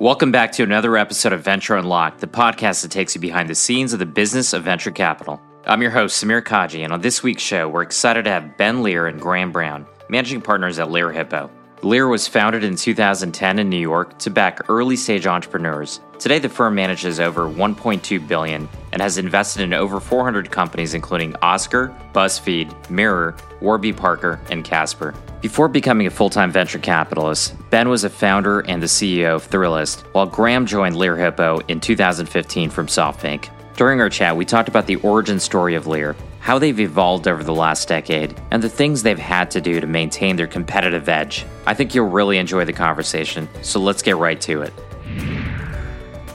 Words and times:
Welcome 0.00 0.32
back 0.32 0.52
to 0.52 0.62
another 0.62 0.96
episode 0.96 1.34
of 1.34 1.42
Venture 1.42 1.76
Unlocked, 1.76 2.20
the 2.20 2.26
podcast 2.26 2.80
that 2.80 2.90
takes 2.90 3.14
you 3.14 3.20
behind 3.20 3.50
the 3.50 3.54
scenes 3.54 3.92
of 3.92 3.98
the 3.98 4.06
business 4.06 4.54
of 4.54 4.62
venture 4.62 4.90
capital. 4.90 5.38
I'm 5.66 5.82
your 5.82 5.90
host, 5.90 6.24
Samir 6.24 6.40
Kaji, 6.40 6.82
and 6.82 6.90
on 6.90 7.02
this 7.02 7.22
week's 7.22 7.42
show, 7.42 7.68
we're 7.68 7.82
excited 7.82 8.24
to 8.24 8.30
have 8.30 8.56
Ben 8.56 8.82
Lerer 8.82 9.10
and 9.10 9.20
Graham 9.20 9.52
Brown, 9.52 9.84
managing 10.08 10.40
partners 10.40 10.78
at 10.78 10.88
Lerer 10.88 11.14
Hippeau. 11.14 11.50
Lerer 11.82 12.10
was 12.10 12.26
founded 12.26 12.64
in 12.64 12.76
2010 12.76 13.58
in 13.58 13.68
New 13.68 13.76
York 13.76 14.18
to 14.20 14.30
back 14.30 14.70
early 14.70 14.96
stage 14.96 15.26
entrepreneurs. 15.26 16.00
Today, 16.20 16.38
the 16.38 16.50
firm 16.50 16.74
manages 16.74 17.18
over 17.18 17.48
1.2 17.48 18.28
billion 18.28 18.68
and 18.92 19.00
has 19.00 19.16
invested 19.16 19.62
in 19.62 19.72
over 19.72 19.98
400 20.00 20.50
companies, 20.50 20.92
including 20.92 21.34
Oscar, 21.40 21.96
BuzzFeed, 22.12 22.90
Mirror, 22.90 23.36
Warby 23.62 23.94
Parker, 23.94 24.38
and 24.50 24.62
Casper. 24.62 25.14
Before 25.40 25.66
becoming 25.66 26.06
a 26.06 26.10
full 26.10 26.28
time 26.28 26.52
venture 26.52 26.78
capitalist, 26.78 27.54
Ben 27.70 27.88
was 27.88 28.04
a 28.04 28.10
founder 28.10 28.60
and 28.60 28.82
the 28.82 28.86
CEO 28.86 29.36
of 29.36 29.48
Thrillist, 29.48 30.02
while 30.12 30.26
Graham 30.26 30.66
joined 30.66 30.94
Lerer 30.94 31.16
Hippeau 31.16 31.62
in 31.68 31.80
2015 31.80 32.68
from 32.68 32.86
SoftBank. 32.86 33.48
During 33.76 34.02
our 34.02 34.10
chat, 34.10 34.36
we 34.36 34.44
talked 34.44 34.68
about 34.68 34.86
the 34.86 34.96
origin 34.96 35.40
story 35.40 35.74
of 35.74 35.86
Lerer, 35.86 36.16
how 36.40 36.58
they've 36.58 36.80
evolved 36.80 37.28
over 37.28 37.42
the 37.42 37.54
last 37.54 37.88
decade, 37.88 38.38
and 38.50 38.62
the 38.62 38.68
things 38.68 39.02
they've 39.02 39.18
had 39.18 39.50
to 39.52 39.62
do 39.62 39.80
to 39.80 39.86
maintain 39.86 40.36
their 40.36 40.46
competitive 40.46 41.08
edge. 41.08 41.46
I 41.66 41.72
think 41.72 41.94
you'll 41.94 42.10
really 42.10 42.36
enjoy 42.36 42.66
the 42.66 42.74
conversation, 42.74 43.48
so 43.62 43.80
let's 43.80 44.02
get 44.02 44.18
right 44.18 44.38
to 44.42 44.60
it. 44.60 44.74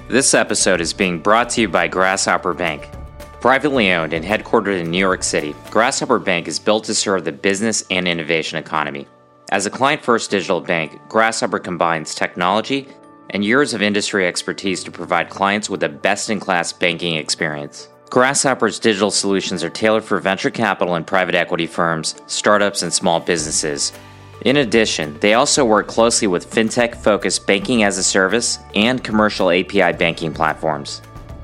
This 0.08 0.36
episode 0.36 0.82
is 0.82 0.94
being 0.94 1.18
brought 1.18 1.50
to 1.50 1.62
you 1.62 1.68
by 1.68 1.88
Grasshopper 1.88 2.54
Bank. 2.54 2.88
Privately 3.42 3.92
owned 3.92 4.14
and 4.14 4.24
headquartered 4.24 4.80
in 4.80 4.92
New 4.92 5.00
York 5.00 5.24
City, 5.24 5.56
Grasshopper 5.72 6.20
Bank 6.20 6.48
is 6.48 6.60
built 6.60 6.84
to 6.84 6.94
serve 6.94 7.26
the 7.26 7.32
business 7.32 7.84
and 7.90 8.08
innovation 8.08 8.60
economy. 8.60 9.08
As 9.52 9.66
a 9.66 9.72
client 9.72 10.04
first 10.04 10.30
digital 10.30 10.62
bank, 10.62 11.02
Grasshopper 11.10 11.58
combines 11.58 12.14
technology 12.14 12.88
and 13.32 13.44
years 13.44 13.74
of 13.74 13.82
industry 13.82 14.28
expertise 14.28 14.84
to 14.84 14.92
provide 14.92 15.32
clients 15.32 15.72
with 15.72 15.82
a 15.82 15.90
best 15.90 16.30
in 16.30 16.40
class 16.40 16.72
banking 16.72 17.16
experience. 17.16 17.90
Grasshopper's 18.12 18.78
digital 18.78 19.10
solutions 19.10 19.64
are 19.64 19.72
tailored 19.72 20.04
for 20.04 20.20
venture 20.20 20.52
capital 20.52 20.94
and 20.94 21.08
private 21.08 21.34
equity 21.34 21.66
firms, 21.66 22.14
startups, 22.28 22.84
and 22.84 22.94
small 22.94 23.20
businesses. 23.20 23.92
In 24.46 24.56
addition, 24.58 25.18
they 25.22 25.34
also 25.34 25.66
work 25.66 25.88
closely 25.88 26.28
with 26.28 26.52
fintech 26.52 26.96
focused 26.96 27.48
banking 27.48 27.82
as 27.82 27.98
a 27.98 28.04
service 28.04 28.60
and 28.76 29.04
commercial 29.04 29.50
API 29.50 29.94
banking 29.94 30.32
platforms. 30.32 31.02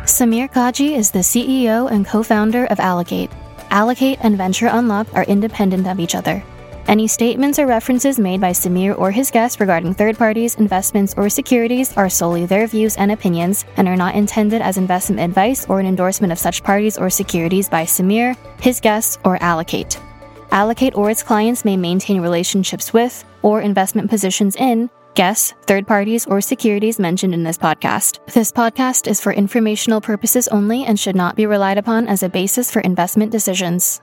Samir 0.09 0.51
Kaji 0.51 0.97
is 0.97 1.11
the 1.11 1.19
CEO 1.19 1.89
and 1.89 2.03
co 2.03 2.23
founder 2.23 2.65
of 2.65 2.79
Allocate. 2.79 3.29
Allocate 3.69 4.17
and 4.21 4.35
Venture 4.35 4.65
Unlock 4.65 5.07
are 5.13 5.23
independent 5.25 5.85
of 5.85 5.99
each 5.99 6.15
other. 6.15 6.43
Any 6.87 7.07
statements 7.07 7.59
or 7.59 7.67
references 7.67 8.17
made 8.17 8.41
by 8.41 8.49
Samir 8.49 8.97
or 8.97 9.11
his 9.11 9.29
guests 9.29 9.59
regarding 9.59 9.93
third 9.93 10.17
parties, 10.17 10.55
investments, 10.55 11.13
or 11.15 11.29
securities 11.29 11.95
are 11.95 12.09
solely 12.09 12.47
their 12.47 12.65
views 12.65 12.97
and 12.97 13.11
opinions 13.11 13.65
and 13.77 13.87
are 13.87 13.95
not 13.95 14.15
intended 14.15 14.63
as 14.63 14.77
investment 14.77 15.21
advice 15.21 15.69
or 15.69 15.79
an 15.79 15.85
endorsement 15.85 16.33
of 16.33 16.39
such 16.39 16.63
parties 16.63 16.97
or 16.97 17.11
securities 17.11 17.69
by 17.69 17.83
Samir, 17.83 18.35
his 18.59 18.79
guests, 18.79 19.19
or 19.23 19.41
Allocate. 19.43 20.01
Allocate 20.51 20.95
or 20.95 21.11
its 21.11 21.21
clients 21.21 21.63
may 21.63 21.77
maintain 21.77 22.19
relationships 22.19 22.91
with 22.91 23.23
or 23.43 23.61
investment 23.61 24.09
positions 24.09 24.55
in 24.55 24.89
guests, 25.19 25.53
third 25.67 25.85
parties, 25.85 26.25
or 26.27 26.39
securities 26.39 26.97
mentioned 26.97 27.33
in 27.33 27.43
this 27.43 27.57
podcast. 27.57 28.25
This 28.27 28.53
podcast 28.53 29.05
is 29.05 29.19
for 29.19 29.33
informational 29.33 29.99
purposes 29.99 30.47
only 30.47 30.85
and 30.85 30.97
should 30.97 31.13
not 31.17 31.35
be 31.35 31.45
relied 31.45 31.77
upon 31.77 32.07
as 32.07 32.23
a 32.23 32.29
basis 32.29 32.71
for 32.71 32.79
investment 32.79 33.29
decisions. 33.29 33.99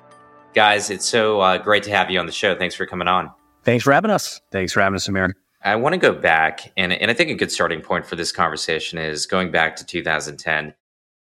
Guys, 0.53 0.91
it's 0.91 1.07
so 1.07 1.41
uh, 1.41 1.57
great 1.57 1.85
to 1.85 1.91
have 1.91 2.11
you 2.11 2.21
on 2.21 2.27
the 2.27 2.33
show. 2.33 2.55
Thanks 2.55 2.75
for 2.75 2.85
coming 2.85 3.09
on. 3.09 3.31
Thanks 3.65 3.83
for 3.83 3.95
having 3.95 4.11
us. 4.11 4.43
Thanks 4.53 4.75
for 4.75 4.83
having 4.83 4.97
us, 4.97 5.09
Amir. 5.09 5.35
I 5.65 5.75
want 5.77 5.95
to 5.95 5.99
go 5.99 6.13
back, 6.13 6.71
and, 6.77 6.93
and 6.93 7.11
I 7.11 7.15
think 7.15 7.31
a 7.31 7.35
good 7.35 7.51
starting 7.51 7.81
point 7.81 8.05
for 8.05 8.15
this 8.15 8.31
conversation 8.31 8.99
is 8.99 9.25
going 9.25 9.51
back 9.51 9.77
to 9.77 9.87
2010. 9.87 10.75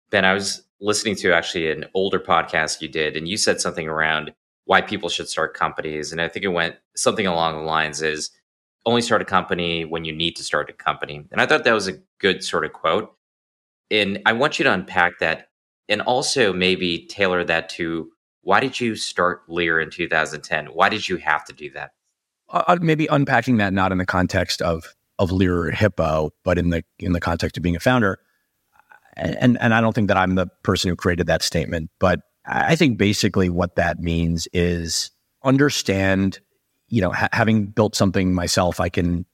Ben, 0.09 0.25
I 0.25 0.33
was 0.33 0.63
listening 0.81 1.17
to 1.17 1.35
actually 1.35 1.71
an 1.71 1.85
older 1.93 2.19
podcast 2.19 2.81
you 2.81 2.89
did, 2.89 3.19
and 3.19 3.29
you 3.29 3.37
said 3.37 3.61
something 3.61 3.87
around 3.87 4.33
why 4.65 4.81
people 4.81 5.11
should 5.11 5.29
start 5.29 5.53
companies. 5.53 6.11
And 6.11 6.23
I 6.23 6.29
think 6.29 6.47
it 6.47 6.49
went 6.49 6.77
something 6.97 7.27
along 7.27 7.57
the 7.57 7.71
lines 7.71 8.01
is 8.01 8.31
only 8.87 9.03
start 9.03 9.23
a 9.23 9.25
company 9.25 9.85
when 9.85 10.05
you 10.05 10.13
need 10.13 10.37
to 10.37 10.43
start 10.43 10.71
a 10.71 10.73
company. 10.73 11.25
And 11.31 11.41
I 11.41 11.47
thought 11.47 11.65
that 11.65 11.73
was 11.73 11.89
a 11.89 11.99
good 12.19 12.45
sort 12.45 12.65
of 12.65 12.73
quote. 12.73 13.15
And 13.91 14.21
I 14.27 14.33
want 14.33 14.59
you 14.59 14.65
to 14.65 14.73
unpack 14.73 15.19
that 15.21 15.49
and 15.89 16.01
also 16.03 16.53
maybe 16.53 17.07
tailor 17.07 17.45
that 17.45 17.69
to 17.71 18.11
why 18.43 18.61
did 18.61 18.79
you 18.79 18.95
start 18.95 19.49
Lerer 19.49 19.83
in 19.83 19.91
2010? 19.91 20.67
Why 20.67 20.89
did 20.89 21.09
you 21.09 21.17
have 21.17 21.45
to 21.47 21.53
do 21.53 21.71
that? 21.71 21.93
Uh, 22.49 22.63
uh, 22.69 22.79
maybe 22.81 23.07
unpacking 23.07 23.57
that 23.57 23.73
not 23.73 23.93
in 23.93 23.99
the 23.99 24.07
context 24.07 24.63
of 24.63 24.95
of 25.19 25.31
Lerer 25.31 25.73
Hippeau, 25.73 26.31
but 26.43 26.59
in 26.59 26.71
the 26.71 26.85
in 26.99 27.13
the 27.13 27.21
context 27.21 27.57
of 27.57 27.63
being 27.63 27.77
a 27.77 27.81
founder. 27.81 28.19
And 29.17 29.57
and 29.61 29.73
I 29.73 29.81
don't 29.81 29.95
think 29.95 30.09
that 30.09 30.17
I'm 30.17 30.35
the 30.35 30.49
person 30.63 30.89
who 30.89 30.97
created 30.97 31.27
that 31.29 31.43
statement, 31.43 31.91
but 32.01 32.21
I 32.45 32.77
think 32.77 32.99
basically 32.99 33.49
what 33.49 33.77
that 33.77 34.01
means 34.01 34.49
is 34.53 35.11
understand. 35.43 36.41
You 36.89 37.01
know, 37.03 37.11
ha- 37.11 37.29
having 37.33 37.67
built 37.67 37.95
something 37.95 38.35
myself, 38.35 38.81
I 38.81 38.89
can 38.89 39.27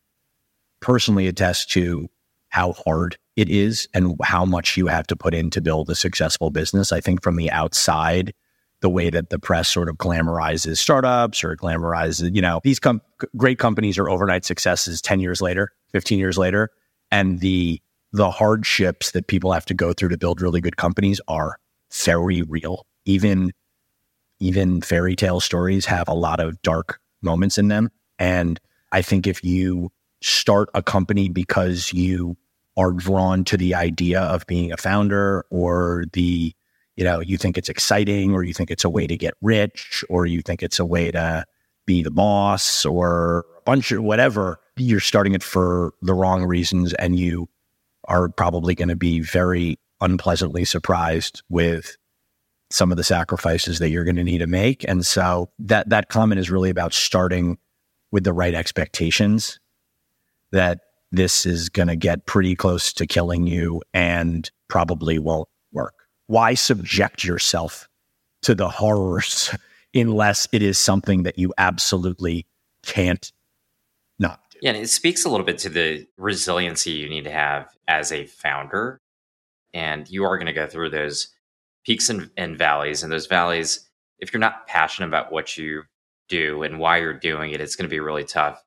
personally 0.80 1.26
attest 1.26 1.70
to 1.72 2.08
how 2.48 2.72
hard 2.72 3.16
it 3.36 3.48
is 3.48 3.88
and 3.94 4.16
how 4.22 4.44
much 4.44 4.76
you 4.76 4.86
have 4.86 5.06
to 5.06 5.16
put 5.16 5.34
in 5.34 5.50
to 5.50 5.60
build 5.60 5.88
a 5.88 5.94
successful 5.94 6.50
business. 6.50 6.92
I 6.92 7.00
think 7.00 7.22
from 7.22 7.36
the 7.36 7.50
outside, 7.50 8.34
the 8.80 8.90
way 8.90 9.10
that 9.10 9.30
the 9.30 9.38
press 9.38 9.68
sort 9.68 9.88
of 9.88 9.96
glamorizes 9.96 10.78
startups 10.78 11.44
or 11.44 11.56
glamorizes, 11.56 12.34
you 12.34 12.42
know, 12.42 12.60
these 12.64 12.78
com- 12.80 13.02
great 13.36 13.58
companies 13.58 13.98
are 13.98 14.08
overnight 14.08 14.44
successes 14.44 15.00
10 15.00 15.20
years 15.20 15.40
later, 15.40 15.72
15 15.92 16.18
years 16.18 16.38
later. 16.38 16.70
And 17.10 17.40
the, 17.40 17.80
the 18.12 18.30
hardships 18.30 19.12
that 19.12 19.26
people 19.26 19.52
have 19.52 19.66
to 19.66 19.74
go 19.74 19.92
through 19.92 20.08
to 20.10 20.18
build 20.18 20.40
really 20.40 20.60
good 20.60 20.76
companies 20.76 21.20
are 21.28 21.58
very 22.04 22.42
real. 22.42 22.86
Even, 23.04 23.52
even 24.40 24.80
fairy 24.80 25.14
tale 25.14 25.40
stories 25.40 25.86
have 25.86 26.08
a 26.08 26.14
lot 26.14 26.40
of 26.40 26.60
dark 26.62 26.99
moments 27.22 27.58
in 27.58 27.68
them. 27.68 27.90
And 28.18 28.60
I 28.92 29.02
think 29.02 29.26
if 29.26 29.44
you 29.44 29.92
start 30.22 30.68
a 30.74 30.82
company 30.82 31.28
because 31.28 31.92
you 31.92 32.36
are 32.76 32.92
drawn 32.92 33.44
to 33.44 33.56
the 33.56 33.74
idea 33.74 34.20
of 34.20 34.46
being 34.46 34.72
a 34.72 34.76
founder 34.76 35.44
or 35.50 36.04
the 36.12 36.54
you 36.96 37.04
know, 37.04 37.20
you 37.20 37.38
think 37.38 37.56
it's 37.56 37.70
exciting 37.70 38.34
or 38.34 38.42
you 38.42 38.52
think 38.52 38.70
it's 38.70 38.84
a 38.84 38.90
way 38.90 39.06
to 39.06 39.16
get 39.16 39.32
rich 39.40 40.04
or 40.10 40.26
you 40.26 40.42
think 40.42 40.62
it's 40.62 40.78
a 40.78 40.84
way 40.84 41.10
to 41.10 41.46
be 41.86 42.02
the 42.02 42.10
boss 42.10 42.84
or 42.84 43.46
a 43.56 43.62
bunch 43.62 43.90
of 43.90 44.02
whatever, 44.02 44.60
you're 44.76 45.00
starting 45.00 45.34
it 45.34 45.42
for 45.42 45.94
the 46.02 46.12
wrong 46.12 46.44
reasons 46.44 46.92
and 46.94 47.18
you 47.18 47.48
are 48.04 48.28
probably 48.28 48.74
going 48.74 48.88
to 48.90 48.96
be 48.96 49.20
very 49.20 49.78
unpleasantly 50.02 50.64
surprised 50.64 51.42
with 51.48 51.96
some 52.70 52.90
of 52.90 52.96
the 52.96 53.04
sacrifices 53.04 53.78
that 53.80 53.90
you're 53.90 54.04
going 54.04 54.16
to 54.16 54.24
need 54.24 54.38
to 54.38 54.46
make. 54.46 54.84
And 54.88 55.04
so 55.04 55.50
that 55.58 55.88
that 55.88 56.08
comment 56.08 56.38
is 56.38 56.50
really 56.50 56.70
about 56.70 56.92
starting 56.92 57.58
with 58.12 58.24
the 58.24 58.32
right 58.32 58.54
expectations 58.54 59.58
that 60.52 60.80
this 61.12 61.46
is 61.46 61.68
going 61.68 61.88
to 61.88 61.96
get 61.96 62.26
pretty 62.26 62.54
close 62.54 62.92
to 62.92 63.06
killing 63.06 63.46
you 63.46 63.82
and 63.92 64.50
probably 64.68 65.18
won't 65.18 65.48
work 65.72 65.94
why 66.30 66.54
subject 66.54 67.24
yourself 67.24 67.88
to 68.42 68.54
the 68.54 68.68
horrors 68.68 69.52
unless 69.94 70.46
it 70.52 70.62
is 70.62 70.78
something 70.78 71.24
that 71.24 71.40
you 71.40 71.52
absolutely 71.58 72.46
can't 72.84 73.32
not 74.20 74.38
do? 74.52 74.58
Yeah, 74.62 74.70
and 74.70 74.78
it 74.80 74.88
speaks 74.88 75.24
a 75.24 75.28
little 75.28 75.44
bit 75.44 75.58
to 75.58 75.68
the 75.68 76.06
resiliency 76.16 76.92
you 76.92 77.08
need 77.08 77.24
to 77.24 77.32
have 77.32 77.66
as 77.88 78.12
a 78.12 78.26
founder. 78.26 79.00
And 79.74 80.08
you 80.08 80.22
are 80.22 80.36
going 80.36 80.46
to 80.46 80.52
go 80.52 80.68
through 80.68 80.90
those 80.90 81.34
peaks 81.84 82.08
and, 82.08 82.30
and 82.36 82.56
valleys. 82.56 83.02
And 83.02 83.12
those 83.12 83.26
valleys, 83.26 83.88
if 84.18 84.32
you're 84.32 84.40
not 84.40 84.66
passionate 84.66 85.08
about 85.08 85.32
what 85.32 85.56
you 85.56 85.82
do 86.28 86.62
and 86.62 86.78
why 86.78 86.98
you're 86.98 87.14
doing 87.14 87.50
it, 87.52 87.60
it's 87.60 87.76
going 87.76 87.88
to 87.88 87.90
be 87.90 88.00
really 88.00 88.24
tough 88.24 88.62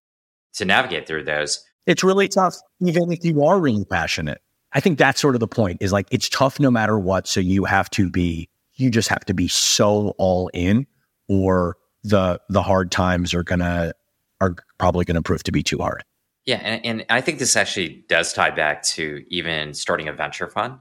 to 0.56 0.66
navigate 0.66 1.08
through 1.08 1.24
those. 1.24 1.64
It's 1.86 2.04
really 2.04 2.28
tough, 2.28 2.56
even 2.82 3.12
if 3.12 3.26
you 3.26 3.44
are 3.44 3.60
really 3.60 3.86
passionate. 3.86 4.42
I 4.74 4.80
think 4.80 4.98
that's 4.98 5.20
sort 5.20 5.36
of 5.36 5.40
the 5.40 5.48
point 5.48 5.78
is 5.82 5.92
like 5.92 6.08
it's 6.12 6.30
tough 6.30 6.60
no 6.60 6.72
matter 6.72 6.98
what. 6.98 7.28
So 7.28 7.40
you 7.40 7.66
have 7.66 7.90
to 7.92 8.10
be, 8.10 8.50
you 8.76 8.90
just 8.90 9.10
have 9.10 9.26
to 9.26 9.34
be 9.34 9.48
so 9.48 10.16
all 10.18 10.50
in 10.54 10.88
or 11.28 11.78
the 12.04 12.40
the 12.50 12.62
hard 12.62 12.92
times 12.92 13.34
are 13.34 13.44
gonna 13.44 13.94
are 14.42 14.56
probably 14.78 15.06
gonna 15.06 15.22
prove 15.22 15.44
to 15.44 15.52
be 15.52 15.64
too 15.64 15.78
hard. 15.78 16.04
Yeah, 16.46 16.58
and, 16.58 16.86
and 16.86 17.06
I 17.10 17.22
think 17.22 17.40
this 17.40 17.56
actually 17.56 18.04
does 18.10 18.34
tie 18.34 18.50
back 18.52 18.84
to 18.84 19.24
even 19.30 19.74
starting 19.74 20.10
a 20.10 20.14
venture 20.14 20.50
fund. 20.50 20.80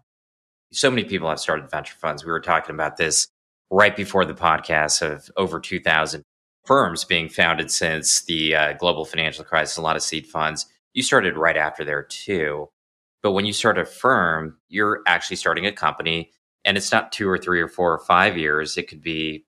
So 0.73 0.91
many 0.91 1.05
people 1.05 1.29
have 1.29 1.39
started 1.39 1.71
venture 1.71 1.95
funds. 1.95 2.25
We 2.25 2.33
were 2.33 2.41
talking 2.41 2.75
about 2.75 2.97
this 2.97 3.29
right 3.71 3.95
before 3.95 4.25
the 4.25 4.35
podcast 4.35 5.03
of 5.03 5.31
over 5.37 5.61
2,000 5.61 6.23
firms 6.65 7.05
being 7.05 7.29
founded 7.29 7.71
since 7.71 8.23
the 8.25 8.55
uh, 8.55 8.73
global 8.75 9.05
financial 9.05 9.45
crisis, 9.45 9.77
a 9.77 9.83
lot 9.83 9.97
of 9.97 10.03
seed 10.03 10.27
funds. 10.27 10.67
You 10.95 11.03
started 11.03 11.37
right 11.37 11.57
after 11.57 11.85
there 11.85 12.03
too. 12.03 12.69
But 13.23 13.33
when 13.33 13.45
you 13.45 13.53
start 13.53 13.79
a 13.79 13.85
firm, 13.85 14.59
you're 14.69 15.03
actually 15.07 15.37
starting 15.37 15.67
a 15.67 15.73
company 15.73 16.33
and 16.65 16.77
it's 16.77 16.93
not 16.93 17.13
two 17.13 17.29
or 17.29 17.39
three 17.39 17.61
or 17.61 17.69
four 17.69 17.93
or 17.93 17.99
five 17.99 18.37
years. 18.39 18.77
It 18.79 18.89
could 18.89 19.03
be 19.03 19.45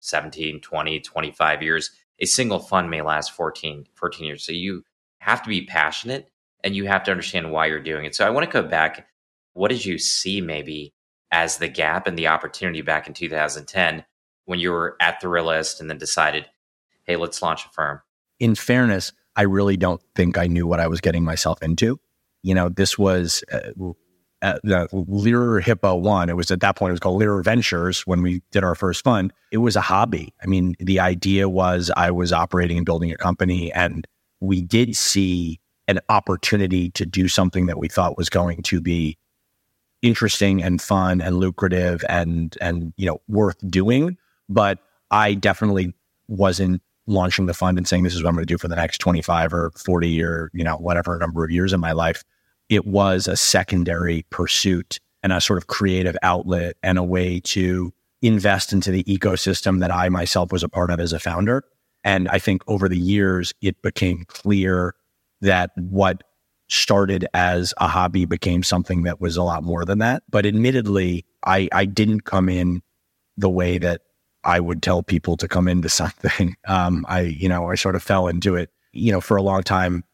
17, 0.00 0.60
20, 0.60 1.00
25 1.00 1.62
years. 1.62 1.90
A 2.20 2.26
single 2.26 2.58
fund 2.58 2.88
may 2.88 3.02
last 3.02 3.32
14, 3.32 3.86
14 3.94 4.26
years. 4.26 4.44
So 4.44 4.52
you 4.52 4.84
have 5.18 5.42
to 5.42 5.48
be 5.48 5.66
passionate 5.66 6.30
and 6.62 6.76
you 6.76 6.86
have 6.86 7.02
to 7.04 7.10
understand 7.10 7.50
why 7.50 7.66
you're 7.66 7.80
doing 7.80 8.04
it. 8.04 8.14
So 8.14 8.26
I 8.26 8.30
want 8.30 8.46
to 8.46 8.52
go 8.52 8.66
back. 8.66 9.08
What 9.58 9.72
did 9.72 9.84
you 9.84 9.98
see 9.98 10.40
maybe 10.40 10.94
as 11.32 11.56
the 11.56 11.66
gap 11.66 12.06
and 12.06 12.16
the 12.16 12.28
opportunity 12.28 12.80
back 12.80 13.08
in 13.08 13.12
2010 13.12 14.04
when 14.44 14.60
you 14.60 14.70
were 14.70 14.96
at 15.00 15.20
Thrillist 15.20 15.80
and 15.80 15.90
then 15.90 15.98
decided, 15.98 16.46
hey, 17.02 17.16
let's 17.16 17.42
launch 17.42 17.66
a 17.66 17.68
firm? 17.70 18.00
In 18.38 18.54
fairness, 18.54 19.12
I 19.34 19.42
really 19.42 19.76
don't 19.76 20.00
think 20.14 20.38
I 20.38 20.46
knew 20.46 20.64
what 20.64 20.78
I 20.78 20.86
was 20.86 21.00
getting 21.00 21.24
myself 21.24 21.60
into. 21.60 21.98
You 22.44 22.54
know, 22.54 22.68
this 22.68 22.96
was 22.96 23.42
uh, 23.50 23.72
uh, 24.42 24.60
the 24.62 24.86
Lerer 24.92 25.60
Hippeau 25.60 26.00
one. 26.00 26.28
It 26.28 26.36
was 26.36 26.52
at 26.52 26.60
that 26.60 26.76
point, 26.76 26.90
it 26.90 26.92
was 26.92 27.00
called 27.00 27.20
Lerer 27.20 27.42
Ventures 27.42 28.02
when 28.02 28.22
we 28.22 28.42
did 28.52 28.62
our 28.62 28.76
first 28.76 29.02
fund. 29.02 29.32
It 29.50 29.58
was 29.58 29.74
a 29.74 29.80
hobby. 29.80 30.32
I 30.40 30.46
mean, 30.46 30.76
the 30.78 31.00
idea 31.00 31.48
was 31.48 31.90
I 31.96 32.12
was 32.12 32.32
operating 32.32 32.76
and 32.76 32.86
building 32.86 33.10
a 33.10 33.16
company, 33.16 33.72
and 33.72 34.06
we 34.38 34.62
did 34.62 34.94
see 34.94 35.58
an 35.88 35.98
opportunity 36.08 36.90
to 36.90 37.04
do 37.04 37.26
something 37.26 37.66
that 37.66 37.80
we 37.80 37.88
thought 37.88 38.16
was 38.16 38.30
going 38.30 38.62
to 38.62 38.80
be 38.80 39.18
interesting 40.02 40.62
and 40.62 40.80
fun 40.80 41.20
and 41.20 41.38
lucrative 41.38 42.04
and 42.08 42.56
and 42.60 42.92
you 42.96 43.06
know 43.06 43.20
worth 43.28 43.58
doing. 43.70 44.16
But 44.48 44.78
i 45.10 45.34
definitely 45.34 45.94
wasn't 46.28 46.82
launching 47.06 47.46
the 47.46 47.54
fund 47.54 47.78
and 47.78 47.88
saying 47.88 48.04
this 48.04 48.14
is 48.14 48.22
what 48.22 48.28
i'm 48.28 48.34
going 48.34 48.46
to 48.46 48.52
do 48.52 48.58
for 48.58 48.68
the 48.68 48.76
next 48.76 48.98
25 48.98 49.54
or 49.54 49.70
40 49.70 50.22
or 50.22 50.50
you 50.52 50.62
know 50.62 50.76
whatever 50.76 51.16
number 51.18 51.44
of 51.44 51.50
years 51.50 51.72
in 51.72 51.80
my 51.80 51.92
life. 51.92 52.24
It 52.68 52.86
was 52.86 53.26
a 53.26 53.36
secondary 53.36 54.26
pursuit 54.30 55.00
and 55.22 55.32
a 55.32 55.40
sort 55.40 55.56
of 55.56 55.68
creative 55.68 56.16
outlet 56.22 56.76
and 56.82 56.98
a 56.98 57.02
way 57.02 57.40
to 57.40 57.92
invest 58.20 58.72
into 58.72 58.90
the 58.90 59.04
ecosystem 59.04 59.80
that 59.80 59.90
i 59.90 60.08
myself 60.08 60.52
was 60.52 60.62
a 60.62 60.68
part 60.68 60.90
of 60.90 61.00
as 61.00 61.12
a 61.12 61.18
founder. 61.18 61.64
And 62.04 62.28
i 62.28 62.38
think 62.38 62.62
over 62.66 62.88
the 62.88 62.98
years 62.98 63.52
it 63.60 63.80
became 63.82 64.24
clear 64.28 64.94
that 65.40 65.70
what 65.76 66.24
started 66.68 67.26
as 67.34 67.72
a 67.78 67.88
hobby 67.88 68.26
became 68.26 68.62
something 68.62 69.02
that 69.02 69.20
was 69.20 69.36
a 69.36 69.42
lot 69.42 69.64
more 69.64 69.84
than 69.84 69.98
that. 69.98 70.22
But 70.28 70.46
admittedly, 70.46 71.24
I, 71.44 71.68
I 71.72 71.86
didn't 71.86 72.24
come 72.24 72.48
in 72.48 72.82
the 73.36 73.48
way 73.48 73.78
that 73.78 74.02
I 74.44 74.60
would 74.60 74.82
tell 74.82 75.02
people 75.02 75.36
to 75.38 75.48
come 75.48 75.66
into 75.66 75.88
something. 75.88 76.56
Um, 76.66 77.04
I, 77.08 77.20
you 77.20 77.48
know, 77.48 77.70
I 77.70 77.74
sort 77.74 77.96
of 77.96 78.02
fell 78.02 78.28
into 78.28 78.54
it, 78.54 78.70
you 78.92 79.10
know, 79.10 79.20
for 79.20 79.36
a 79.36 79.42
long 79.42 79.62
time. 79.62 80.04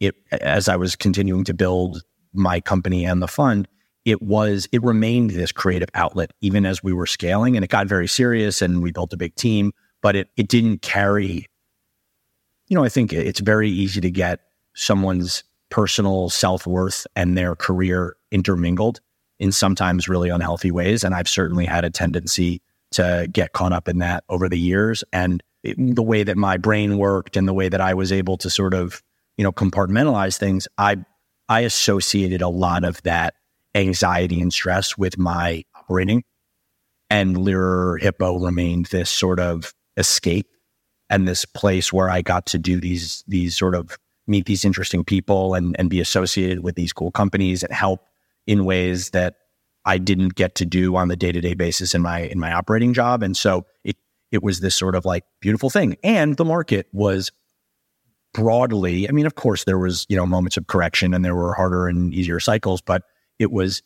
It, 0.00 0.16
as 0.32 0.68
I 0.68 0.74
was 0.74 0.96
continuing 0.96 1.44
to 1.44 1.54
build 1.54 2.02
my 2.32 2.60
company 2.60 3.04
and 3.04 3.22
the 3.22 3.28
fund, 3.28 3.68
it 4.04 4.20
was, 4.20 4.68
it 4.72 4.82
remained 4.82 5.30
this 5.30 5.52
creative 5.52 5.88
outlet, 5.94 6.32
even 6.40 6.66
as 6.66 6.82
we 6.82 6.92
were 6.92 7.06
scaling 7.06 7.54
and 7.54 7.64
it 7.64 7.70
got 7.70 7.86
very 7.86 8.08
serious 8.08 8.60
and 8.60 8.82
we 8.82 8.90
built 8.90 9.12
a 9.12 9.16
big 9.16 9.36
team, 9.36 9.70
but 10.00 10.16
it, 10.16 10.28
it 10.36 10.48
didn't 10.48 10.82
carry, 10.82 11.46
you 12.66 12.76
know, 12.76 12.82
I 12.82 12.88
think 12.88 13.12
it's 13.12 13.38
very 13.38 13.70
easy 13.70 14.00
to 14.00 14.10
get 14.10 14.40
someone's 14.74 15.44
personal 15.72 16.28
self 16.28 16.66
worth 16.66 17.06
and 17.16 17.36
their 17.36 17.56
career 17.56 18.14
intermingled 18.30 19.00
in 19.40 19.50
sometimes 19.50 20.06
really 20.06 20.28
unhealthy 20.28 20.70
ways. 20.70 21.02
And 21.02 21.14
I've 21.14 21.28
certainly 21.28 21.64
had 21.64 21.84
a 21.84 21.90
tendency 21.90 22.60
to 22.92 23.26
get 23.32 23.54
caught 23.54 23.72
up 23.72 23.88
in 23.88 23.98
that 23.98 24.22
over 24.28 24.50
the 24.50 24.58
years. 24.58 25.02
And 25.14 25.42
it, 25.64 25.76
the 25.78 26.02
way 26.02 26.24
that 26.24 26.36
my 26.36 26.58
brain 26.58 26.98
worked 26.98 27.38
and 27.38 27.48
the 27.48 27.54
way 27.54 27.70
that 27.70 27.80
I 27.80 27.94
was 27.94 28.12
able 28.12 28.36
to 28.36 28.50
sort 28.50 28.74
of, 28.74 29.02
you 29.38 29.42
know, 29.42 29.50
compartmentalize 29.50 30.36
things, 30.36 30.68
I 30.76 30.98
I 31.48 31.60
associated 31.60 32.42
a 32.42 32.48
lot 32.48 32.84
of 32.84 33.02
that 33.02 33.34
anxiety 33.74 34.42
and 34.42 34.52
stress 34.52 34.98
with 34.98 35.16
my 35.16 35.64
operating. 35.74 36.22
And 37.08 37.36
Lerer 37.36 37.98
Hippeau 37.98 38.44
remained 38.44 38.86
this 38.86 39.08
sort 39.08 39.40
of 39.40 39.72
escape 39.96 40.48
and 41.08 41.26
this 41.26 41.46
place 41.46 41.92
where 41.92 42.10
I 42.10 42.20
got 42.20 42.44
to 42.46 42.58
do 42.58 42.78
these 42.78 43.24
these 43.26 43.56
sort 43.56 43.74
of 43.74 43.96
meet 44.26 44.46
these 44.46 44.64
interesting 44.64 45.04
people 45.04 45.54
and, 45.54 45.74
and 45.78 45.90
be 45.90 46.00
associated 46.00 46.60
with 46.60 46.74
these 46.74 46.92
cool 46.92 47.10
companies 47.10 47.62
and 47.62 47.72
help 47.72 48.06
in 48.46 48.64
ways 48.64 49.10
that 49.10 49.36
I 49.84 49.98
didn't 49.98 50.34
get 50.34 50.54
to 50.56 50.66
do 50.66 50.96
on 50.96 51.08
the 51.08 51.16
day 51.16 51.32
to 51.32 51.40
day 51.40 51.54
basis 51.54 51.94
in 51.94 52.02
my 52.02 52.20
in 52.20 52.38
my 52.38 52.52
operating 52.52 52.94
job. 52.94 53.22
And 53.22 53.36
so 53.36 53.66
it 53.84 53.96
it 54.30 54.42
was 54.42 54.60
this 54.60 54.76
sort 54.76 54.94
of 54.94 55.04
like 55.04 55.24
beautiful 55.40 55.70
thing. 55.70 55.96
And 56.04 56.36
the 56.36 56.44
market 56.44 56.86
was 56.92 57.32
broadly, 58.32 59.08
I 59.08 59.12
mean, 59.12 59.26
of 59.26 59.34
course 59.34 59.64
there 59.64 59.78
was, 59.78 60.06
you 60.08 60.16
know, 60.16 60.24
moments 60.24 60.56
of 60.56 60.66
correction 60.66 61.12
and 61.12 61.24
there 61.24 61.34
were 61.34 61.54
harder 61.54 61.86
and 61.86 62.14
easier 62.14 62.40
cycles, 62.40 62.80
but 62.80 63.02
it 63.38 63.50
was 63.50 63.82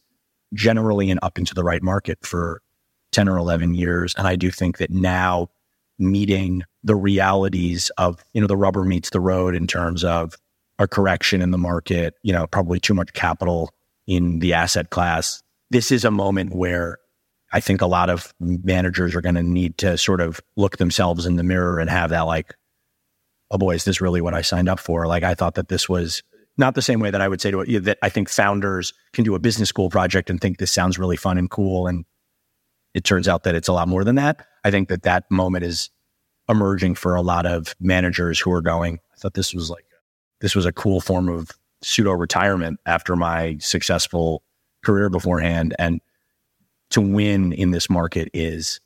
generally 0.54 1.10
an 1.10 1.18
up 1.22 1.38
into 1.38 1.54
the 1.54 1.64
right 1.64 1.82
market 1.82 2.24
for 2.24 2.62
10 3.12 3.28
or 3.28 3.38
11 3.38 3.74
years. 3.74 4.14
And 4.16 4.26
I 4.28 4.36
do 4.36 4.50
think 4.50 4.78
that 4.78 4.90
now 4.90 5.48
meeting 5.98 6.62
the 6.82 6.96
realities 6.96 7.90
of, 7.98 8.22
you 8.32 8.40
know, 8.40 8.46
the 8.46 8.56
rubber 8.56 8.84
meets 8.84 9.10
the 9.10 9.20
road 9.20 9.54
in 9.54 9.66
terms 9.66 10.04
of 10.04 10.34
a 10.78 10.86
correction 10.86 11.40
in 11.40 11.50
the 11.50 11.58
market, 11.58 12.14
you 12.22 12.32
know, 12.32 12.46
probably 12.46 12.78
too 12.78 12.94
much 12.94 13.12
capital 13.12 13.70
in 14.06 14.40
the 14.40 14.52
asset 14.52 14.90
class. 14.90 15.42
This 15.70 15.90
is 15.90 16.04
a 16.04 16.10
moment 16.10 16.54
where 16.54 16.98
I 17.52 17.60
think 17.60 17.80
a 17.80 17.86
lot 17.86 18.10
of 18.10 18.34
managers 18.40 19.14
are 19.14 19.20
going 19.20 19.34
to 19.36 19.42
need 19.42 19.78
to 19.78 19.96
sort 19.96 20.20
of 20.20 20.40
look 20.56 20.76
themselves 20.76 21.26
in 21.26 21.36
the 21.36 21.42
mirror 21.42 21.78
and 21.78 21.88
have 21.88 22.10
that 22.10 22.22
like, 22.22 22.54
oh 23.50 23.58
boy, 23.58 23.74
is 23.74 23.84
this 23.84 24.00
really 24.00 24.20
what 24.20 24.34
I 24.34 24.42
signed 24.42 24.68
up 24.68 24.80
for? 24.80 25.06
Like 25.06 25.22
I 25.22 25.34
thought 25.34 25.54
that 25.54 25.68
this 25.68 25.88
was 25.88 26.22
not 26.58 26.74
the 26.74 26.82
same 26.82 27.00
way 27.00 27.10
that 27.10 27.20
I 27.20 27.28
would 27.28 27.40
say 27.40 27.50
to 27.50 27.60
it 27.60 27.84
that 27.84 27.98
I 28.02 28.08
think 28.08 28.28
founders 28.28 28.92
can 29.12 29.24
do 29.24 29.34
a 29.34 29.38
business 29.38 29.68
school 29.68 29.90
project 29.90 30.30
and 30.30 30.40
think 30.40 30.58
this 30.58 30.72
sounds 30.72 30.98
really 30.98 31.16
fun 31.16 31.38
and 31.38 31.50
cool 31.50 31.86
and 31.86 32.04
it 32.96 33.04
turns 33.04 33.28
out 33.28 33.42
that 33.42 33.54
it's 33.54 33.68
a 33.68 33.74
lot 33.74 33.88
more 33.88 34.04
than 34.04 34.14
that. 34.14 34.46
I 34.64 34.70
think 34.70 34.88
that 34.88 35.02
that 35.02 35.30
moment 35.30 35.64
is 35.64 35.90
emerging 36.48 36.94
for 36.94 37.14
a 37.14 37.20
lot 37.20 37.44
of 37.44 37.76
managers 37.78 38.40
who 38.40 38.50
are 38.52 38.62
going, 38.62 39.00
I 39.12 39.18
thought 39.18 39.34
this 39.34 39.52
was 39.52 39.68
like, 39.68 39.84
this 40.40 40.56
was 40.56 40.64
a 40.64 40.72
cool 40.72 41.02
form 41.02 41.28
of 41.28 41.50
pseudo 41.82 42.12
retirement 42.12 42.80
after 42.86 43.14
my 43.14 43.58
successful 43.60 44.42
career 44.82 45.10
beforehand. 45.10 45.74
And 45.78 46.00
to 46.88 47.02
win 47.02 47.52
in 47.52 47.70
this 47.70 47.90
market 47.90 48.30
is 48.32 48.80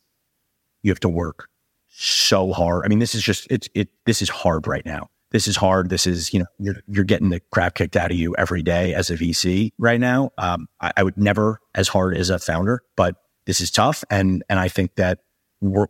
you 0.83 0.91
have 0.91 1.01
to 1.01 1.09
work 1.09 1.49
so 1.89 2.53
hard. 2.53 2.85
I 2.85 2.89
mean, 2.89 2.99
this 2.99 3.15
is 3.15 3.23
just, 3.23 3.47
it's, 3.49 3.69
it, 3.75 3.91
this 4.07 4.23
is 4.23 4.29
hard 4.29 4.67
right 4.67 4.85
now. 4.85 5.09
This 5.31 5.47
is 5.47 5.57
hard. 5.57 5.89
This 5.89 6.09
is, 6.09 6.35
you 6.35 6.41
know, 6.41 6.47
you're, 6.59 6.83
you're 6.89 7.05
getting 7.05 7.29
the 7.29 7.41
crap 7.53 7.77
kicked 7.77 7.95
out 7.95 8.11
of 8.11 8.17
you 8.17 8.35
every 8.37 8.65
day 8.65 8.93
as 8.93 9.09
a 9.09 9.17
VC 9.17 9.71
right 9.79 10.01
now. 10.01 10.33
Um, 10.37 10.67
I, 10.81 10.93
I 10.97 11.03
would 11.05 11.17
never 11.17 11.61
as 11.77 11.87
hard 11.87 12.17
as 12.17 12.29
a 12.29 12.41
founder, 12.41 12.83
but 12.97 13.15
this 13.47 13.61
is 13.61 13.71
tough. 13.71 14.05
And, 14.11 14.45
and 14.49 14.59
I 14.59 14.69
think 14.69 14.95
that 14.97 15.21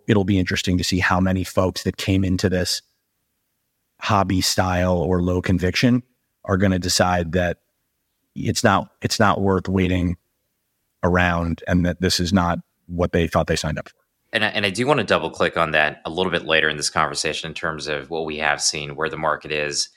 it'll 0.08 0.24
be 0.24 0.38
interesting 0.38 0.78
to 0.78 0.84
see 0.84 0.98
how 0.98 1.20
many 1.20 1.44
folks 1.44 1.84
that 1.84 1.96
came 1.96 2.24
into 2.24 2.48
this 2.48 2.82
hobby 4.00 4.40
style 4.40 4.96
or 4.96 5.22
low 5.22 5.42
conviction 5.42 6.02
are 6.44 6.56
going 6.56 6.72
to 6.72 6.78
decide 6.78 7.32
that 7.32 7.58
it's 8.34 8.64
not, 8.64 8.92
it's 9.02 9.20
not 9.20 9.40
worth 9.40 9.68
waiting 9.68 10.16
around 11.02 11.62
and 11.66 11.84
that 11.84 12.00
this 12.00 12.20
is 12.20 12.32
not 12.32 12.58
what 12.86 13.12
they 13.12 13.26
thought 13.26 13.46
they 13.46 13.56
signed 13.56 13.78
up 13.78 13.88
for. 13.88 13.96
And 14.32 14.44
I, 14.44 14.48
and 14.48 14.64
I 14.64 14.70
do 14.70 14.86
want 14.86 14.98
to 14.98 15.04
double 15.04 15.30
click 15.30 15.56
on 15.56 15.72
that 15.72 16.00
a 16.04 16.10
little 16.10 16.30
bit 16.30 16.44
later 16.44 16.68
in 16.68 16.76
this 16.76 16.90
conversation 16.90 17.48
in 17.48 17.54
terms 17.54 17.88
of 17.88 18.10
what 18.10 18.24
we 18.24 18.38
have 18.38 18.62
seen, 18.62 18.96
where 18.96 19.08
the 19.08 19.16
market 19.16 19.52
is. 19.52 19.88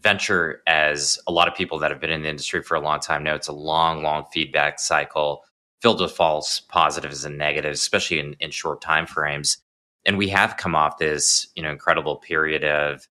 Venture, 0.00 0.62
as 0.66 1.18
a 1.26 1.32
lot 1.32 1.46
of 1.46 1.54
people 1.54 1.78
that 1.78 1.90
have 1.90 2.00
been 2.00 2.10
in 2.10 2.22
the 2.22 2.28
industry 2.28 2.62
for 2.62 2.74
a 2.74 2.80
long 2.80 3.00
time 3.00 3.22
know, 3.22 3.34
it's 3.34 3.48
a 3.48 3.52
long, 3.52 4.02
long 4.02 4.24
feedback 4.32 4.78
cycle 4.80 5.42
filled 5.80 6.00
with 6.00 6.12
false 6.12 6.60
positives 6.60 7.24
and 7.24 7.38
negatives, 7.38 7.80
especially 7.80 8.20
in, 8.20 8.36
in 8.40 8.50
short 8.50 8.80
time 8.80 9.06
frames. 9.06 9.58
And 10.06 10.16
we 10.16 10.28
have 10.28 10.56
come 10.56 10.74
off 10.74 10.98
this, 10.98 11.48
you 11.54 11.62
know, 11.62 11.70
incredible 11.70 12.16
period 12.16 12.64
of 12.64 13.06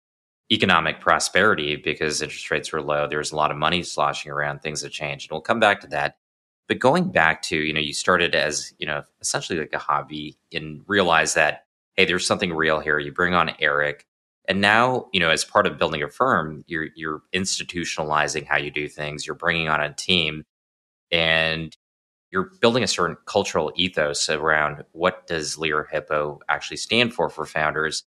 economic 0.52 1.02
prosperity 1.02 1.76
because 1.76 2.22
interest 2.22 2.52
rates 2.52 2.72
were 2.72 2.82
low. 2.82 3.08
There 3.08 3.18
was 3.18 3.32
a 3.32 3.36
lot 3.36 3.52
of 3.52 3.58
money 3.58 3.84
sloshing 3.84 4.32
around. 4.32 4.60
Things 4.60 4.84
have 4.84 4.92
changed, 4.92 5.30
and 5.30 5.36
we'll 5.36 5.42
come 5.42 5.60
back 5.60 5.82
to 5.82 5.88
that. 5.88 6.18
But 6.68 6.80
going 6.80 7.12
back 7.12 7.42
to, 7.44 7.58
you 7.58 7.74
know, 7.74 7.80
you 7.80 7.94
started 7.94 8.36
as, 8.36 8.74
you 8.80 8.88
know, 8.88 9.04
essentially 9.22 9.60
like 9.60 9.74
a 9.74 9.80
hobby 9.80 10.38
and 10.52 10.82
realize 10.88 11.36
that, 11.36 11.66
hey, 11.96 12.06
there's 12.06 12.26
something 12.26 12.54
real 12.54 12.80
here. 12.80 13.00
You 13.00 13.12
bring 13.12 13.34
on 13.34 13.52
Eric. 13.60 14.06
And 14.48 14.62
now, 14.62 15.08
you 15.12 15.20
know, 15.20 15.30
as 15.30 15.44
part 15.44 15.66
of 15.66 15.78
building 15.78 16.04
a 16.04 16.10
firm, 16.10 16.64
you're 16.68 16.90
you're 16.96 17.22
institutionalizing 17.34 18.46
how 18.46 18.58
you 18.58 18.70
do 18.70 18.88
things. 18.88 19.26
You're 19.26 19.36
bringing 19.36 19.70
on 19.70 19.82
a 19.82 19.94
team, 19.94 20.46
and 21.12 21.76
you're 22.36 22.52
building 22.60 22.84
a 22.84 22.88
certain 22.88 23.16
cultural 23.26 23.72
ethos 23.78 24.30
around 24.30 24.84
what 24.92 25.26
does 25.26 25.56
Lerer 25.56 25.86
Hippeau 25.90 26.40
actually 26.50 26.76
stand 26.76 27.14
for 27.14 27.30
for 27.30 27.46
founders. 27.46 28.04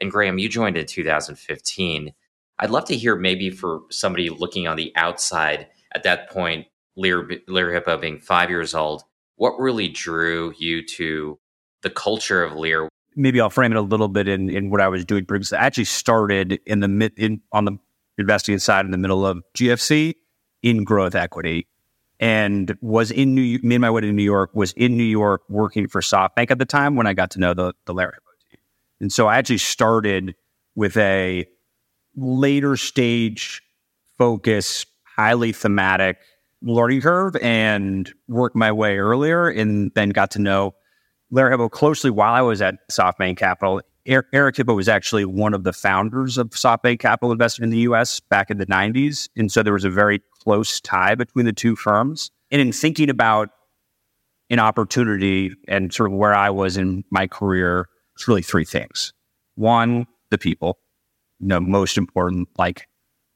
And 0.00 0.10
Graham, 0.10 0.38
you 0.38 0.48
joined 0.48 0.76
in 0.76 0.84
2015. 0.84 2.12
I'd 2.58 2.70
love 2.70 2.86
to 2.86 2.96
hear 2.96 3.14
maybe 3.14 3.50
for 3.50 3.82
somebody 3.88 4.30
looking 4.30 4.66
on 4.66 4.76
the 4.76 4.92
outside 4.96 5.68
at 5.94 6.02
that 6.02 6.28
point, 6.28 6.66
Lear, 6.96 7.22
Lerer 7.48 7.80
Hippeau 7.80 8.00
being 8.00 8.18
five 8.18 8.50
years 8.50 8.74
old, 8.74 9.04
what 9.36 9.52
really 9.60 9.88
drew 9.88 10.52
you 10.58 10.84
to 10.84 11.38
the 11.82 11.90
culture 11.90 12.42
of 12.42 12.54
Lerer? 12.54 12.88
Maybe 13.14 13.40
I'll 13.40 13.48
frame 13.48 13.70
it 13.70 13.78
a 13.78 13.82
little 13.82 14.08
bit 14.08 14.26
in, 14.26 14.50
in 14.50 14.70
what 14.70 14.80
I 14.80 14.88
was 14.88 15.04
doing 15.04 15.24
previously. 15.24 15.56
I 15.56 15.66
actually 15.66 15.84
started 15.84 16.58
in 16.66 16.80
the 16.80 16.88
mid 16.88 17.12
in 17.16 17.42
on 17.52 17.64
the 17.64 17.78
investing 18.18 18.58
side 18.58 18.84
in 18.84 18.90
the 18.90 18.98
middle 18.98 19.24
of 19.24 19.44
GFC 19.56 20.14
in 20.64 20.82
growth 20.82 21.14
equity 21.14 21.68
and 22.20 22.76
was 22.80 23.10
in 23.10 23.34
New 23.34 23.60
made 23.62 23.78
my 23.78 23.90
way 23.90 24.00
to 24.00 24.12
New 24.12 24.22
York, 24.22 24.50
was 24.54 24.72
in 24.72 24.96
New 24.96 25.04
York 25.04 25.42
working 25.48 25.86
for 25.86 26.00
SoftBank 26.00 26.50
at 26.50 26.58
the 26.58 26.66
time 26.66 26.96
when 26.96 27.06
I 27.06 27.14
got 27.14 27.30
to 27.32 27.38
know 27.40 27.54
the 27.54 27.74
the 27.86 27.94
Lerer 27.94 28.14
team. 28.50 28.60
And 29.00 29.12
so 29.12 29.28
I 29.28 29.36
actually 29.36 29.58
started 29.58 30.34
with 30.74 30.96
a 30.96 31.46
later 32.16 32.76
stage 32.76 33.62
focus, 34.16 34.84
highly 35.04 35.52
thematic 35.52 36.18
learning 36.62 37.00
curve 37.00 37.36
and 37.36 38.12
worked 38.26 38.56
my 38.56 38.72
way 38.72 38.98
earlier 38.98 39.48
and 39.48 39.92
then 39.94 40.10
got 40.10 40.30
to 40.32 40.38
know 40.38 40.74
Lerer 41.32 41.52
Hippeau 41.52 41.70
closely 41.70 42.10
while 42.10 42.34
I 42.34 42.40
was 42.40 42.60
at 42.60 42.76
SoftBank 42.90 43.36
Capital. 43.36 43.80
Er, 44.08 44.26
Eric 44.32 44.56
Hippeau 44.56 44.74
was 44.74 44.88
actually 44.88 45.24
one 45.24 45.54
of 45.54 45.64
the 45.64 45.72
founders 45.72 46.38
of 46.38 46.50
SoftBank 46.50 46.98
Capital 46.98 47.30
Investment 47.30 47.72
in 47.72 47.76
the 47.76 47.82
US 47.82 48.20
back 48.20 48.50
in 48.50 48.58
the 48.58 48.66
90s. 48.66 49.28
And 49.36 49.52
so 49.52 49.62
there 49.62 49.72
was 49.72 49.84
a 49.84 49.90
very 49.90 50.20
close 50.42 50.80
tie 50.80 51.14
between 51.14 51.46
the 51.46 51.52
two 51.52 51.76
firms. 51.76 52.30
And 52.50 52.60
in 52.60 52.72
thinking 52.72 53.10
about 53.10 53.50
an 54.50 54.58
opportunity 54.58 55.52
and 55.66 55.92
sort 55.92 56.10
of 56.10 56.16
where 56.16 56.34
I 56.34 56.50
was 56.50 56.76
in 56.76 57.04
my 57.10 57.26
career, 57.26 57.88
it's 58.14 58.26
really 58.26 58.42
three 58.42 58.64
things. 58.64 59.12
One, 59.54 60.06
the 60.30 60.38
people. 60.38 60.78
You 61.40 61.48
know, 61.48 61.60
most 61.60 61.96
important, 61.96 62.48
like, 62.58 62.88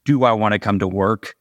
do 0.05 0.25
I 0.25 0.33
want 0.33 0.53
to 0.53 0.59
come 0.59 0.79
to 0.79 0.87
work 0.87 1.35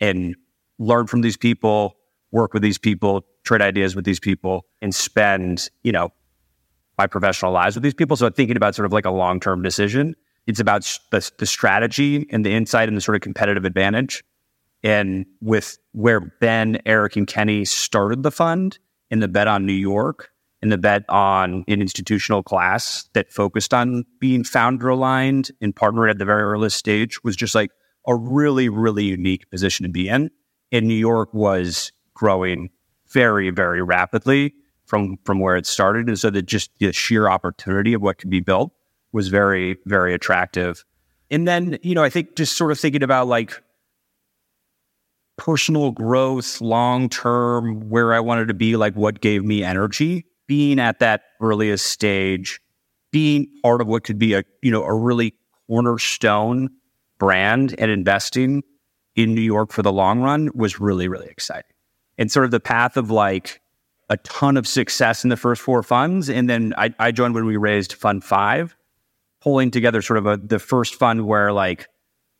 and 0.00 0.36
learn 0.78 1.06
from 1.06 1.22
these 1.22 1.36
people, 1.36 1.96
work 2.32 2.52
with 2.52 2.62
these 2.62 2.76
people, 2.76 3.24
trade 3.44 3.62
ideas 3.62 3.96
with 3.96 4.04
these 4.04 4.20
people, 4.20 4.66
and 4.82 4.94
spend, 4.94 5.70
you 5.82 5.92
know, 5.92 6.10
my 6.98 7.06
professional 7.06 7.52
lives 7.52 7.76
with 7.76 7.82
these 7.82 7.94
people. 7.94 8.16
So 8.16 8.28
thinking 8.30 8.56
about 8.56 8.74
sort 8.74 8.86
of 8.86 8.92
like 8.92 9.06
a 9.06 9.10
long 9.10 9.40
term 9.40 9.62
decision, 9.62 10.14
it's 10.46 10.60
about 10.60 10.82
the, 11.10 11.30
the 11.38 11.46
strategy 11.46 12.26
and 12.30 12.44
the 12.44 12.52
insight 12.52 12.88
and 12.88 12.96
the 12.96 13.00
sort 13.00 13.14
of 13.16 13.22
competitive 13.22 13.64
advantage. 13.64 14.22
And 14.82 15.26
with 15.40 15.78
where 15.92 16.20
Ben, 16.20 16.80
Eric, 16.86 17.16
and 17.16 17.26
Kenny 17.26 17.64
started 17.64 18.22
the 18.22 18.30
fund 18.30 18.78
in 19.10 19.20
the 19.20 19.28
bet 19.28 19.46
on 19.46 19.66
New 19.66 19.72
York 19.72 20.30
and 20.62 20.70
the 20.70 20.78
bet 20.78 21.04
on 21.08 21.64
an 21.68 21.82
institutional 21.82 22.42
class 22.42 23.08
that 23.14 23.32
focused 23.32 23.74
on 23.74 24.04
being 24.20 24.44
founder 24.44 24.88
aligned 24.88 25.50
and 25.60 25.74
partnered 25.74 26.10
at 26.10 26.18
the 26.18 26.24
very 26.24 26.42
earliest 26.42 26.76
stage 26.76 27.22
was 27.24 27.36
just 27.36 27.54
like 27.54 27.70
a 28.06 28.14
really, 28.14 28.68
really 28.68 29.04
unique 29.04 29.50
position 29.50 29.84
to 29.84 29.90
be 29.90 30.08
in. 30.08 30.30
And 30.70 30.86
New 30.86 30.94
York 30.94 31.34
was 31.34 31.92
growing 32.14 32.70
very, 33.08 33.50
very 33.50 33.82
rapidly 33.82 34.54
from 34.86 35.18
from 35.24 35.40
where 35.40 35.56
it 35.56 35.66
started, 35.66 36.08
and 36.08 36.18
so 36.18 36.30
that 36.30 36.42
just 36.42 36.70
the 36.78 36.92
sheer 36.92 37.28
opportunity 37.28 37.94
of 37.94 38.02
what 38.02 38.18
could 38.18 38.30
be 38.30 38.40
built 38.40 38.72
was 39.12 39.28
very, 39.28 39.76
very 39.86 40.14
attractive. 40.14 40.84
And 41.30 41.46
then, 41.46 41.78
you 41.82 41.94
know, 41.94 42.02
I 42.02 42.10
think 42.10 42.36
just 42.36 42.56
sort 42.56 42.72
of 42.72 42.78
thinking 42.78 43.02
about 43.02 43.26
like 43.26 43.62
personal 45.36 45.90
growth, 45.90 46.60
long 46.60 47.08
term, 47.08 47.88
where 47.88 48.12
I 48.12 48.20
wanted 48.20 48.48
to 48.48 48.54
be, 48.54 48.76
like 48.76 48.94
what 48.94 49.20
gave 49.20 49.44
me 49.44 49.64
energy, 49.64 50.26
being 50.46 50.78
at 50.78 50.98
that 50.98 51.22
earliest 51.40 51.86
stage, 51.86 52.60
being 53.10 53.48
part 53.62 53.80
of 53.80 53.86
what 53.86 54.04
could 54.04 54.18
be 54.18 54.34
a, 54.34 54.42
you 54.62 54.70
know, 54.70 54.84
a 54.84 54.94
really 54.94 55.34
cornerstone 55.66 56.68
brand 57.18 57.74
and 57.78 57.90
investing 57.90 58.62
in 59.14 59.34
New 59.34 59.42
York 59.42 59.72
for 59.72 59.82
the 59.82 59.92
long 59.92 60.20
run 60.20 60.50
was 60.54 60.80
really, 60.80 61.08
really 61.08 61.28
exciting. 61.28 61.70
And 62.18 62.30
sort 62.30 62.44
of 62.44 62.50
the 62.50 62.60
path 62.60 62.96
of 62.96 63.10
like 63.10 63.60
a 64.08 64.16
ton 64.18 64.56
of 64.56 64.66
success 64.66 65.24
in 65.24 65.30
the 65.30 65.36
first 65.36 65.62
four 65.62 65.82
funds. 65.82 66.28
And 66.28 66.48
then 66.48 66.74
I, 66.76 66.94
I 66.98 67.12
joined 67.12 67.34
when 67.34 67.46
we 67.46 67.56
raised 67.56 67.94
fund 67.94 68.22
five, 68.22 68.76
pulling 69.40 69.70
together 69.70 70.02
sort 70.02 70.18
of 70.18 70.26
a, 70.26 70.36
the 70.36 70.58
first 70.58 70.94
fund 70.94 71.26
where 71.26 71.52
like, 71.52 71.88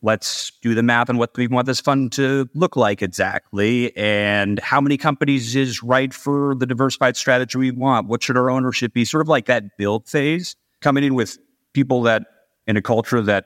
let's 0.03 0.51
do 0.61 0.75
the 0.75 0.83
math 0.83 1.09
on 1.09 1.17
what 1.17 1.35
we 1.35 1.47
want 1.47 1.65
this 1.65 1.79
fund 1.79 2.11
to 2.11 2.47
look 2.53 2.75
like 2.75 3.01
exactly 3.01 3.95
and 3.97 4.59
how 4.59 4.79
many 4.81 4.97
companies 4.97 5.55
is 5.55 5.81
right 5.81 6.13
for 6.13 6.53
the 6.55 6.65
diversified 6.65 7.15
strategy 7.17 7.57
we 7.57 7.71
want. 7.71 8.07
What 8.07 8.21
should 8.21 8.37
our 8.37 8.51
ownership 8.51 8.93
be? 8.93 9.05
Sort 9.05 9.21
of 9.21 9.29
like 9.29 9.45
that 9.45 9.77
build 9.77 10.07
phase 10.07 10.55
coming 10.81 11.05
in 11.05 11.15
with 11.15 11.39
people 11.73 12.01
that 12.03 12.23
in 12.67 12.77
a 12.77 12.81
culture 12.81 13.21
that 13.21 13.45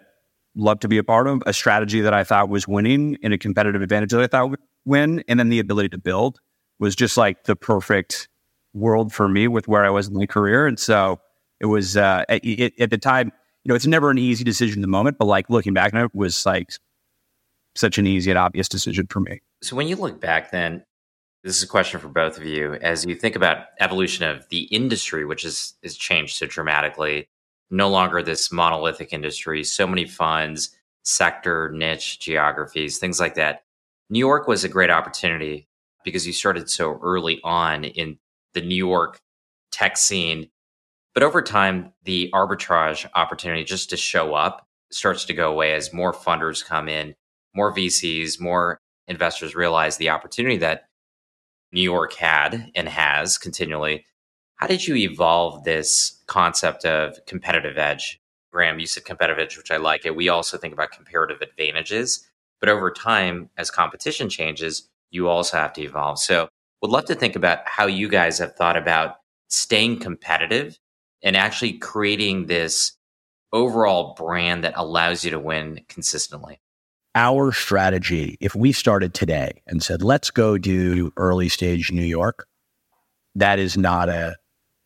love 0.55 0.79
to 0.79 0.87
be 0.87 0.97
a 0.97 1.03
part 1.03 1.27
of, 1.27 1.43
a 1.45 1.53
strategy 1.53 2.01
that 2.01 2.13
I 2.13 2.23
thought 2.23 2.49
was 2.49 2.67
winning 2.67 3.17
and 3.21 3.33
a 3.33 3.37
competitive 3.37 3.81
advantage 3.83 4.09
that 4.09 4.21
I 4.21 4.27
thought 4.27 4.49
would 4.49 4.59
win, 4.85 5.23
and 5.27 5.39
then 5.39 5.49
the 5.49 5.59
ability 5.59 5.89
to 5.89 5.99
build 5.99 6.39
was 6.79 6.95
just 6.95 7.17
like 7.17 7.43
the 7.43 7.55
perfect 7.55 8.27
world 8.73 9.13
for 9.13 9.27
me 9.29 9.47
with 9.47 9.67
where 9.67 9.85
I 9.85 9.89
was 9.91 10.07
in 10.07 10.15
my 10.15 10.25
career. 10.25 10.65
And 10.65 10.79
so 10.79 11.19
it 11.59 11.67
was 11.67 11.95
uh, 11.95 12.23
at, 12.27 12.43
at 12.79 12.89
the 12.89 12.97
time, 12.97 13.31
you 13.67 13.73
know, 13.73 13.75
it's 13.75 13.85
never 13.85 14.09
an 14.09 14.17
easy 14.17 14.45
decision 14.45 14.77
in 14.77 14.81
the 14.81 14.87
moment, 14.87 15.17
but 15.17 15.25
like 15.25 15.49
looking 15.49 15.73
back 15.73 15.93
on 15.93 16.05
it 16.05 16.15
was 16.15 16.45
like 16.45 16.69
such 17.75 17.97
an 17.97 18.07
easy 18.07 18.31
and 18.31 18.37
obvious 18.37 18.69
decision 18.69 19.07
for 19.07 19.19
me. 19.19 19.41
So 19.61 19.75
when 19.75 19.89
you 19.89 19.97
look 19.97 20.21
back, 20.21 20.51
then 20.51 20.85
this 21.43 21.57
is 21.57 21.63
a 21.63 21.67
question 21.67 21.99
for 21.99 22.07
both 22.07 22.37
of 22.37 22.45
you. 22.45 22.75
As 22.75 23.03
you 23.03 23.13
think 23.13 23.35
about 23.35 23.65
evolution 23.81 24.23
of 24.23 24.47
the 24.47 24.63
industry, 24.63 25.25
which 25.25 25.43
is 25.43 25.73
is 25.83 25.97
changed 25.97 26.37
so 26.37 26.45
dramatically, 26.45 27.27
no 27.69 27.89
longer 27.89 28.23
this 28.23 28.53
monolithic 28.53 29.11
industry, 29.11 29.65
so 29.65 29.85
many 29.85 30.05
funds, 30.05 30.73
sector, 31.03 31.69
niche, 31.73 32.21
geographies, 32.21 32.99
things 32.99 33.19
like 33.19 33.35
that. 33.35 33.63
New 34.09 34.19
York 34.19 34.47
was 34.47 34.63
a 34.63 34.69
great 34.69 34.89
opportunity 34.89 35.67
because 36.05 36.25
you 36.25 36.31
started 36.31 36.69
so 36.69 36.97
early 37.03 37.41
on 37.43 37.83
in 37.83 38.17
the 38.53 38.61
New 38.61 38.75
York 38.75 39.19
tech 39.73 39.97
scene. 39.97 40.47
But 41.17 41.23
over 41.23 41.41
time, 41.41 41.93
the 42.03 42.29
arbitrage 42.31 43.09
opportunity 43.15 43.63
just 43.63 43.89
to 43.89 43.97
show 43.97 44.35
up 44.35 44.67
starts 44.91 45.25
to 45.25 45.33
go 45.33 45.51
away 45.51 45.73
as 45.73 45.91
more 45.91 46.13
funders 46.13 46.63
come 46.63 46.87
in, 46.87 47.15
more 47.55 47.73
VCs, 47.73 48.39
more 48.39 48.79
investors 49.07 49.55
realize 49.55 49.97
the 49.97 50.11
opportunity 50.11 50.57
that 50.57 50.89
New 51.71 51.81
York 51.81 52.13
had 52.13 52.69
and 52.75 52.87
has 52.87 53.39
continually. 53.39 54.05
How 54.57 54.67
did 54.67 54.87
you 54.87 54.95
evolve 54.95 55.63
this 55.63 56.21
concept 56.27 56.85
of 56.85 57.17
competitive 57.25 57.79
edge? 57.79 58.21
Graham, 58.51 58.77
you 58.77 58.85
said 58.85 59.03
competitive 59.03 59.39
edge, 59.39 59.57
which 59.57 59.71
I 59.71 59.77
like 59.77 60.05
it. 60.05 60.15
We 60.15 60.29
also 60.29 60.55
think 60.55 60.75
about 60.75 60.91
comparative 60.91 61.41
advantages. 61.41 62.29
But 62.59 62.69
over 62.69 62.91
time, 62.91 63.49
as 63.57 63.71
competition 63.71 64.29
changes, 64.29 64.87
you 65.09 65.29
also 65.29 65.57
have 65.57 65.73
to 65.73 65.81
evolve. 65.81 66.19
So 66.19 66.49
would 66.83 66.91
love 66.91 67.05
to 67.05 67.15
think 67.15 67.35
about 67.35 67.67
how 67.67 67.87
you 67.87 68.07
guys 68.07 68.37
have 68.37 68.53
thought 68.53 68.77
about 68.77 69.15
staying 69.47 69.99
competitive 69.99 70.77
and 71.23 71.35
actually 71.35 71.73
creating 71.73 72.45
this 72.45 72.93
overall 73.53 74.13
brand 74.15 74.63
that 74.63 74.73
allows 74.75 75.23
you 75.23 75.31
to 75.31 75.39
win 75.39 75.81
consistently. 75.87 76.59
Our 77.15 77.51
strategy, 77.51 78.37
if 78.39 78.53
we 78.53 78.71
started 78.71 79.13
today 79.13 79.61
and 79.65 79.81
said, 79.81 80.03
let's 80.03 80.29
go 80.29 80.57
do 80.57 81.11
early 81.17 81.49
stage 81.49 81.91
New 81.91 82.05
York, 82.05 82.47
that 83.35 83.59
is 83.59 83.77
not 83.77 84.09
a 84.09 84.35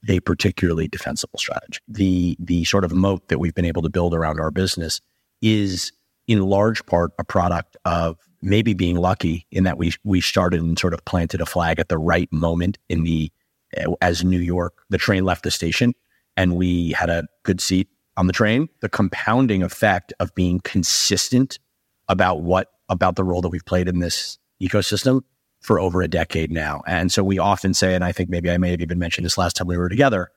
a 0.10 0.20
particularly 0.22 0.88
defensible 0.88 1.38
strategy. 1.38 1.80
The 1.88 2.36
the 2.40 2.64
sort 2.66 2.86
of 2.86 2.92
moat 2.92 3.28
that 3.28 3.40
we've 3.40 3.54
been 3.54 3.66
able 3.66 3.82
to 3.84 3.90
build 3.90 4.14
around 4.14 4.40
our 4.40 4.52
business 4.52 5.00
is 5.42 5.92
in 6.28 6.42
large 6.42 6.86
part 6.86 7.12
a 7.20 7.24
product 7.24 7.78
of 7.86 8.18
maybe 8.42 8.74
being 8.74 8.96
lucky 8.96 9.46
in 9.52 9.64
that 9.66 9.78
we 9.78 9.94
we 10.04 10.22
started 10.22 10.62
and 10.62 10.80
sort 10.80 10.94
of 10.94 11.04
planted 11.06 11.42
a 11.42 11.46
flag 11.46 11.80
at 11.80 11.90
the 11.90 11.98
right 11.98 12.32
moment 12.32 12.78
in 12.90 13.04
the 13.04 13.32
as 14.02 14.24
New 14.24 14.40
York 14.40 14.84
the 14.90 14.98
train 14.98 15.24
left 15.24 15.44
the 15.44 15.52
station 15.52 15.94
and 16.38 16.56
we 16.56 16.92
had 16.92 17.10
a 17.10 17.26
good 17.44 17.62
seat 17.62 17.88
on 18.18 18.28
the 18.28 18.34
train 18.34 18.68
the 18.82 18.90
compounding 18.90 19.64
effect 19.64 20.14
of 20.20 20.34
being 20.36 20.60
consistent 20.62 21.60
about 22.08 22.42
what 22.42 22.68
about 22.90 23.16
the 23.16 23.24
role 23.24 23.42
that 23.42 23.50
we've 23.50 23.66
played 23.66 23.88
in 23.88 24.00
this 24.00 24.38
ecosystem 24.62 25.22
for 25.62 25.80
over 25.80 26.02
a 26.02 26.08
decade 26.08 26.52
now 26.52 26.82
and 26.88 27.12
so 27.12 27.24
we 27.24 27.40
often 27.40 27.74
say 27.74 27.96
and 27.96 28.04
I 28.04 28.12
think 28.12 28.30
maybe 28.30 28.52
I 28.52 28.58
may 28.58 28.72
have 28.72 28.82
even 28.82 29.00
mentioned 29.00 29.26
this 29.26 29.38
last 29.38 29.56
time 29.56 29.68
we 29.68 29.78
were 29.78 29.90
together 29.90 30.30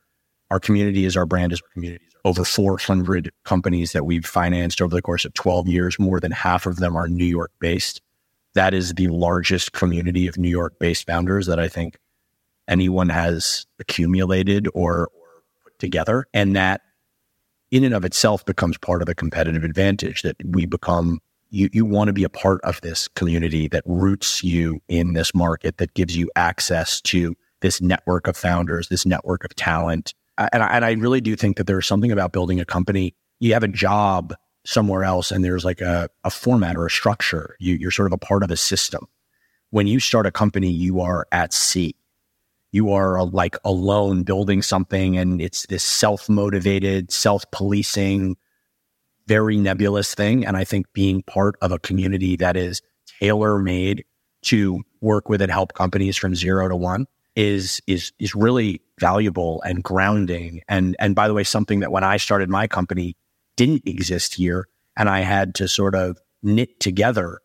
our 0.51 0.61
community 0.61 1.05
is 1.05 1.17
our 1.17 1.27
brand 1.27 1.53
is 1.53 1.61
our 1.61 1.73
community 1.73 2.05
over 2.25 2.45
400 2.45 3.31
companies 3.45 3.93
that 3.93 4.07
we've 4.07 4.25
financed 4.25 4.81
over 4.81 4.95
the 4.95 5.03
course 5.03 5.25
of 5.25 5.35
12 5.35 5.69
years. 5.69 5.99
More 5.99 6.21
than 6.21 6.33
half 6.33 6.67
of 6.67 6.77
them 6.77 6.97
are 6.97 7.09
New 7.09 7.25
York 7.25 7.53
based. 7.61 8.01
That 8.55 8.73
is 8.73 8.95
the 8.95 9.09
largest 9.09 9.73
community 9.73 10.27
of 10.27 10.39
New 10.39 10.49
York 10.49 10.79
based 10.79 11.07
founders 11.07 11.47
that 11.47 11.61
I 11.61 11.69
think 11.69 11.99
anyone 12.67 13.11
has 13.11 13.67
accumulated 13.79 14.69
or, 14.75 15.11
together. 15.85 16.27
And 16.35 16.57
that 16.57 16.81
in 17.71 17.85
and 17.85 17.95
of 17.95 18.05
itself 18.05 18.45
becomes 18.45 18.79
part 18.79 19.03
of 19.03 19.09
a 19.09 19.15
competitive 19.15 19.65
advantage 19.65 20.23
that 20.23 20.37
we 20.45 20.67
become 20.67 21.21
you, 21.51 21.69
you 21.73 21.85
want 21.85 22.09
to 22.09 22.13
be 22.13 22.25
a 22.25 22.29
part 22.29 22.61
of 22.65 22.81
this 22.81 23.07
community 23.09 23.69
that 23.69 23.85
roots 23.87 24.43
you 24.43 24.81
in 24.89 25.13
this 25.13 25.35
market 25.35 25.77
that 25.79 25.95
gives 25.95 26.17
you 26.17 26.29
access 26.35 27.01
to 27.03 27.37
this 27.61 27.81
network 27.81 28.27
of 28.27 28.37
founders, 28.37 28.89
this 28.89 29.07
network 29.07 29.45
of 29.45 29.55
talent, 29.55 30.15
uh, 30.39 30.49
and 30.53 30.63
I, 30.63 30.67
and 30.69 30.85
I 30.85 30.93
really 30.93 31.21
do 31.21 31.37
think 31.37 31.57
that 31.57 31.67
there's 31.67 31.87
something 31.87 32.11
about 32.11 32.33
building 32.33 32.61
a 32.61 32.65
company. 32.65 33.15
You 33.41 33.53
have 33.55 33.63
a 33.63 33.69
job 33.69 34.35
somewhere 34.67 35.05
else, 35.05 35.31
and 35.31 35.45
there's 35.45 35.65
like 35.65 35.81
a, 35.81 36.09
a 36.25 36.31
format 36.31 36.77
or 36.77 36.87
a 36.87 36.91
structure. 36.91 37.57
You, 37.61 37.75
you're 37.75 37.91
sort 37.91 38.07
of 38.07 38.13
a 38.13 38.19
part 38.19 38.43
of 38.43 38.51
a 38.51 38.57
system. 38.57 39.07
When 39.71 39.87
you 39.87 40.01
start 40.01 40.27
a 40.27 40.31
company, 40.31 40.71
you 40.71 41.01
are 41.01 41.27
at 41.33 41.53
sea. 41.53 41.95
You 42.75 42.93
are 42.93 43.21
uh, 43.21 43.25
like 43.27 43.57
alone 43.65 44.25
building 44.25 44.61
something 44.61 45.17
and 45.17 45.41
it's 45.41 45.65
this 45.67 45.85
self-motivated, 45.85 47.13
self-policing, 47.13 48.37
very 49.29 49.57
nebulous 49.57 50.13
thing. 50.13 50.45
And 50.45 50.57
I 50.57 50.65
think 50.65 50.93
being 50.93 51.23
part 51.23 51.55
of 51.63 51.71
a 51.71 51.79
community 51.79 52.35
that 52.37 52.57
is 52.57 52.83
tailor 53.21 53.61
made 53.61 54.05
to 54.47 54.83
work 55.01 55.29
with 55.29 55.41
and 55.41 55.53
help 55.53 55.75
companies 55.75 56.17
from 56.17 56.35
zero 56.35 56.69
to 56.69 56.75
one 56.75 57.07
is 57.37 57.81
is 57.87 58.13
is 58.19 58.35
really 58.35 58.83
valuable 58.99 59.63
and 59.63 59.83
grounding. 59.85 60.61
And 60.69 60.97
and 60.99 61.15
by 61.15 61.29
the 61.29 61.35
way, 61.35 61.45
something 61.45 61.79
that 61.79 61.93
when 61.93 62.03
I 62.03 62.17
started 62.17 62.51
my 62.51 62.67
company 62.67 63.17
didn't 63.57 63.87
exist 63.87 64.35
here, 64.35 64.67
and 64.97 65.09
I 65.09 65.21
had 65.21 65.55
to 65.57 65.69
sort 65.69 65.95
of 65.95 66.19
knit 66.43 66.81
together 66.81 67.39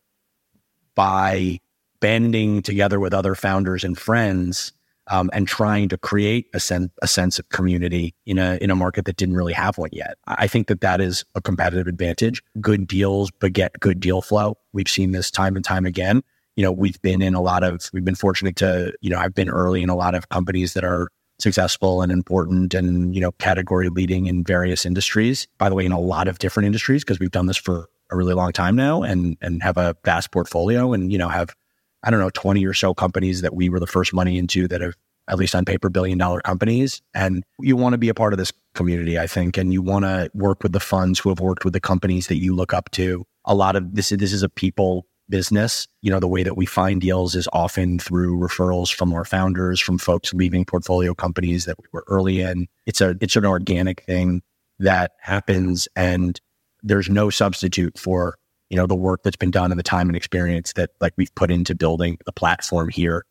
by 0.95 1.59
banding 1.99 2.63
together 2.63 2.99
with 2.99 3.13
other 3.13 3.35
founders 3.35 3.83
and 3.83 3.95
friends 3.95 4.73
um, 5.09 5.29
and 5.33 5.47
trying 5.47 5.89
to 5.89 5.97
create 5.97 6.47
a, 6.53 6.59
sen- 6.59 6.91
a 7.01 7.07
sense 7.07 7.39
of 7.39 7.49
community 7.49 8.13
in 8.25 8.37
a 8.37 8.57
in 8.61 8.71
a 8.71 8.75
market 8.75 9.05
that 9.05 9.17
didn't 9.17 9.35
really 9.35 9.53
have 9.53 9.77
one 9.77 9.89
yet. 9.91 10.17
I 10.27 10.47
think 10.47 10.67
that 10.67 10.81
that 10.81 11.01
is 11.01 11.25
a 11.35 11.41
competitive 11.41 11.87
advantage. 11.87 12.41
Good 12.61 12.87
deals 12.87 13.31
beget 13.31 13.79
good 13.79 13.99
deal 13.99 14.21
flow. 14.21 14.57
We've 14.73 14.87
seen 14.87 15.11
this 15.11 15.31
time 15.31 15.55
and 15.55 15.65
time 15.65 15.85
again. 15.85 16.21
You 16.55 16.63
know, 16.63 16.71
we've 16.71 17.01
been 17.01 17.21
in 17.21 17.33
a 17.33 17.41
lot 17.41 17.63
of 17.63 17.89
we've 17.93 18.05
been 18.05 18.15
fortunate 18.15 18.55
to 18.57 18.93
you 19.01 19.09
know 19.09 19.19
I've 19.19 19.35
been 19.35 19.49
early 19.49 19.81
in 19.81 19.89
a 19.89 19.95
lot 19.95 20.15
of 20.15 20.29
companies 20.29 20.73
that 20.73 20.83
are 20.83 21.09
successful 21.39 22.01
and 22.01 22.11
important 22.11 22.73
and 22.73 23.15
you 23.15 23.21
know 23.21 23.31
category 23.33 23.89
leading 23.89 24.27
in 24.27 24.43
various 24.43 24.85
industries. 24.85 25.47
By 25.57 25.69
the 25.69 25.75
way, 25.75 25.85
in 25.85 25.91
a 25.91 25.99
lot 25.99 26.27
of 26.27 26.39
different 26.39 26.67
industries 26.67 27.03
because 27.03 27.19
we've 27.19 27.31
done 27.31 27.47
this 27.47 27.57
for 27.57 27.89
a 28.11 28.15
really 28.15 28.33
long 28.33 28.51
time 28.51 28.75
now 28.75 29.03
and 29.03 29.37
and 29.41 29.63
have 29.63 29.77
a 29.77 29.95
vast 30.03 30.31
portfolio 30.31 30.93
and 30.93 31.11
you 31.11 31.17
know 31.17 31.29
have 31.29 31.55
I 32.03 32.11
don't 32.11 32.19
know, 32.19 32.29
20 32.29 32.65
or 32.65 32.73
so 32.73 32.93
companies 32.93 33.41
that 33.41 33.53
we 33.53 33.69
were 33.69 33.79
the 33.79 33.87
first 33.87 34.13
money 34.13 34.37
into 34.37 34.67
that 34.67 34.81
have, 34.81 34.95
at 35.27 35.37
least 35.37 35.53
on 35.55 35.65
paper, 35.65 35.89
billion 35.89 36.17
dollar 36.17 36.41
companies. 36.41 37.01
And 37.13 37.43
you 37.59 37.75
want 37.75 37.93
to 37.93 37.97
be 37.97 38.09
a 38.09 38.13
part 38.13 38.33
of 38.33 38.39
this 38.39 38.51
community, 38.73 39.19
I 39.19 39.27
think, 39.27 39.57
and 39.57 39.73
you 39.73 39.81
want 39.81 40.05
to 40.05 40.31
work 40.33 40.63
with 40.63 40.71
the 40.71 40.79
funds 40.79 41.19
who 41.19 41.29
have 41.29 41.39
worked 41.39 41.65
with 41.65 41.73
the 41.73 41.79
companies 41.79 42.27
that 42.27 42.39
you 42.39 42.55
look 42.55 42.73
up 42.73 42.89
to. 42.91 43.25
A 43.45 43.55
lot 43.55 43.75
of 43.75 43.95
this, 43.95 44.09
this 44.09 44.33
is 44.33 44.43
a 44.43 44.49
people 44.49 45.05
business. 45.29 45.87
You 46.01 46.11
know, 46.11 46.19
the 46.19 46.27
way 46.27 46.43
that 46.43 46.57
we 46.57 46.65
find 46.65 47.01
deals 47.01 47.35
is 47.35 47.47
often 47.53 47.99
through 47.99 48.39
referrals 48.39 48.93
from 48.93 49.13
our 49.13 49.25
founders, 49.25 49.79
from 49.79 49.97
folks 49.97 50.33
leaving 50.33 50.65
portfolio 50.65 51.13
companies 51.13 51.65
that 51.65 51.77
we 51.77 51.85
were 51.91 52.03
early 52.07 52.41
in. 52.41 52.67
It's 52.85 53.01
a, 53.01 53.15
it's 53.21 53.35
an 53.35 53.45
organic 53.45 54.01
thing 54.03 54.41
that 54.79 55.11
happens 55.21 55.87
and 55.95 56.39
there's 56.81 57.09
no 57.09 57.29
substitute 57.29 57.97
for 57.97 58.37
you 58.69 58.77
know, 58.77 58.85
the 58.85 58.95
work 58.95 59.23
that's 59.23 59.35
been 59.35 59.51
done 59.51 59.71
and 59.71 59.79
the 59.79 59.83
time 59.83 60.09
and 60.09 60.15
experience 60.15 60.73
that 60.73 60.91
like 61.01 61.13
we've 61.17 61.33
put 61.35 61.51
into 61.51 61.75
building 61.75 62.17
the 62.25 62.31
platform 62.31 62.89
here. 62.89 63.25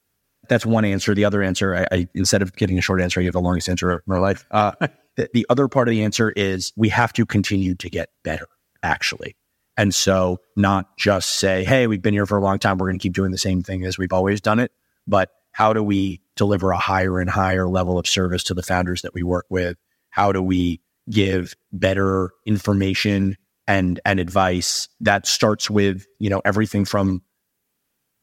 That's 0.49 0.67
one 0.67 0.85
answer. 0.85 1.15
The 1.15 1.25
other 1.25 1.43
answer, 1.43 1.75
I, 1.75 1.97
I 1.97 2.09
instead 2.15 2.43
of 2.43 2.55
getting 2.57 2.79
a 2.79 2.83
short 2.83 3.01
answer, 3.01 3.21
I 3.21 3.25
give 3.25 3.35
the 3.35 3.41
longest 3.41 3.69
answer 3.69 3.91
of 3.91 4.03
my 4.07 4.19
life. 4.19 4.47
Uh, 4.51 4.73
the, 5.17 5.29
the 5.33 5.47
other 5.49 5.69
part 5.69 5.89
of 5.89 5.93
the 5.93 6.03
answer 6.03 6.31
is 6.31 6.73
we 6.77 6.89
have 6.89 7.13
to 7.15 7.27
continue 7.27 7.75
to 7.77 7.91
get 7.91 8.11
better, 8.25 8.49
actually. 8.83 9.37
And 9.77 9.95
so 9.95 10.39
not 10.57 10.97
just 10.97 11.37
say, 11.37 11.65
hey, 11.65 11.87
we've 11.87 12.03
been 12.03 12.15
here 12.15 12.27
for 12.27 12.37
a 12.37 12.43
long 12.43 12.59
time. 12.59 12.79
We're 12.79 12.89
going 12.89 12.99
to 12.99 13.03
keep 13.03 13.13
doing 13.13 13.31
the 13.31 13.39
same 13.39 13.63
thing 13.63 13.85
as 13.85 13.97
we've 13.97 14.13
always 14.13 14.41
done 14.41 14.59
it. 14.59 14.73
But 15.07 15.31
how 15.53 15.73
do 15.73 15.83
we 15.83 16.21
deliver 16.35 16.73
a 16.73 16.79
higher 16.79 17.21
and 17.21 17.31
higher 17.31 17.69
level 17.69 17.99
of 17.99 18.07
service 18.07 18.43
to 18.45 18.55
the 18.55 18.63
founders 18.63 19.03
that 19.03 19.15
we 19.15 19.23
work 19.23 19.47
with? 19.51 19.77
How 20.11 20.33
do 20.33 20.43
we 20.43 20.81
give 21.09 21.55
better 21.73 22.33
information 22.45 23.37
and 23.69 24.01
and 24.05 24.19
advice 24.19 24.89
that 25.01 25.27
starts 25.27 25.71
with 25.71 26.07
you 26.19 26.29
know 26.29 26.43
everything 26.45 26.85
from 26.85 27.23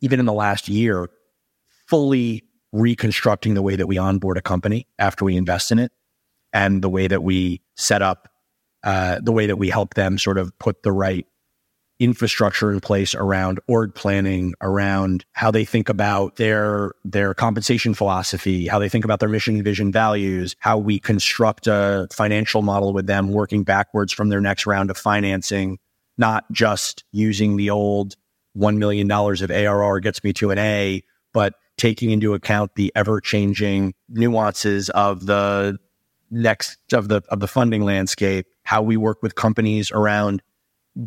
even 0.02 0.20
in 0.20 0.26
the 0.26 0.34
last 0.34 0.68
year 0.68 1.10
fully 1.88 2.44
reconstructing 2.74 3.54
the 3.54 3.62
way 3.62 3.78
that 3.78 3.88
we 3.88 3.98
onboard 3.98 4.38
a 4.38 4.42
company 4.42 4.88
after 5.00 5.24
we 5.24 5.38
invest 5.38 5.72
in 5.72 5.80
it 5.80 5.94
and 6.52 6.82
the 6.82 6.90
way 6.90 7.08
that 7.08 7.24
we 7.24 7.62
set 7.78 8.02
up 8.02 8.28
uh, 8.84 9.20
the 9.24 9.32
way 9.32 9.48
that 9.48 9.56
we 9.58 9.70
help 9.70 9.94
them 9.94 10.18
sort 10.18 10.38
of 10.38 10.58
put 10.60 10.84
the 10.84 10.92
right 10.92 11.26
infrastructure 12.00 12.72
in 12.72 12.80
place 12.82 13.16
around 13.16 13.60
org 13.68 13.96
planning, 13.96 14.54
around 14.62 15.26
how 15.32 15.52
they 15.52 15.66
think 15.66 15.90
about 15.90 16.36
their 16.36 16.94
their 17.04 17.34
compensation 17.34 17.94
philosophy, 17.94 18.68
how 18.68 18.80
they 18.80 18.90
think 18.90 19.06
about 19.06 19.20
their 19.20 19.30
mission, 19.30 19.64
vision, 19.64 19.92
values, 19.92 20.56
how 20.60 20.78
we 20.78 21.00
construct 21.00 21.68
a 21.68 22.08
financial 22.12 22.62
model 22.62 22.94
with 22.94 23.08
them 23.08 23.30
working 23.30 23.64
backwards 23.64 24.12
from 24.12 24.30
their 24.30 24.42
next 24.42 24.66
round 24.66 24.90
of 24.90 24.98
financing, 24.98 25.78
not 26.18 26.44
just 26.52 27.04
using 27.12 27.56
the 27.56 27.70
old 27.70 28.16
$1 28.58 28.78
million 28.78 29.10
of 29.12 29.52
ARR 29.52 30.00
gets 30.00 30.24
me 30.24 30.34
to 30.34 30.52
an 30.52 30.58
A, 30.58 31.04
but 31.34 31.56
taking 31.78 32.12
into 32.12 32.34
account 32.34 32.72
the 32.76 32.92
ever 32.96 33.20
changing 33.20 33.94
nuances 34.10 34.90
of 34.92 35.26
the 35.26 35.78
next 36.32 36.78
of 36.94 37.08
the 37.08 37.22
of 37.30 37.40
the 37.40 37.48
funding 37.48 37.84
landscape, 37.84 38.48
how 38.64 38.82
we 38.82 38.98
work 38.98 39.22
with 39.22 39.36
companies 39.36 39.92
around 39.92 40.42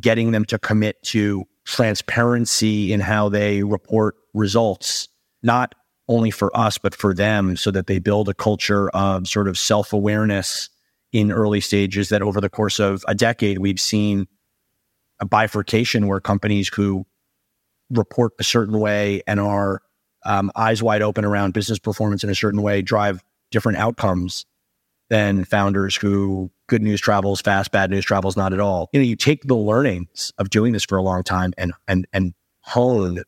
getting 0.00 0.32
them 0.32 0.44
to 0.46 0.58
commit 0.58 1.02
to 1.02 1.44
transparency 1.64 2.92
in 2.92 3.00
how 3.00 3.28
they 3.28 3.62
report 3.62 4.16
results, 4.34 5.08
not 5.42 5.74
only 6.08 6.30
for 6.30 6.54
us, 6.56 6.78
but 6.78 6.94
for 6.94 7.12
them, 7.12 7.56
so 7.56 7.70
that 7.70 7.86
they 7.86 7.98
build 7.98 8.28
a 8.28 8.34
culture 8.34 8.88
of 8.90 9.28
sort 9.28 9.48
of 9.48 9.58
self 9.58 9.92
awareness 9.92 10.70
in 11.12 11.32
early 11.32 11.60
stages 11.60 12.10
that 12.10 12.22
over 12.22 12.40
the 12.40 12.50
course 12.50 12.78
of 12.78 13.04
a 13.08 13.14
decade, 13.14 13.58
we've 13.58 13.80
seen 13.80 14.26
a 15.20 15.26
bifurcation 15.26 16.06
where 16.06 16.20
companies 16.20 16.68
who 16.68 17.06
report 17.90 18.32
a 18.38 18.44
certain 18.44 18.78
way 18.78 19.22
and 19.26 19.40
are 19.40 19.80
um, 20.24 20.50
eyes 20.56 20.82
wide 20.82 21.02
open 21.02 21.24
around 21.24 21.54
business 21.54 21.78
performance 21.78 22.22
in 22.22 22.30
a 22.30 22.34
certain 22.34 22.62
way 22.62 22.82
drive 22.82 23.22
different 23.50 23.78
outcomes 23.78 24.44
than 25.08 25.44
founders 25.44 25.96
who 25.96 26.50
good 26.68 26.82
news 26.82 27.00
travels 27.00 27.40
fast, 27.40 27.72
bad 27.72 27.90
news 27.90 28.04
travels 28.04 28.36
not 28.36 28.52
at 28.52 28.60
all. 28.60 28.88
You 28.92 29.00
know, 29.00 29.06
you 29.06 29.16
take 29.16 29.44
the 29.44 29.56
learnings 29.56 30.32
of 30.38 30.50
doing 30.50 30.72
this 30.72 30.84
for 30.84 30.96
a 30.96 31.02
long 31.02 31.22
time 31.22 31.52
and 31.58 31.72
and 31.88 32.06
and 32.12 32.34
hone 32.60 33.22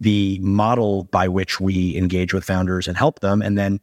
the 0.00 0.38
model 0.42 1.04
by 1.04 1.28
which 1.28 1.60
we 1.60 1.96
engage 1.96 2.34
with 2.34 2.44
founders 2.44 2.86
and 2.86 2.96
help 2.96 3.20
them. 3.20 3.40
And 3.40 3.56
then 3.56 3.80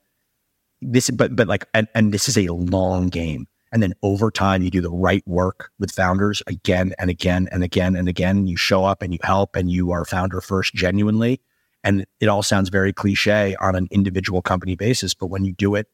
this, 0.82 1.10
but 1.10 1.36
but 1.36 1.48
like, 1.48 1.66
and, 1.74 1.88
and 1.96 2.14
this 2.14 2.28
is 2.30 2.38
a 2.38 2.48
long 2.50 3.10
game. 3.10 3.48
And 3.72 3.82
then 3.82 3.94
over 4.04 4.30
time, 4.30 4.62
you 4.62 4.70
do 4.70 4.82
the 4.82 4.92
right 4.92 5.24
work 5.28 5.72
with 5.80 5.92
founders 5.92 6.44
again 6.46 6.94
and 7.00 7.10
again 7.10 7.50
and 7.52 7.64
again 7.64 7.96
and 7.96 8.08
again. 8.08 8.46
You 8.46 8.56
show 8.56 8.86
up 8.86 9.02
and 9.02 9.12
you 9.12 9.20
help 9.24 9.56
and 9.56 9.72
you 9.72 9.92
are 9.92 10.06
founder 10.06 10.42
first 10.42 10.76
genuinely. 10.76 11.42
And 11.84 12.06
it 12.20 12.28
all 12.28 12.44
sounds 12.44 12.70
very 12.70 12.94
cliche 12.94 13.56
on 13.60 13.76
an 13.76 13.88
individual 13.90 14.44
company 14.44 14.76
basis. 14.76 15.16
But 15.16 15.28
when 15.28 15.44
you 15.44 15.54
do 15.54 15.74
it 15.74 15.88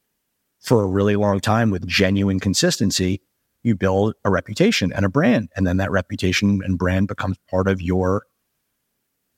for 0.59 0.83
a 0.83 0.87
really 0.87 1.15
long 1.15 1.39
time 1.39 1.71
with 1.71 1.87
genuine 1.87 2.39
consistency, 2.39 3.21
you 3.63 3.75
build 3.75 4.15
a 4.23 4.29
reputation 4.29 4.91
and 4.93 5.05
a 5.05 5.09
brand. 5.09 5.49
And 5.55 5.65
then 5.65 5.77
that 5.77 5.91
reputation 5.91 6.61
and 6.63 6.77
brand 6.77 7.07
becomes 7.07 7.37
part 7.49 7.67
of 7.67 7.81
your, 7.81 8.23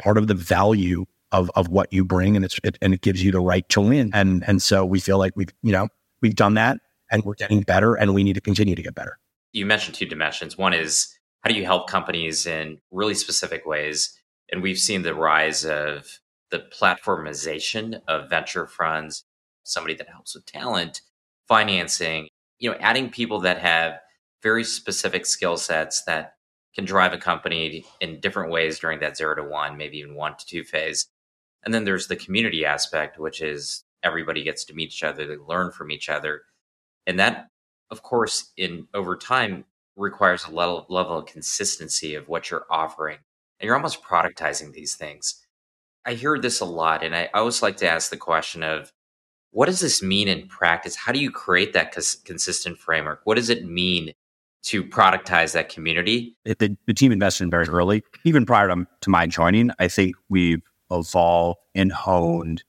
part 0.02 0.18
of 0.18 0.28
the 0.28 0.34
value 0.34 1.06
of, 1.32 1.50
of 1.56 1.70
what 1.70 1.92
you 1.94 2.04
bring. 2.04 2.36
And 2.36 2.46
it's, 2.46 2.60
it, 2.64 2.78
and 2.82 2.94
it 2.94 3.02
gives 3.02 3.24
you 3.24 3.32
the 3.32 3.40
right 3.40 3.68
to 3.70 3.82
win. 3.82 4.12
And, 4.14 4.44
and 4.48 4.62
so 4.62 4.86
we 4.86 5.00
feel 5.00 5.18
like 5.18 5.34
we've, 5.36 5.54
you 5.64 5.72
know, 5.72 5.88
we've 6.22 6.36
done 6.36 6.56
that 6.56 6.80
and 7.10 7.24
we're 7.24 7.36
getting 7.36 7.62
better 7.62 7.96
and 7.96 8.14
we 8.14 8.24
need 8.24 8.34
to 8.34 8.42
continue 8.42 8.76
to 8.76 8.82
get 8.82 8.96
better. 8.96 9.18
You 9.54 9.66
mentioned 9.66 9.96
two 9.96 10.06
dimensions. 10.06 10.58
One 10.58 10.74
is 10.74 11.18
how 11.42 11.50
do 11.50 11.58
you 11.58 11.66
help 11.66 11.90
companies 11.90 12.46
in 12.46 12.80
really 12.92 13.16
specific 13.16 13.66
ways? 13.66 14.18
And 14.52 14.62
we've 14.62 14.78
seen 14.78 15.02
the 15.02 15.16
rise 15.16 15.66
of 15.66 16.20
the 16.52 16.60
platformization 16.60 18.02
of 18.08 18.30
venture 18.30 18.68
funds, 18.68 19.24
somebody 19.64 19.96
that 19.96 20.10
helps 20.10 20.36
with 20.36 20.46
talent 20.46 21.02
financing, 21.48 22.28
you 22.60 22.70
know, 22.70 22.78
adding 22.80 23.10
people 23.10 23.40
that 23.42 23.60
have 23.60 24.00
very 24.44 24.64
specific 24.64 25.26
skill 25.26 25.58
sets 25.58 26.04
that 26.04 26.34
can 26.76 26.86
drive 26.86 27.14
a 27.14 27.18
company 27.18 27.86
in 28.00 28.20
different 28.20 28.52
ways 28.52 28.80
during 28.80 29.00
that 29.00 29.18
zero 29.18 29.36
to 29.36 29.44
one, 29.44 29.78
maybe 29.78 29.98
even 29.98 30.16
one 30.16 30.36
to 30.38 30.46
two 30.46 30.64
phase. 30.64 31.08
And 31.64 31.74
then 31.74 31.84
there's 31.84 32.08
the 32.08 32.16
community 32.16 32.66
aspect, 32.66 33.20
which 33.20 33.42
is 33.42 33.84
everybody 34.04 34.44
gets 34.44 34.64
to 34.66 34.74
meet 34.74 34.90
each 34.90 35.04
other, 35.04 35.28
they 35.28 35.36
learn 35.38 35.72
from 35.72 35.92
each 35.92 36.10
other. 36.10 36.44
And 37.06 37.20
that, 37.20 37.48
of 37.90 38.02
course, 38.04 38.52
in 38.58 38.88
over 38.94 39.16
time 39.16 39.66
requires 39.96 40.46
a 40.46 40.52
level, 40.52 40.86
level 40.90 41.18
of 41.18 41.26
consistency 41.26 42.16
of 42.16 42.28
what 42.28 42.50
you're 42.50 42.66
offering. 42.70 43.18
And 43.60 43.66
you're 43.66 43.76
almost 43.76 44.04
productizing 44.04 44.74
these 44.74 44.96
things. 44.96 45.46
I 46.06 46.14
hear 46.14 46.40
this 46.40 46.62
a 46.62 46.66
lot, 46.66 47.04
and 47.04 47.16
I 47.16 47.30
always 47.34 47.62
like 47.62 47.78
to 47.78 47.88
ask 47.88 48.10
the 48.10 48.18
question 48.18 48.64
of 48.64 48.92
what 49.52 49.66
does 49.66 49.82
this 49.82 50.02
mean 50.02 50.28
in 50.28 50.48
practice? 50.48 50.96
How 50.96 51.12
do 51.12 51.20
you 51.20 51.30
create 51.30 51.74
that 51.74 51.94
cons- 51.94 52.16
consistent 52.16 52.78
framework? 52.78 53.22
What 53.26 53.36
does 53.36 53.50
it 53.50 53.66
mean 53.66 54.14
to 54.64 54.84
productize 54.84 55.54
that 55.54 55.70
community? 55.70 56.36
The, 56.46 56.78
the 56.86 56.94
team 56.94 57.12
invested 57.12 57.46
in 57.46 57.50
very 57.50 57.68
early, 57.68 58.04
even 58.24 58.46
prior 58.46 58.68
to, 58.70 58.88
to 59.02 59.10
my 59.10 59.28
joining. 59.28 59.72
I 59.80 59.88
think 59.88 60.16
we've 60.30 60.62
evolved 60.90 61.60
and 61.76 61.92
honed, 61.92 62.64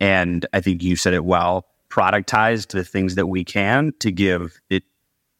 and 0.00 0.46
I 0.52 0.60
think 0.60 0.82
you 0.82 0.96
said 0.96 1.14
it 1.14 1.24
well, 1.24 1.66
productized 1.90 2.68
the 2.68 2.84
things 2.84 3.14
that 3.14 3.26
we 3.26 3.44
can 3.44 3.92
to 4.00 4.10
give 4.10 4.60
it 4.68 4.82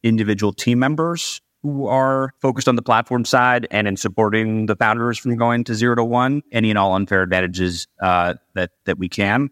individual 0.02 0.52
team 0.52 0.78
members 0.78 1.40
who 1.62 1.86
are 1.86 2.32
focused 2.40 2.68
on 2.68 2.76
the 2.76 2.82
platform 2.82 3.24
side 3.24 3.66
and 3.72 3.88
in 3.88 3.96
supporting 3.96 4.66
the 4.66 4.76
founders 4.76 5.18
from 5.18 5.36
going 5.36 5.64
to 5.64 5.74
zero 5.74 5.96
to 5.96 6.04
one, 6.04 6.42
any 6.52 6.70
and 6.70 6.78
all 6.78 6.94
unfair 6.94 7.22
advantages 7.22 7.88
uh, 8.00 8.34
that 8.54 8.70
that 8.84 8.98
we 8.98 9.08
can 9.08 9.50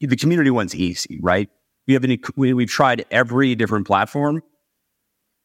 the 0.00 0.16
community 0.16 0.50
one's 0.50 0.74
easy, 0.74 1.18
right? 1.22 1.48
We 1.86 1.94
have 1.94 2.04
any, 2.04 2.20
we, 2.36 2.52
we've 2.52 2.70
tried 2.70 3.04
every 3.10 3.54
different 3.54 3.86
platform. 3.86 4.42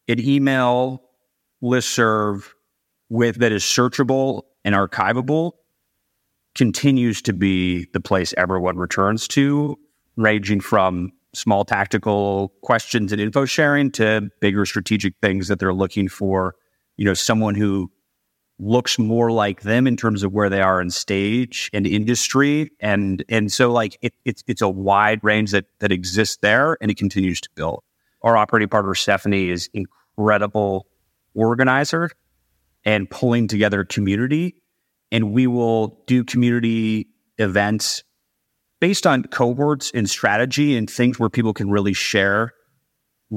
An 0.08 0.20
email 0.20 1.02
listserv 1.62 2.44
with 3.08 3.36
that 3.36 3.52
is 3.52 3.62
searchable 3.62 4.42
and 4.64 4.74
archivable 4.74 5.52
continues 6.54 7.22
to 7.22 7.32
be 7.32 7.86
the 7.92 8.00
place 8.00 8.34
everyone 8.36 8.76
returns 8.76 9.26
to, 9.28 9.78
ranging 10.16 10.60
from 10.60 11.10
small 11.34 11.64
tactical 11.64 12.52
questions 12.62 13.10
and 13.10 13.20
info 13.20 13.44
sharing 13.44 13.90
to 13.90 14.28
bigger 14.40 14.64
strategic 14.64 15.14
things 15.20 15.48
that 15.48 15.58
they're 15.58 15.74
looking 15.74 16.08
for. 16.08 16.54
You 16.96 17.04
know, 17.04 17.14
someone 17.14 17.56
who 17.56 17.90
looks 18.58 18.98
more 18.98 19.30
like 19.32 19.62
them 19.62 19.86
in 19.86 19.96
terms 19.96 20.22
of 20.22 20.32
where 20.32 20.48
they 20.48 20.60
are 20.60 20.80
in 20.80 20.90
stage 20.90 21.70
and 21.72 21.86
industry, 21.86 22.70
and 22.80 23.24
and 23.28 23.52
so 23.52 23.72
like 23.72 23.98
it, 24.02 24.14
it's 24.24 24.44
it's 24.46 24.62
a 24.62 24.68
wide 24.68 25.22
range 25.22 25.50
that 25.50 25.66
that 25.80 25.92
exists 25.92 26.38
there, 26.40 26.76
and 26.80 26.90
it 26.90 26.96
continues 26.96 27.40
to 27.40 27.48
build. 27.54 27.82
Our 28.22 28.36
operating 28.36 28.68
partner 28.68 28.94
Stephanie 28.94 29.50
is 29.50 29.68
incredible 29.72 30.86
organizer 31.34 32.10
and 32.84 33.08
pulling 33.10 33.48
together 33.48 33.84
community, 33.84 34.54
and 35.10 35.32
we 35.32 35.46
will 35.46 36.02
do 36.06 36.24
community 36.24 37.08
events 37.38 38.04
based 38.80 39.06
on 39.06 39.24
cohorts 39.24 39.90
and 39.94 40.08
strategy 40.08 40.76
and 40.76 40.88
things 40.88 41.18
where 41.18 41.30
people 41.30 41.54
can 41.54 41.70
really 41.70 41.92
share 41.92 42.52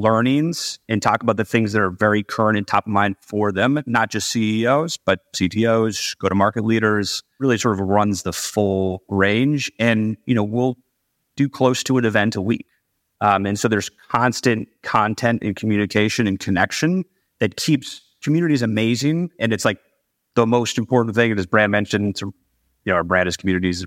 learnings 0.02 0.80
and 0.88 1.02
talk 1.02 1.24
about 1.24 1.38
the 1.38 1.46
things 1.46 1.74
that 1.74 1.82
are 1.82 1.90
very 1.90 2.24
current 2.24 2.58
and 2.58 2.68
top 2.68 2.86
of 2.86 2.92
mind 2.92 3.16
for 3.22 3.52
them, 3.52 3.82
not 3.86 4.10
just 4.10 4.30
CEOs, 4.30 4.98
but 4.98 5.22
CTOs, 5.34 6.18
go 6.18 6.30
to 6.30 6.36
market 6.36 6.64
leaders, 6.64 7.24
really 7.40 7.58
sort 7.58 7.80
of 7.80 7.86
runs 7.86 8.24
the 8.24 8.34
full 8.34 9.04
range. 9.10 9.72
And, 9.80 10.18
you 10.26 10.36
know, 10.36 10.44
we'll 10.44 10.78
do 11.36 11.50
close 11.50 11.84
to 11.84 11.98
an 11.98 12.06
event 12.06 12.36
a 12.36 12.42
week. 12.42 12.66
Um, 13.22 13.46
and 13.46 13.60
so 13.60 13.68
there's 13.68 13.90
constant 14.10 14.68
content 14.84 15.42
and 15.44 15.56
communication 15.56 16.28
and 16.28 16.40
connection 16.40 17.04
that 17.40 17.58
keeps 17.58 18.02
communities 18.24 18.62
amazing. 18.62 19.32
And 19.40 19.52
it's 19.54 19.66
like 19.66 19.80
the 20.36 20.46
most 20.46 20.78
important 20.78 21.16
thing, 21.16 21.38
as 21.38 21.46
Brad 21.46 21.72
mentioned, 21.72 22.20
you 22.22 22.34
know, 22.86 22.96
our 22.96 23.04
brand 23.04 23.28
is 23.28 23.36
communities, 23.36 23.86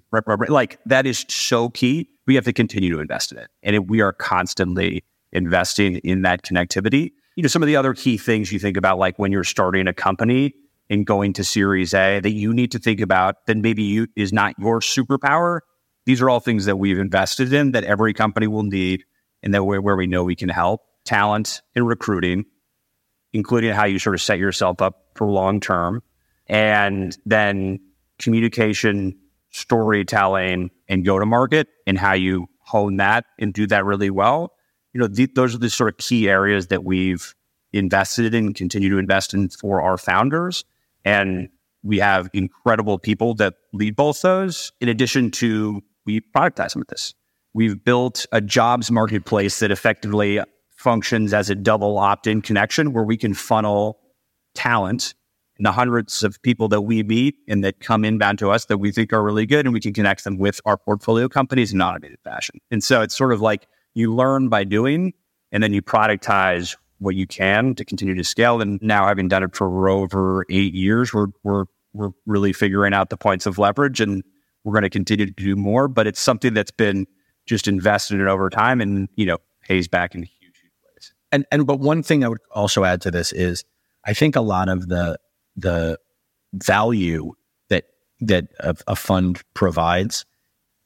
like 0.49 0.79
that 0.87 1.07
is 1.07 1.25
so 1.29 1.71
key. 1.71 2.09
We 2.27 2.35
have 2.35 2.45
to 2.45 2.53
continue 2.53 2.93
to 2.95 3.01
invest 3.01 3.33
in 3.33 3.39
it. 3.39 3.49
And 3.63 3.77
it, 3.77 3.89
we 3.89 4.01
are 4.01 4.13
constantly 4.13 5.05
investing 5.33 5.97
in 5.99 6.23
that 6.23 6.43
connectivity. 6.43 7.13
You 7.37 7.43
know, 7.43 7.49
some 7.49 7.63
of 7.63 7.67
the 7.67 7.77
other 7.77 7.95
key 7.95 8.17
things 8.17 8.53
you 8.53 8.59
think 8.59 8.77
about, 8.77 8.99
like 8.99 9.19
when 9.19 9.33
you're 9.33 9.45
starting 9.45 9.87
a 9.87 9.95
company 9.95 10.55
and 10.89 11.07
going 11.07 11.33
to 11.35 11.45
Series 11.45 11.95
A, 11.95 12.21
that 12.21 12.33
you 12.33 12.53
need 12.53 12.73
to 12.73 12.79
think 12.79 13.01
about 13.01 13.47
that 13.47 13.57
maybe 13.57 13.83
you 13.83 14.09
is 14.17 14.33
not 14.33 14.55
your 14.59 14.81
superpower. 14.81 15.61
These 16.07 16.21
are 16.21 16.29
all 16.29 16.41
things 16.41 16.65
that 16.65 16.77
we've 16.77 16.99
invested 16.99 17.53
in 17.53 17.73
that 17.73 17.85
every 17.85 18.13
company 18.13 18.47
will 18.47 18.65
need, 18.65 19.05
and 19.43 19.55
that 19.55 19.65
where, 19.65 19.81
where 19.81 19.97
we 19.97 20.07
know 20.07 20.25
we 20.25 20.37
can 20.37 20.49
help. 20.49 20.81
Talent 21.05 21.63
and 21.75 21.87
recruiting, 21.87 22.45
including 23.33 23.73
how 23.73 23.85
you 23.85 23.99
sort 23.99 24.15
of 24.15 24.21
set 24.21 24.39
yourself 24.39 24.83
up 24.83 25.05
for 25.15 25.27
long 25.29 25.61
term, 25.61 26.03
and 26.47 27.17
then 27.25 27.79
communication, 28.19 29.17
storytelling, 29.51 30.71
and 30.89 31.05
go 31.05 31.19
to 31.19 31.25
market, 31.27 31.69
and 31.87 31.97
how 31.97 32.13
you 32.13 32.49
hone 32.59 32.97
that 32.99 33.25
and 33.39 33.55
do 33.55 33.67
that 33.69 33.85
really 33.85 34.11
well. 34.11 34.53
You 34.93 35.01
know, 35.01 35.09
th- 35.09 35.31
those 35.35 35.55
are 35.55 35.59
the 35.59 35.71
sort 35.71 35.89
of 35.89 35.99
key 35.99 36.29
areas 36.29 36.69
that 36.69 36.85
we've 36.85 37.35
invested 37.73 38.35
in, 38.35 38.47
and 38.47 38.55
continue 38.55 38.91
to 38.91 38.99
invest 38.99 39.35
in 39.35 39.49
for 39.49 39.81
our 39.81 39.97
founders. 39.97 40.65
And 41.05 41.49
we 41.83 41.99
have 41.99 42.29
incredible 42.33 42.99
people 42.99 43.35
that 43.35 43.55
lead 43.73 43.97
both 43.97 44.23
those, 44.23 44.73
in 44.81 44.89
addition 44.89 45.31
to 45.33 45.83
we 46.05 46.21
productize 46.21 46.73
some 46.73 46.83
of 46.83 46.89
this. 46.89 47.15
We've 47.55 47.83
built 47.83 48.27
a 48.33 48.41
jobs 48.41 48.91
marketplace 48.91 49.59
that 49.61 49.71
effectively 49.71 50.41
functions 50.71 51.33
as 51.33 51.51
a 51.51 51.55
double 51.55 51.99
opt 51.99 52.27
in 52.27 52.43
connection 52.43 52.93
where 52.93 53.05
we 53.05 53.17
can 53.17 53.35
funnel 53.35 53.99
talent 54.55 55.15
and 55.59 55.67
the 55.67 55.73
hundreds 55.73 56.23
of 56.23 56.41
people 56.43 56.69
that 56.69 56.83
we 56.83 57.03
meet 57.03 57.37
and 57.47 57.63
that 57.63 57.81
come 57.81 58.05
inbound 58.05 58.39
to 58.39 58.51
us 58.51 58.65
that 58.67 58.79
we 58.79 58.91
think 58.91 59.13
are 59.13 59.23
really 59.23 59.45
good 59.45 59.67
and 59.67 59.75
we 59.75 59.81
can 59.81 59.93
connect 59.93 60.25
them 60.25 60.39
with 60.39 60.61
our 60.65 60.79
portfolio 60.79 61.29
companies 61.29 61.73
in 61.73 61.81
an 61.81 61.87
automated 61.87 62.19
fashion. 62.25 62.59
And 62.71 62.83
so 62.83 63.03
it's 63.03 63.15
sort 63.15 63.33
of 63.33 63.43
like 63.43 63.67
you 63.95 64.15
learn 64.15 64.49
by 64.49 64.65
doing 64.65 65.13
and 65.53 65.63
then 65.63 65.73
you 65.73 65.83
productize 65.83 66.77
what 66.99 67.15
you 67.15 67.27
can 67.27 67.75
to 67.75 67.85
continue 67.85 68.15
to 68.15 68.25
scale. 68.25 68.61
And 68.61 68.81
now 68.83 69.07
having 69.07 69.29
done 69.29 69.43
it 69.43 69.57
for 69.57 69.89
over 69.89 70.45
eight 70.51 70.75
years, 70.75 71.13
we're 71.13 71.29
we're 71.43 71.65
we're 71.93 72.11
really 72.27 72.53
figuring 72.53 72.95
out 72.95 73.11
the 73.11 73.17
points 73.17 73.47
of 73.47 73.59
leverage 73.59 74.01
and 74.01 74.23
we're 74.65 74.73
going 74.73 74.83
to 74.83 74.91
continue 74.91 75.27
to 75.27 75.33
do 75.33 75.57
more. 75.57 75.89
But 75.89 76.07
it's 76.07 76.21
something 76.21 76.55
that's 76.55 76.71
been 76.71 77.07
just 77.47 77.67
invested 77.67 78.21
in 78.21 78.29
over 78.29 78.49
time 78.51 78.81
and, 78.81 79.09
you 79.17 79.27
know, 79.27 79.39
pays 79.63 79.89
back 79.89 80.15
in 80.15 80.23
huge, 80.23 80.33
huge 80.41 80.73
ways. 80.95 81.13
And 81.33 81.47
and 81.51 81.67
but 81.67 81.81
one 81.81 82.03
thing 82.03 82.25
I 82.25 82.29
would 82.29 82.41
also 82.53 82.85
add 82.85 83.01
to 83.03 83.11
this 83.11 83.33
is 83.33 83.65
I 84.05 84.15
think 84.15 84.37
a 84.37 84.41
lot 84.41 84.69
of 84.69 84.89
the 84.89 85.19
the 85.57 85.99
value 86.53 87.33
that 87.69 87.85
that 88.21 88.47
a, 88.61 88.77
a 88.87 88.97
fund 88.97 89.43
provides, 89.55 90.25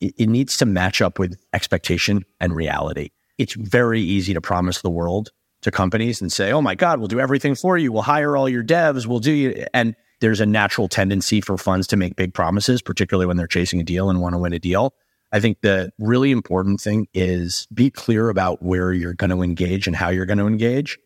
it, 0.01 0.15
it 0.19 0.29
needs 0.29 0.57
to 0.59 0.67
match 0.67 1.01
up 1.01 1.19
with 1.19 1.39
expectation 1.53 2.25
and 2.41 2.55
reality. 2.55 3.11
It's 3.39 3.55
very 3.55 4.01
easy 4.01 4.35
to 4.35 4.41
promise 4.41 4.83
the 4.83 4.91
world 4.91 5.31
to 5.63 5.71
companies 5.71 6.21
and 6.21 6.33
say, 6.33 6.53
"Oh 6.53 6.63
my 6.63 6.75
God, 6.75 6.99
we'll 6.99 7.09
do 7.09 7.21
everything 7.21 7.55
for 7.55 7.77
you. 7.79 7.93
We'll 7.93 8.03
hire 8.03 8.37
all 8.37 8.49
your 8.49 8.65
devs. 8.65 9.07
We'll 9.07 9.19
do 9.19 9.33
you." 9.33 9.67
And 9.73 9.97
there's 10.21 10.41
a 10.41 10.47
natural 10.47 10.89
tendency 10.89 11.41
for 11.41 11.59
funds 11.59 11.87
to 11.89 11.97
make 11.97 12.17
big 12.17 12.35
promises, 12.35 12.81
particularly 12.81 13.27
when 13.27 13.37
they're 13.37 13.47
chasing 13.47 13.81
a 13.81 13.85
deal 13.85 14.11
and 14.11 14.21
want 14.21 14.35
to 14.35 14.39
win 14.39 14.53
a 14.53 14.59
deal. 14.59 14.95
I 15.33 15.41
think 15.41 15.63
the 15.63 15.91
really 15.99 16.31
important 16.31 16.81
thing 16.81 17.09
is 17.13 17.67
be 17.75 17.91
clear 17.91 18.29
about 18.29 18.63
where 18.63 18.93
you're 18.93 19.15
going 19.15 19.31
to 19.31 19.43
engage 19.43 19.87
and 19.87 19.97
how 19.97 20.11
you're 20.11 20.27
going 20.27 20.39
to 20.39 20.47
engage 20.47 20.99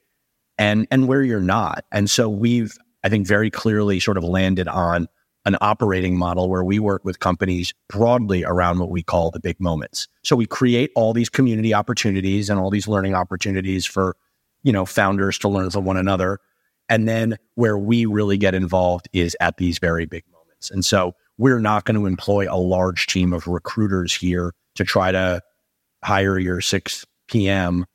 and 0.59 0.87
and 0.91 1.09
where 1.09 1.23
you're 1.23 1.41
not. 1.41 1.85
And 1.91 2.11
so 2.11 2.29
we've 2.29 2.77
I 3.03 3.09
think 3.09 3.27
very 3.27 3.51
clearly 3.51 4.01
sort 4.01 4.19
of 4.19 4.25
landed 4.25 4.69
on 4.69 5.09
an 5.45 5.57
operating 5.61 6.17
model 6.17 6.49
where 6.49 6.65
we 6.65 6.79
work 6.79 7.05
with 7.05 7.21
companies 7.21 7.73
broadly 7.89 8.45
around 8.45 8.79
what 8.79 8.91
we 8.91 9.03
call 9.03 9.31
the 9.31 9.41
big 9.41 9.59
moments. 9.61 10.09
So 10.23 10.37
we 10.37 10.47
create 10.47 10.91
all 10.95 11.13
these 11.13 11.29
community 11.29 11.73
opportunities 11.73 12.51
and 12.51 12.61
all 12.61 12.71
these 12.71 12.89
learning 12.89 13.15
opportunities 13.15 13.87
for, 13.87 14.17
you 14.63 14.73
know, 14.73 14.85
founders 14.85 15.39
to 15.41 15.49
learn 15.49 15.71
from 15.71 15.85
one 15.85 15.97
another. 15.97 16.39
And 16.89 17.09
then 17.09 17.37
where 17.55 17.79
we 17.79 18.07
really 18.07 18.37
get 18.37 18.55
involved 18.55 19.09
is 19.13 19.37
at 19.41 19.57
these 19.57 19.79
very 19.79 20.07
big 20.07 20.25
moments. 20.33 20.71
And 20.71 20.85
so 20.85 21.15
we're 21.39 21.61
not 21.61 21.85
going 21.85 21.99
to 21.99 22.07
employ 22.07 22.47
a 22.51 22.59
large 22.59 23.07
team 23.07 23.33
of 23.33 23.47
recruiters 23.47 24.15
here 24.15 24.55
to 24.75 24.85
try 24.85 25.13
to 25.13 25.41
hire 26.03 26.39
your 26.39 26.61
6 26.61 27.07
p.m 27.29 27.87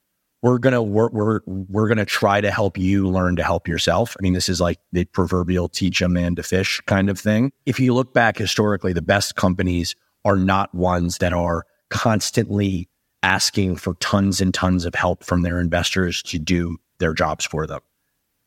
we're 0.44 0.60
gonna 0.60 0.84
we're 0.84 1.10
we're, 1.10 1.40
we're 1.48 1.88
gonna 1.88 2.06
try 2.06 2.42
to 2.42 2.52
help 2.52 2.78
you 2.78 3.08
learn 3.08 3.38
to 3.38 3.44
help 3.44 3.68
yourself. 3.68 4.16
I 4.20 4.22
mean, 4.22 4.34
this 4.34 4.50
is 4.50 4.60
like 4.60 4.78
the 4.92 5.06
proverbial 5.06 5.70
teach 5.70 6.02
a 6.02 6.10
man 6.10 6.36
to 6.36 6.44
fish 6.44 6.82
kind 6.86 7.10
of 7.10 7.18
thing. 7.18 7.54
If 7.66 7.80
you 7.80 7.94
look 7.94 8.14
back 8.14 8.38
historically, 8.38 8.92
the 8.92 9.02
best 9.02 9.36
companies 9.36 9.96
are 10.26 10.36
not 10.36 10.76
ones 10.76 11.20
that 11.20 11.32
are 11.32 11.66
constantly 11.90 12.90
asking 13.24 13.78
for 13.78 13.94
tons 13.96 14.42
and 14.42 14.54
tons 14.54 14.84
of 14.84 14.94
help 14.94 15.24
from 15.24 15.44
their 15.44 15.62
investors 15.62 16.22
to 16.24 16.38
do 16.38 16.78
their 17.00 17.14
jobs 17.14 17.46
for 17.46 17.66
them. 17.66 17.80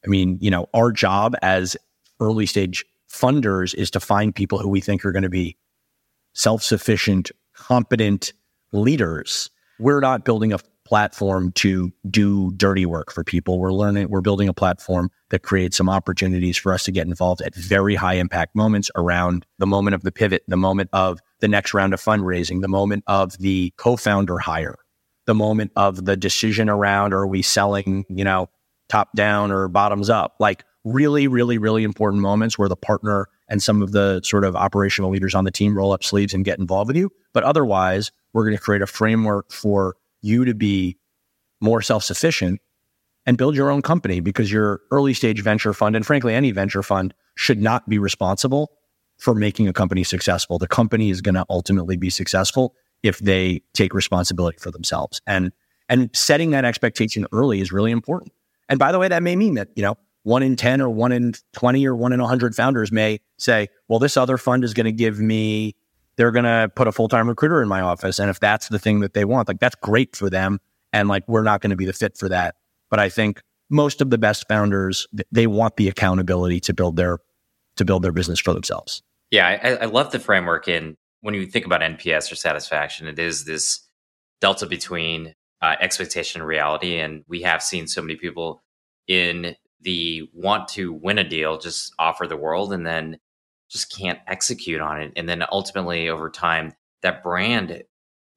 I 0.04 0.08
mean, 0.08 0.36
you 0.40 0.50
know, 0.50 0.68
our 0.74 0.92
job 0.92 1.34
as 1.40 1.78
early 2.20 2.44
stage 2.44 2.84
funders 3.10 3.74
is 3.74 3.90
to 3.92 4.00
find 4.00 4.34
people 4.34 4.58
who 4.58 4.68
we 4.68 4.82
think 4.82 5.02
are 5.06 5.12
going 5.12 5.22
to 5.22 5.30
be 5.30 5.56
self 6.34 6.62
sufficient, 6.62 7.30
competent 7.54 8.34
leaders. 8.72 9.48
We're 9.78 10.00
not 10.00 10.26
building 10.26 10.52
a 10.52 10.58
platform 10.86 11.52
to 11.52 11.92
do 12.08 12.52
dirty 12.52 12.86
work 12.86 13.12
for 13.12 13.24
people. 13.24 13.58
We're 13.58 13.72
learning, 13.72 14.08
we're 14.08 14.20
building 14.20 14.48
a 14.48 14.54
platform 14.54 15.10
that 15.30 15.42
creates 15.42 15.76
some 15.76 15.88
opportunities 15.88 16.56
for 16.56 16.72
us 16.72 16.84
to 16.84 16.92
get 16.92 17.06
involved 17.06 17.42
at 17.42 17.54
very 17.54 17.96
high 17.96 18.14
impact 18.14 18.54
moments 18.54 18.90
around 18.94 19.44
the 19.58 19.66
moment 19.66 19.94
of 19.94 20.02
the 20.02 20.12
pivot, 20.12 20.44
the 20.46 20.56
moment 20.56 20.88
of 20.92 21.20
the 21.40 21.48
next 21.48 21.74
round 21.74 21.92
of 21.92 22.00
fundraising, 22.00 22.62
the 22.62 22.68
moment 22.68 23.02
of 23.08 23.36
the 23.38 23.72
co-founder 23.76 24.38
hire, 24.38 24.76
the 25.26 25.34
moment 25.34 25.72
of 25.74 26.04
the 26.04 26.16
decision 26.16 26.70
around 26.70 27.12
are 27.12 27.26
we 27.26 27.42
selling, 27.42 28.04
you 28.08 28.24
know, 28.24 28.48
top 28.88 29.08
down 29.16 29.50
or 29.50 29.66
bottoms 29.68 30.08
up? 30.08 30.36
Like 30.38 30.64
really, 30.84 31.26
really, 31.26 31.58
really 31.58 31.82
important 31.82 32.22
moments 32.22 32.56
where 32.56 32.68
the 32.68 32.76
partner 32.76 33.28
and 33.48 33.60
some 33.62 33.82
of 33.82 33.92
the 33.92 34.20
sort 34.22 34.44
of 34.44 34.54
operational 34.54 35.10
leaders 35.10 35.34
on 35.34 35.44
the 35.44 35.50
team 35.50 35.76
roll 35.76 35.92
up 35.92 36.04
sleeves 36.04 36.32
and 36.32 36.44
get 36.44 36.58
involved 36.60 36.88
with 36.88 36.96
you. 36.96 37.10
But 37.32 37.42
otherwise, 37.42 38.12
we're 38.32 38.44
going 38.44 38.56
to 38.56 38.62
create 38.62 38.82
a 38.82 38.86
framework 38.86 39.52
for 39.52 39.96
you 40.26 40.44
to 40.44 40.54
be 40.54 40.98
more 41.60 41.80
self 41.80 42.04
sufficient 42.04 42.60
and 43.24 43.36
build 43.38 43.56
your 43.56 43.70
own 43.70 43.82
company 43.82 44.20
because 44.20 44.52
your 44.52 44.80
early 44.90 45.14
stage 45.14 45.42
venture 45.42 45.72
fund, 45.72 45.96
and 45.96 46.06
frankly, 46.06 46.34
any 46.34 46.52
venture 46.52 46.82
fund 46.82 47.14
should 47.36 47.60
not 47.60 47.88
be 47.88 47.98
responsible 47.98 48.70
for 49.18 49.34
making 49.34 49.66
a 49.68 49.72
company 49.72 50.04
successful. 50.04 50.58
The 50.58 50.68
company 50.68 51.10
is 51.10 51.20
going 51.20 51.34
to 51.34 51.44
ultimately 51.48 51.96
be 51.96 52.10
successful 52.10 52.74
if 53.02 53.18
they 53.18 53.62
take 53.74 53.94
responsibility 53.94 54.58
for 54.58 54.70
themselves. 54.70 55.20
And, 55.26 55.52
and 55.88 56.10
setting 56.14 56.50
that 56.50 56.64
expectation 56.64 57.26
early 57.32 57.60
is 57.60 57.72
really 57.72 57.90
important. 57.90 58.32
And 58.68 58.78
by 58.78 58.92
the 58.92 58.98
way, 58.98 59.08
that 59.08 59.22
may 59.22 59.36
mean 59.36 59.54
that, 59.54 59.68
you 59.76 59.82
know, 59.82 59.96
one 60.22 60.42
in 60.42 60.56
10 60.56 60.80
or 60.80 60.90
one 60.90 61.12
in 61.12 61.34
20 61.52 61.86
or 61.86 61.94
one 61.94 62.12
in 62.12 62.20
100 62.20 62.54
founders 62.54 62.90
may 62.90 63.20
say, 63.38 63.68
well, 63.88 64.00
this 64.00 64.16
other 64.16 64.36
fund 64.36 64.64
is 64.64 64.74
going 64.74 64.86
to 64.86 64.92
give 64.92 65.20
me 65.20 65.76
they're 66.16 66.30
going 66.30 66.44
to 66.44 66.70
put 66.74 66.88
a 66.88 66.92
full 66.92 67.08
time 67.08 67.28
recruiter 67.28 67.62
in 67.62 67.68
my 67.68 67.80
office. 67.80 68.18
And 68.18 68.30
if 68.30 68.40
that's 68.40 68.68
the 68.68 68.78
thing 68.78 69.00
that 69.00 69.14
they 69.14 69.24
want, 69.24 69.48
like 69.48 69.60
that's 69.60 69.76
great 69.76 70.16
for 70.16 70.30
them. 70.30 70.60
And 70.92 71.08
like 71.08 71.24
we're 71.28 71.42
not 71.42 71.60
going 71.60 71.70
to 71.70 71.76
be 71.76 71.84
the 71.84 71.92
fit 71.92 72.16
for 72.16 72.28
that. 72.28 72.56
But 72.90 73.00
I 73.00 73.08
think 73.08 73.40
most 73.68 74.00
of 74.00 74.10
the 74.10 74.18
best 74.18 74.46
founders, 74.48 75.06
they 75.30 75.46
want 75.46 75.76
the 75.76 75.88
accountability 75.88 76.60
to 76.60 76.74
build 76.74 76.96
their 76.96 77.18
to 77.76 77.84
build 77.84 78.02
their 78.02 78.12
business 78.12 78.40
for 78.40 78.54
themselves. 78.54 79.02
Yeah, 79.30 79.58
I, 79.62 79.70
I 79.72 79.84
love 79.86 80.10
the 80.10 80.18
framework. 80.18 80.66
And 80.66 80.96
when 81.20 81.34
you 81.34 81.44
think 81.46 81.66
about 81.66 81.82
NPS 81.82 82.32
or 82.32 82.36
satisfaction, 82.36 83.06
it 83.06 83.18
is 83.18 83.44
this 83.44 83.86
delta 84.40 84.66
between 84.66 85.34
uh, 85.60 85.76
expectation 85.80 86.40
and 86.40 86.48
reality. 86.48 86.98
And 86.98 87.22
we 87.28 87.42
have 87.42 87.62
seen 87.62 87.86
so 87.86 88.00
many 88.00 88.16
people 88.16 88.62
in 89.08 89.56
the 89.80 90.28
want 90.32 90.68
to 90.68 90.92
win 90.92 91.18
a 91.18 91.28
deal 91.28 91.58
just 91.58 91.92
offer 91.98 92.26
the 92.26 92.36
world 92.36 92.72
and 92.72 92.86
then 92.86 93.18
just 93.68 93.96
can't 93.96 94.20
execute 94.26 94.80
on 94.80 95.00
it. 95.00 95.12
And 95.16 95.28
then 95.28 95.44
ultimately, 95.50 96.08
over 96.08 96.30
time, 96.30 96.72
that 97.02 97.22
brand 97.22 97.82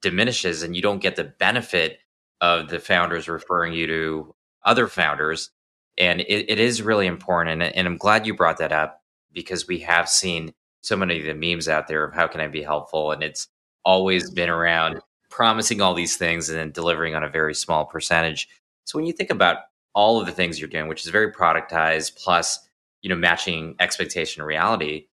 diminishes 0.02 0.64
and 0.64 0.76
you 0.76 0.82
don't 0.82 1.02
get 1.02 1.16
the 1.16 1.24
benefit 1.24 2.00
of 2.42 2.70
the 2.70 2.80
founders 2.80 3.28
referring 3.28 3.74
you 3.74 3.88
to 3.88 4.36
other 4.64 4.88
founders. 4.88 5.50
And 5.98 6.22
it, 6.22 6.50
it 6.50 6.60
is 6.60 6.82
really 6.82 7.08
important. 7.08 7.62
And, 7.62 7.76
and 7.76 7.88
I'm 7.88 7.98
glad 7.98 8.26
you 8.26 8.34
brought 8.34 8.60
that 8.60 8.72
up 8.72 9.02
because 9.34 9.68
we 9.68 9.80
have 9.80 10.10
seen 10.10 10.54
so 10.82 10.96
many 10.96 11.20
of 11.20 11.26
the 11.26 11.34
memes 11.34 11.68
out 11.68 11.88
there 11.88 12.04
of 12.04 12.14
how 12.14 12.28
can 12.28 12.42
I 12.42 12.48
be 12.48 12.64
helpful. 12.64 13.12
And 13.12 13.22
it's 13.22 13.48
always 13.84 14.26
mm-hmm. 14.26 14.36
been 14.36 14.50
around 14.50 15.02
promising 15.30 15.82
all 15.82 15.94
these 15.94 16.18
things 16.18 16.50
and 16.50 16.58
then 16.58 16.72
delivering 16.72 17.16
on 17.16 17.24
a 17.24 17.30
very 17.30 17.54
small 17.54 17.86
percentage. 17.86 18.48
So 18.86 18.98
when 18.98 19.06
you 19.06 19.14
think 19.14 19.30
about 19.30 19.58
all 19.94 20.20
of 20.20 20.26
the 20.26 20.32
things 20.32 20.60
you're 20.60 20.70
doing, 20.70 20.88
which 20.88 21.06
is 21.06 21.12
very 21.12 21.32
productized, 21.32 22.16
plus, 22.16 22.60
you 23.02 23.10
know, 23.10 23.16
matching 23.16 23.76
expectation 23.80 24.42
and 24.42 24.48
reality, 24.48 25.08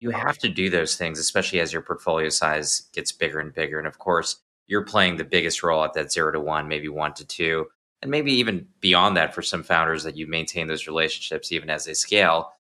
you 0.00 0.10
have 0.10 0.38
to 0.38 0.48
do 0.48 0.70
those 0.70 0.96
things, 0.96 1.18
especially 1.18 1.60
as 1.60 1.72
your 1.72 1.82
portfolio 1.82 2.28
size 2.28 2.88
gets 2.92 3.12
bigger 3.12 3.40
and 3.40 3.54
bigger. 3.54 3.78
And 3.78 3.86
of 3.86 3.98
course, 3.98 4.36
you're 4.66 4.84
playing 4.84 5.16
the 5.16 5.24
biggest 5.24 5.62
role 5.62 5.84
at 5.84 5.94
that 5.94 6.12
zero 6.12 6.32
to 6.32 6.40
one, 6.40 6.68
maybe 6.68 6.88
one 6.88 7.14
to 7.14 7.24
two, 7.26 7.66
and 8.02 8.10
maybe 8.10 8.32
even 8.32 8.66
beyond 8.80 9.16
that 9.16 9.34
for 9.34 9.42
some 9.42 9.62
founders 9.62 10.04
that 10.04 10.16
you 10.16 10.26
maintain 10.26 10.66
those 10.66 10.86
relationships 10.86 11.52
even 11.52 11.70
as 11.70 11.84
they 11.84 11.94
scale. 11.94 12.52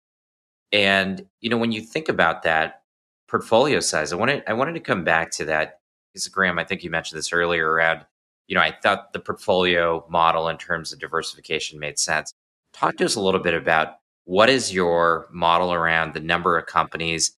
And 0.72 1.26
you 1.42 1.50
know, 1.50 1.58
when 1.58 1.72
you 1.72 1.82
think 1.82 2.10
about 2.10 2.44
that 2.44 2.84
portfolio 3.28 3.80
size, 3.80 4.14
I 4.14 4.16
wanted 4.18 4.44
I 4.48 4.54
wanted 4.54 4.74
to 4.74 4.80
come 4.80 5.04
back 5.04 5.32
to 5.32 5.46
that 5.46 5.80
because 6.14 6.28
Graham, 6.28 6.60
I 6.60 6.64
think 6.64 6.84
you 6.84 6.90
mentioned 6.90 7.18
this 7.18 7.34
earlier 7.34 7.70
around, 7.70 8.06
you 8.48 8.56
know, 8.56 8.62
I 8.62 8.76
thought 8.84 9.14
the 9.14 9.20
portfolio 9.20 10.06
model 10.10 10.48
in 10.50 10.58
terms 10.58 10.94
of 10.94 11.00
diversification 11.00 11.80
made 11.80 12.00
sense. 12.00 12.34
Talk 12.74 12.98
to 12.98 13.06
us 13.06 13.16
a 13.16 13.22
little 13.22 13.40
bit 13.40 13.54
about 13.54 13.96
what 14.26 14.50
is 14.50 14.74
your 14.74 15.28
model 15.32 15.72
around 15.72 16.14
the 16.14 16.20
number 16.20 16.58
of 16.58 16.66
companies? 16.66 17.32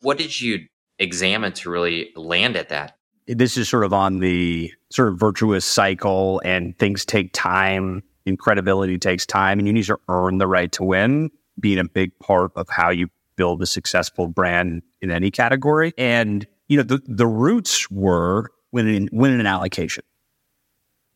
What 0.00 0.18
did 0.18 0.40
you 0.40 0.66
examine 0.98 1.52
to 1.54 1.70
really 1.70 2.10
land 2.14 2.56
at 2.56 2.68
that? 2.68 2.96
This 3.26 3.56
is 3.56 3.68
sort 3.68 3.84
of 3.84 3.92
on 3.92 4.18
the 4.18 4.72
sort 4.90 5.08
of 5.08 5.18
virtuous 5.18 5.64
cycle, 5.64 6.42
and 6.44 6.76
things 6.78 7.04
take 7.04 7.32
time, 7.32 8.02
and 8.26 8.38
credibility 8.38 8.98
takes 8.98 9.24
time, 9.24 9.58
and 9.58 9.66
you 9.66 9.72
need 9.72 9.84
to 9.84 9.98
earn 10.08 10.38
the 10.38 10.48
right 10.48 10.70
to 10.72 10.82
win, 10.82 11.30
being 11.58 11.78
a 11.78 11.84
big 11.84 12.18
part 12.18 12.50
of 12.56 12.68
how 12.68 12.90
you 12.90 13.08
build 13.36 13.62
a 13.62 13.66
successful 13.66 14.26
brand 14.26 14.82
in 15.00 15.10
any 15.10 15.30
category. 15.30 15.94
And, 15.96 16.46
you 16.66 16.76
know, 16.76 16.82
the, 16.82 17.00
the 17.06 17.26
roots 17.26 17.88
were 17.90 18.50
winning, 18.72 19.08
winning 19.12 19.40
an 19.40 19.46
allocation. 19.46 20.04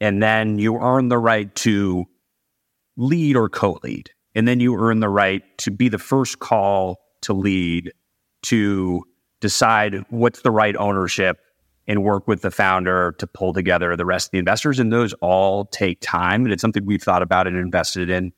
And 0.00 0.22
then 0.22 0.58
you 0.58 0.76
earn 0.76 1.08
the 1.08 1.18
right 1.18 1.52
to 1.56 2.06
lead 2.96 3.36
or 3.36 3.48
co 3.48 3.80
lead 3.82 4.10
and 4.36 4.46
then 4.46 4.60
you 4.60 4.78
earn 4.78 5.00
the 5.00 5.08
right 5.08 5.42
to 5.58 5.70
be 5.70 5.88
the 5.88 5.98
first 5.98 6.38
call 6.38 7.00
to 7.22 7.32
lead, 7.32 7.92
to 8.42 9.02
decide 9.40 10.04
what's 10.10 10.42
the 10.42 10.50
right 10.50 10.76
ownership 10.76 11.38
and 11.88 12.04
work 12.04 12.28
with 12.28 12.42
the 12.42 12.50
founder 12.50 13.14
to 13.18 13.26
pull 13.26 13.54
together 13.54 13.96
the 13.96 14.04
rest 14.04 14.28
of 14.28 14.30
the 14.32 14.38
investors. 14.38 14.78
And 14.78 14.92
those 14.92 15.14
all 15.14 15.64
take 15.64 16.00
time. 16.02 16.44
And 16.44 16.52
it's 16.52 16.60
something 16.60 16.84
we've 16.84 17.02
thought 17.02 17.22
about 17.22 17.46
and 17.46 17.56
invested 17.56 18.10
in 18.10 18.32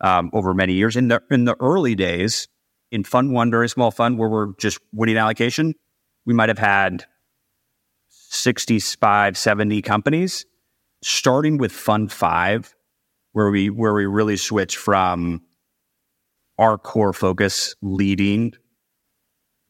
um, 0.00 0.30
over 0.32 0.52
many 0.52 0.72
years. 0.72 0.96
In 0.96 1.08
the, 1.08 1.22
in 1.30 1.44
the 1.44 1.56
early 1.60 1.94
days, 1.94 2.48
in 2.90 3.04
Fund 3.04 3.32
One, 3.32 3.50
very 3.50 3.68
small 3.68 3.92
fund 3.92 4.18
where 4.18 4.28
we're 4.28 4.52
just 4.58 4.80
winning 4.92 5.16
allocation, 5.16 5.74
we 6.24 6.34
might 6.34 6.48
have 6.48 6.58
had 6.58 7.04
65, 8.08 9.38
70 9.38 9.80
companies. 9.82 10.44
Starting 11.02 11.58
with 11.58 11.70
Fund 11.70 12.10
Five, 12.10 12.74
where 13.36 13.50
we 13.50 13.68
where 13.68 13.92
we 13.92 14.06
really 14.06 14.38
switch 14.38 14.78
from 14.78 15.42
our 16.56 16.78
core 16.78 17.12
focus 17.12 17.74
leading 17.82 18.54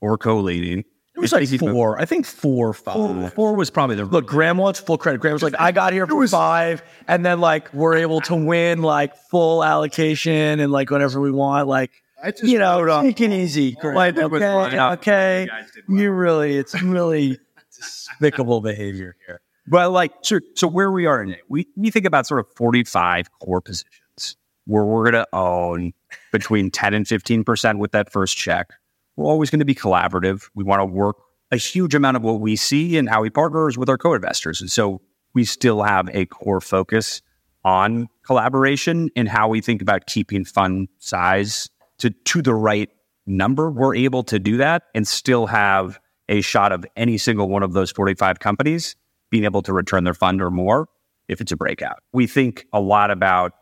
or 0.01 0.17
co-leading. 0.17 0.85
It 1.17 1.19
was 1.19 1.33
like 1.33 1.49
four. 1.49 2.01
I 2.01 2.05
think 2.05 2.27
four, 2.27 2.73
five. 2.73 2.95
Four, 2.95 3.31
four 3.31 3.57
was 3.57 3.71
probably 3.71 3.97
the 3.97 4.05
look. 4.05 4.25
Graham 4.25 4.59
wants 4.59 4.79
full 4.79 4.99
credit. 4.99 5.21
Graham 5.21 5.33
was 5.33 5.43
like, 5.43 5.59
I 5.59 5.73
got 5.73 5.93
here 5.93 6.07
for 6.07 6.15
was, 6.15 6.31
five, 6.31 6.81
and 7.09 7.27
then 7.27 7.41
like 7.41 7.75
we're 7.75 7.97
able 7.97 8.21
to 8.23 8.37
win 8.37 8.83
like 8.83 9.17
full 9.31 9.65
allocation 9.65 10.61
and 10.61 10.71
like 10.71 10.93
whatever 10.93 11.21
we 11.21 11.33
want. 11.33 11.67
Like 11.67 11.91
I 12.23 12.31
just 12.31 12.45
you 12.45 12.61
know, 12.61 13.03
take 13.03 13.21
it 13.21 13.33
easy. 13.33 13.77
Like, 13.83 14.17
okay, 14.17 14.79
okay, 14.79 15.49
you 15.89 16.13
really, 16.13 16.57
it's 16.57 16.81
really 16.81 17.41
despicable 17.77 18.61
behavior 18.61 19.17
here. 19.27 19.41
But 19.69 19.91
like, 19.91 20.13
so, 20.23 20.41
where 20.69 20.91
we 20.91 21.07
are 21.07 21.25
today, 21.25 21.41
we, 21.49 21.67
we 21.77 21.91
think 21.91 22.07
about 22.07 22.27
sort 22.27 22.41
of 22.41 22.47
45 22.55 23.31
core 23.41 23.61
positions 23.61 24.37
where 24.67 24.85
we're 24.85 25.11
going 25.11 25.25
to 25.25 25.29
own 25.33 25.93
between 26.33 26.71
10 26.71 26.95
and 26.95 27.07
15% 27.07 27.79
with 27.79 27.93
that 27.93 28.13
first 28.13 28.37
check. 28.37 28.71
We're 29.17 29.27
always 29.27 29.51
going 29.51 29.61
to 29.61 29.65
be 29.65 29.75
collaborative. 29.75 30.49
We 30.55 30.65
want 30.65 30.81
to 30.81 30.85
work 30.85 31.17
a 31.51 31.57
huge 31.57 31.95
amount 31.95 32.17
of 32.17 32.23
what 32.23 32.41
we 32.41 32.57
see 32.57 32.97
and 32.97 33.09
how 33.09 33.23
we 33.23 33.31
partners 33.31 33.79
with 33.79 33.89
our 33.89 33.97
co-investors. 33.97 34.61
And 34.61 34.71
so 34.71 35.01
we 35.35 35.45
still 35.45 35.83
have 35.83 36.09
a 36.13 36.27
core 36.27 36.61
focus 36.61 37.23
on 37.65 38.09
collaboration 38.25 39.11
and 39.17 39.29
how 39.29 39.49
we 39.49 39.61
think 39.61 39.83
about 39.83 40.07
keeping 40.07 40.45
fund 40.45 40.89
size 40.99 41.69
to, 41.99 42.11
to 42.11 42.43
the 42.43 42.55
right 42.55 42.91
number. 43.27 43.71
We're 43.71 43.95
able 43.95 44.23
to 44.25 44.39
do 44.39 44.57
that 44.59 44.85
and 44.95 45.07
still 45.07 45.47
have 45.47 45.99
a 46.29 46.41
shot 46.41 46.73
of 46.73 46.85
any 46.97 47.19
single 47.19 47.49
one 47.49 47.63
of 47.63 47.73
those 47.73 47.93
45 47.93 48.41
companies 48.41 48.97
being 49.31 49.45
able 49.45 49.63
to 49.63 49.73
return 49.73 50.05
their 50.05 50.15
fund 50.15 50.43
or 50.43 50.51
more 50.51 50.89
if 51.29 51.41
it's 51.41 51.53
a 51.53 51.57
breakout. 51.57 52.03
We 52.13 52.27
think 52.27 52.67
a 52.73 52.81
lot 52.81 53.11
about 53.11 53.53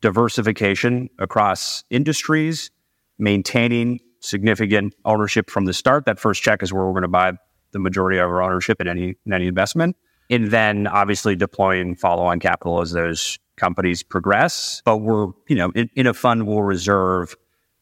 diversification 0.00 1.10
across 1.18 1.84
industries, 1.90 2.70
maintaining 3.18 4.00
significant 4.20 4.94
ownership 5.04 5.50
from 5.50 5.64
the 5.64 5.72
start. 5.72 6.06
That 6.06 6.18
first 6.18 6.42
check 6.42 6.62
is 6.62 6.72
where 6.72 6.84
we're 6.84 6.92
going 6.92 7.02
to 7.02 7.08
buy 7.08 7.32
the 7.72 7.78
majority 7.78 8.18
of 8.18 8.28
our 8.28 8.42
ownership 8.42 8.80
in 8.80 8.88
any 8.88 9.14
in 9.26 9.32
any 9.32 9.46
investment. 9.46 9.96
And 10.30 10.50
then 10.50 10.86
obviously 10.86 11.36
deploying 11.36 11.94
follow-on 11.94 12.40
capital 12.40 12.80
as 12.80 12.92
those 12.92 13.38
companies 13.56 14.02
progress. 14.02 14.82
But 14.84 14.98
we're, 14.98 15.28
you 15.48 15.56
know, 15.56 15.70
in, 15.74 15.88
in 15.94 16.06
a 16.06 16.14
fund 16.14 16.46
we'll 16.46 16.62
reserve 16.62 17.34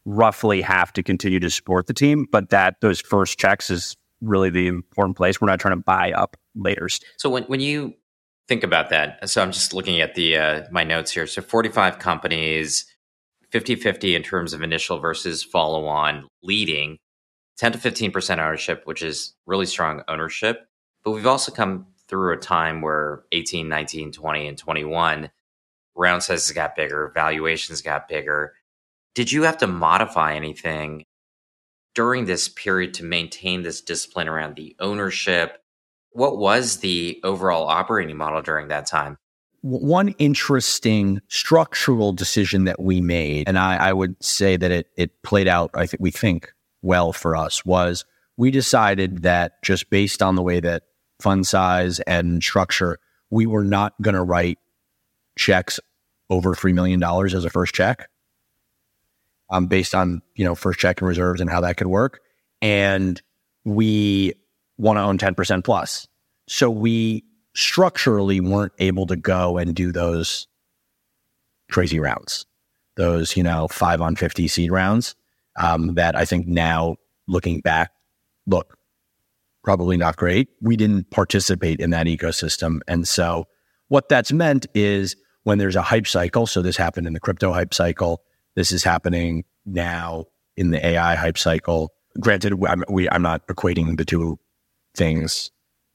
roughly 0.05 0.63
half 0.63 0.93
to 0.95 1.03
continue 1.03 1.41
to 1.41 1.51
support 1.51 1.87
the 1.87 1.95
team. 1.95 2.27
But 2.31 2.51
that 2.51 2.81
those 2.81 3.01
first 3.01 3.39
checks 3.39 3.71
is 3.71 3.97
really 4.21 4.51
the 4.51 4.67
important 4.67 5.17
place. 5.17 5.41
We're 5.41 5.49
not 5.49 5.61
trying 5.61 5.77
to 5.77 5.83
buy 5.83 6.13
up 6.13 6.37
later. 6.55 6.89
So 7.17 7.31
when, 7.31 7.45
when 7.45 7.61
you 7.61 7.95
think 8.49 8.63
about 8.63 8.91
that, 8.91 9.29
so 9.29 9.43
I'm 9.43 9.53
just 9.53 9.75
looking 9.75 10.01
at 10.01 10.15
the 10.15 10.37
uh, 10.37 10.63
my 10.71 10.85
notes 10.85 11.13
here. 11.13 11.27
So 11.27 11.43
45 11.43 11.99
companies, 11.99 12.87
50-50 13.53 14.17
in 14.17 14.23
terms 14.23 14.53
of 14.53 14.63
initial 14.63 14.99
versus 14.99 15.43
follow 15.43 15.87
on 15.87 16.27
leading, 16.43 16.99
10 17.59 17.73
to 17.73 17.79
15% 17.79 18.39
ownership, 18.39 18.83
which 18.85 19.03
is 19.03 19.35
really 19.47 19.67
strong 19.67 20.03
ownership. 20.09 20.67
But 21.05 21.13
we've 21.13 21.27
also 21.27 21.53
come 21.53 21.87
through 22.09 22.35
a 22.35 22.39
time 22.39 22.83
where 22.83 23.25
18, 23.33 23.69
19, 23.69 24.13
20, 24.13 24.49
and 24.49 24.59
21 24.59 25.31
round 25.97 26.23
sizes 26.23 26.53
got 26.53 26.77
bigger, 26.77 27.11
valuations 27.15 27.83
got 27.83 28.09
bigger. 28.09 28.55
Did 29.15 29.33
you 29.33 29.45
have 29.45 29.59
to 29.59 29.67
modify 29.67 30.35
anything 30.35 31.05
during 31.97 32.27
this 32.27 32.47
period 32.47 32.95
to 32.95 33.05
maintain 33.05 33.63
this 33.63 33.81
discipline 33.81 34.29
around 34.29 34.55
the 34.55 34.77
ownership? 34.79 35.61
What 36.13 36.39
was 36.39 36.77
the 36.77 37.19
overall 37.25 37.67
operating 37.67 38.17
model 38.17 38.43
during 38.43 38.69
that 38.69 38.87
time? 38.87 39.19
One 39.63 40.11
interesting 40.19 41.21
structural 41.27 42.13
decision 42.13 42.65
that 42.65 42.81
we 42.81 43.01
made, 43.01 43.49
and 43.49 43.59
I, 43.59 43.89
I 43.89 43.93
would 43.93 44.23
say 44.23 44.57
that 44.57 44.71
it 44.71 44.87
it 44.97 45.23
played 45.23 45.49
out, 45.49 45.71
I 45.75 45.87
think 45.87 46.01
we 46.01 46.13
think 46.13 46.53
well 46.83 47.13
for 47.13 47.35
us, 47.35 47.65
was 47.65 48.05
we 48.37 48.53
decided 48.53 49.23
that 49.23 49.61
just 49.65 49.91
based 49.91 50.23
on 50.23 50.37
the 50.37 50.43
way 50.43 50.61
that 50.61 50.85
fund 51.19 51.47
size 51.47 51.99
and 52.01 52.43
structure, 52.43 52.99
we 53.31 53.47
were 53.47 53.65
not 53.65 54.01
going 54.01 54.15
to 54.15 54.23
write 54.23 54.59
checks 55.37 55.81
over 56.29 56.55
$3 56.55 56.75
million 56.75 57.03
as 57.03 57.45
a 57.45 57.51
first 57.51 57.75
check 57.75 58.09
um, 59.51 59.67
based 59.67 59.95
on 59.95 60.23
you 60.35 60.45
know 60.45 60.55
first 60.55 60.79
check 60.79 61.01
and 61.01 61.09
reserves 61.09 61.41
and 61.41 61.51
how 61.51 61.61
that 61.61 61.77
could 61.77 61.87
work. 61.87 62.21
And 62.63 63.21
we 63.65 64.35
want 64.79 64.97
to 64.97 65.03
own 65.03 65.19
ten 65.19 65.35
percent 65.35 65.65
plus, 65.65 66.07
so 66.49 66.71
we 66.71 67.25
structurally 67.55 68.41
weren't 68.41 68.73
able 68.79 69.07
to 69.07 69.17
go 69.17 69.57
and 69.59 69.75
do 69.75 69.93
those 69.93 70.47
crazy 71.71 71.99
rounds, 71.99 72.47
those 72.97 73.37
you 73.37 73.43
know 73.43 73.69
five 73.69 74.01
on 74.01 74.17
fifty 74.17 74.49
seed 74.49 74.71
rounds. 74.71 75.15
Um, 75.59 75.95
that 75.95 76.15
I 76.15 76.27
think 76.27 76.47
now 76.47 76.97
looking 77.27 77.61
back, 77.61 77.93
look 78.47 78.77
probably 79.67 79.97
not 79.97 80.17
great. 80.17 80.49
We 80.63 80.77
didn't 80.77 81.11
participate 81.11 81.81
in 81.81 81.91
that 81.91 82.07
ecosystem. 82.07 82.81
And 82.87 83.07
so 83.07 83.49
what 83.89 84.09
that's 84.09 84.33
meant 84.33 84.67
is 84.75 85.17
when 85.43 85.59
there's 85.59 85.75
a 85.75 85.83
hype 85.83 86.07
cycle, 86.07 86.47
so 86.47 86.63
this 86.63 86.77
happened 86.77 87.07
in 87.07 87.15
the 87.15 87.21
crypto 87.21 87.53
hype 87.53 87.75
cycle, 87.75 88.23
this 88.57 88.73
is 88.73 88.83
happening 88.83 89.45
now 89.65 90.25
in 90.57 90.71
the 90.71 90.85
AI 90.85 91.15
hype 91.15 91.39
cycle. 91.39 91.93
Granted, 92.19 92.55
I'm, 92.67 92.83
we, 92.89 93.09
I'm 93.11 93.23
not 93.23 93.47
equating 93.47 93.97
the 93.99 94.05
two 94.05 94.39
things. 94.97 95.53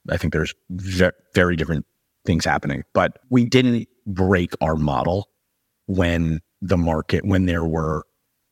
I 0.10 0.18
think 0.18 0.32
there's 0.32 0.54
ve- 0.70 1.10
very 1.34 1.56
different 1.56 1.86
things 2.26 2.46
happening, 2.46 2.84
but 2.94 3.18
we 3.30 3.46
didn't 3.46 3.88
break 4.06 4.54
our 4.62 4.76
model 4.76 5.30
when 5.88 6.40
the 6.62 6.78
market, 6.78 7.26
when 7.26 7.48
there 7.48 7.66
were 7.66 8.06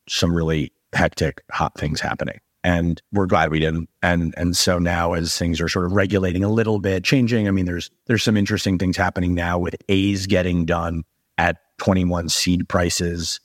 some 0.08 0.34
really 0.34 0.72
hectic, 0.92 1.42
hot 1.52 1.78
things 1.78 2.00
happening. 2.00 2.40
And 2.62 3.00
we're 3.12 3.26
glad 3.26 3.50
we 3.50 3.60
didn't. 3.60 3.88
And 4.02 4.34
and 4.36 4.54
so 4.54 4.78
now 4.78 5.14
as 5.14 5.38
things 5.38 5.62
are 5.62 5.68
sort 5.68 5.86
of 5.86 5.92
regulating 5.92 6.44
a 6.44 6.48
little 6.50 6.78
bit, 6.78 7.04
changing, 7.04 7.48
I 7.48 7.52
mean, 7.52 7.64
there's 7.64 7.90
there's 8.06 8.22
some 8.22 8.36
interesting 8.36 8.76
things 8.76 8.98
happening 8.98 9.34
now 9.34 9.58
with 9.58 9.76
A's 9.88 10.26
getting 10.26 10.66
done 10.66 11.04
at 11.38 11.56
21 11.78 12.28
seed 12.28 12.68
prices 12.68 13.40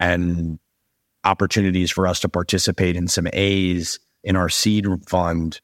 and 0.00 0.58
opportunities 1.24 1.90
for 1.90 2.06
us 2.06 2.20
to 2.20 2.28
participate 2.28 2.96
in 2.96 3.08
some 3.08 3.28
A's 3.32 3.98
in 4.24 4.36
our 4.36 4.48
seed 4.48 4.86
fund 5.06 5.60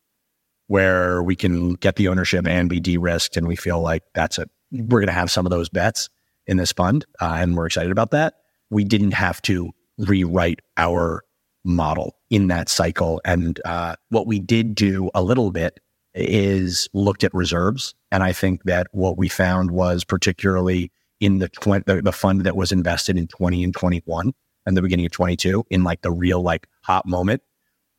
where 0.67 1.23
we 1.23 1.37
can 1.37 1.75
get 1.75 1.97
the 1.97 2.09
ownership 2.09 2.47
and 2.47 2.69
be 2.69 2.81
de-risked. 2.81 3.37
And 3.37 3.47
we 3.47 3.57
feel 3.57 3.81
like 3.81 4.03
that's 4.15 4.39
a, 4.39 4.47
we're 4.71 5.01
going 5.01 5.07
to 5.07 5.13
have 5.13 5.31
some 5.31 5.47
of 5.47 5.51
those 5.51 5.69
bets 5.69 6.09
in 6.47 6.57
this 6.57 6.73
fund. 6.73 7.05
Uh, 7.21 7.37
and 7.39 7.57
we're 7.57 7.67
excited 7.67 7.93
about 7.93 8.11
that. 8.13 8.35
We 8.71 8.85
didn't 8.85 9.13
have 9.13 9.43
to 9.43 9.71
rewrite 9.99 10.61
our 10.77 11.23
model 11.65 12.17
in 12.31 12.49
that 12.49 12.69
cycle. 12.69 13.21
And 13.25 13.61
uh, 13.65 13.97
what 14.11 14.27
we 14.27 14.39
did 14.39 14.75
do 14.75 15.11
a 15.15 15.23
little 15.23 15.51
bit 15.51 15.81
is 16.15 16.89
looked 16.93 17.25
at 17.25 17.35
reserves. 17.35 17.95
And 18.11 18.23
I 18.23 18.33
think 18.33 18.65
that 18.65 18.87
what 18.93 19.19
we 19.19 19.29
found 19.29 19.71
was 19.71 20.05
particularly 20.05 20.93
in 21.25 21.39
the, 21.39 21.49
tw- 21.49 21.85
the, 21.87 22.01
the 22.03 22.13
fund 22.13 22.43
that 22.43 22.57
was 22.57 22.73
invested 22.73 23.17
in 23.17 23.27
20 23.27 23.65
and 23.65 23.75
21 23.75 24.33
and 24.67 24.77
the 24.77 24.83
beginning 24.83 25.07
of 25.07 25.13
22 25.13 25.65
in 25.71 25.85
like 25.85 26.03
the 26.03 26.11
real 26.11 26.43
like 26.43 26.67
hot 26.83 27.07
moment, 27.07 27.43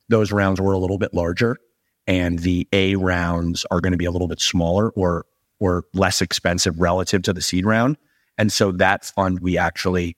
those 0.09 0.31
rounds 0.31 0.61
were 0.61 0.73
a 0.73 0.77
little 0.77 0.97
bit 0.97 1.13
larger 1.13 1.57
and 2.07 2.39
the 2.39 2.67
A 2.71 2.95
rounds 2.95 3.65
are 3.71 3.81
going 3.81 3.91
to 3.91 3.97
be 3.97 4.05
a 4.05 4.11
little 4.11 4.27
bit 4.27 4.41
smaller 4.41 4.89
or 4.91 5.25
or 5.59 5.85
less 5.93 6.21
expensive 6.21 6.79
relative 6.79 7.21
to 7.23 7.33
the 7.33 7.41
seed 7.41 7.65
round. 7.65 7.97
And 8.37 8.51
so 8.51 8.73
that 8.73 9.05
fund 9.05 9.39
we 9.39 9.57
actually 9.57 10.17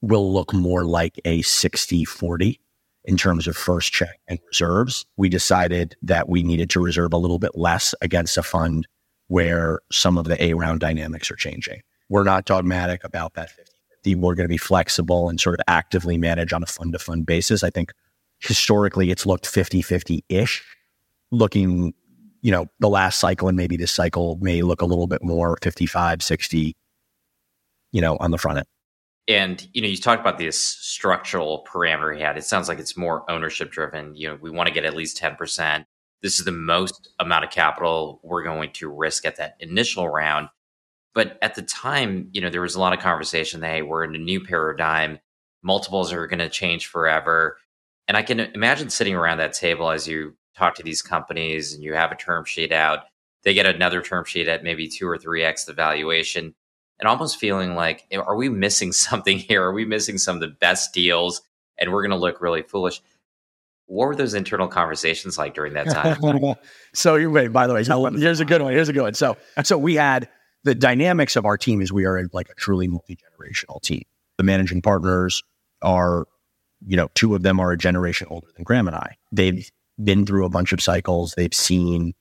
will 0.00 0.32
look 0.32 0.54
more 0.54 0.84
like 0.84 1.20
a 1.24 1.42
60 1.42 2.04
40 2.04 2.60
in 3.04 3.16
terms 3.16 3.46
of 3.46 3.56
first 3.56 3.92
check 3.92 4.20
and 4.28 4.38
reserves. 4.46 5.04
We 5.16 5.28
decided 5.28 5.96
that 6.02 6.28
we 6.28 6.42
needed 6.42 6.70
to 6.70 6.80
reserve 6.80 7.12
a 7.12 7.18
little 7.18 7.38
bit 7.38 7.56
less 7.56 7.94
against 8.00 8.38
a 8.38 8.42
fund 8.42 8.86
where 9.28 9.80
some 9.90 10.16
of 10.16 10.26
the 10.26 10.42
A 10.42 10.54
round 10.54 10.80
dynamics 10.80 11.30
are 11.30 11.36
changing. 11.36 11.82
We're 12.08 12.24
not 12.24 12.44
dogmatic 12.44 13.04
about 13.04 13.34
that 13.34 13.50
50 13.50 13.76
50. 14.06 14.20
We're 14.20 14.34
going 14.34 14.44
to 14.44 14.48
be 14.48 14.56
flexible 14.56 15.28
and 15.28 15.40
sort 15.40 15.58
of 15.58 15.64
actively 15.68 16.16
manage 16.16 16.52
on 16.52 16.62
a 16.62 16.66
fund 16.66 16.92
to 16.92 16.98
fund 16.98 17.26
basis. 17.26 17.62
I 17.64 17.70
think 17.70 17.92
historically 18.40 19.10
it's 19.10 19.26
looked 19.26 19.46
50 19.46 19.82
50 19.82 20.24
ish. 20.28 20.64
Looking, 21.32 21.92
you 22.42 22.52
know, 22.52 22.66
the 22.78 22.88
last 22.88 23.18
cycle 23.18 23.48
and 23.48 23.56
maybe 23.56 23.76
this 23.76 23.90
cycle 23.90 24.38
may 24.40 24.62
look 24.62 24.80
a 24.80 24.86
little 24.86 25.08
bit 25.08 25.22
more 25.22 25.58
55, 25.62 26.22
60, 26.22 26.76
you 27.92 28.00
know, 28.00 28.16
on 28.18 28.30
the 28.30 28.38
front 28.38 28.58
end. 28.58 28.66
And 29.28 29.68
you 29.72 29.82
know, 29.82 29.88
you 29.88 29.96
talked 29.96 30.20
about 30.20 30.38
this 30.38 30.58
structural 30.58 31.66
parameter 31.68 32.14
he 32.14 32.22
had. 32.22 32.38
It 32.38 32.44
sounds 32.44 32.68
like 32.68 32.78
it's 32.78 32.96
more 32.96 33.28
ownership 33.28 33.72
driven. 33.72 34.14
You 34.14 34.28
know, 34.28 34.38
we 34.40 34.50
want 34.50 34.68
to 34.68 34.72
get 34.72 34.84
at 34.84 34.94
least 34.94 35.16
ten 35.16 35.34
percent. 35.34 35.84
This 36.22 36.38
is 36.38 36.44
the 36.44 36.52
most 36.52 37.08
amount 37.18 37.44
of 37.44 37.50
capital 37.50 38.20
we're 38.22 38.44
going 38.44 38.72
to 38.74 38.88
risk 38.88 39.24
at 39.24 39.36
that 39.36 39.56
initial 39.58 40.08
round. 40.08 40.48
But 41.16 41.38
at 41.40 41.54
the 41.54 41.62
time, 41.62 42.28
you 42.32 42.42
know, 42.42 42.50
there 42.50 42.60
was 42.60 42.74
a 42.74 42.80
lot 42.80 42.92
of 42.92 43.00
conversation 43.00 43.60
that 43.60 43.70
hey, 43.70 43.80
we're 43.80 44.04
in 44.04 44.14
a 44.14 44.18
new 44.18 44.38
paradigm. 44.38 45.18
Multiples 45.62 46.12
are 46.12 46.26
going 46.26 46.40
to 46.40 46.50
change 46.50 46.88
forever. 46.88 47.56
And 48.06 48.18
I 48.18 48.22
can 48.22 48.38
imagine 48.38 48.90
sitting 48.90 49.14
around 49.14 49.38
that 49.38 49.54
table 49.54 49.90
as 49.90 50.06
you 50.06 50.36
talk 50.54 50.74
to 50.74 50.82
these 50.82 51.00
companies 51.00 51.72
and 51.72 51.82
you 51.82 51.94
have 51.94 52.12
a 52.12 52.16
term 52.16 52.44
sheet 52.44 52.70
out. 52.70 53.04
They 53.44 53.54
get 53.54 53.64
another 53.64 54.02
term 54.02 54.26
sheet 54.26 54.46
at 54.46 54.62
maybe 54.62 54.88
two 54.88 55.08
or 55.08 55.16
three 55.16 55.42
x 55.42 55.64
the 55.64 55.72
valuation 55.72 56.54
and 57.00 57.08
almost 57.08 57.38
feeling 57.38 57.74
like, 57.74 58.06
are 58.12 58.36
we 58.36 58.50
missing 58.50 58.92
something 58.92 59.38
here? 59.38 59.64
Are 59.64 59.72
we 59.72 59.86
missing 59.86 60.18
some 60.18 60.36
of 60.36 60.42
the 60.42 60.48
best 60.48 60.92
deals? 60.92 61.40
And 61.78 61.92
we're 61.92 62.02
going 62.02 62.10
to 62.10 62.18
look 62.18 62.42
really 62.42 62.60
foolish. 62.60 63.00
What 63.86 64.08
were 64.08 64.16
those 64.16 64.34
internal 64.34 64.68
conversations 64.68 65.38
like 65.38 65.54
during 65.54 65.72
that 65.72 65.86
time? 65.90 66.56
so, 66.92 67.14
you're 67.14 67.30
wait, 67.30 67.48
by 67.48 67.66
the 67.66 67.72
way, 67.72 67.84
here's 67.84 68.40
a 68.40 68.44
good 68.44 68.60
one. 68.60 68.74
Here's 68.74 68.90
a 68.90 68.92
good 68.92 69.02
one. 69.02 69.14
So, 69.14 69.38
so 69.62 69.78
we 69.78 69.94
had 69.94 70.28
the 70.66 70.74
dynamics 70.74 71.36
of 71.36 71.46
our 71.46 71.56
team 71.56 71.80
is 71.80 71.92
we 71.92 72.04
are 72.06 72.28
like 72.32 72.50
a 72.50 72.54
truly 72.54 72.88
multi 72.88 73.16
generational 73.16 73.80
team. 73.80 74.02
The 74.36 74.42
managing 74.42 74.82
partners 74.82 75.44
are, 75.80 76.26
you 76.84 76.96
know, 76.96 77.08
two 77.14 77.36
of 77.36 77.42
them 77.42 77.60
are 77.60 77.70
a 77.70 77.78
generation 77.78 78.26
older 78.30 78.48
than 78.54 78.64
Graham 78.64 78.88
and 78.88 78.96
I. 78.96 79.16
They've 79.30 79.70
been 80.02 80.26
through 80.26 80.44
a 80.44 80.50
bunch 80.50 80.72
of 80.72 80.80
cycles. 80.80 81.34
They've 81.36 81.54
seen, 81.54 82.14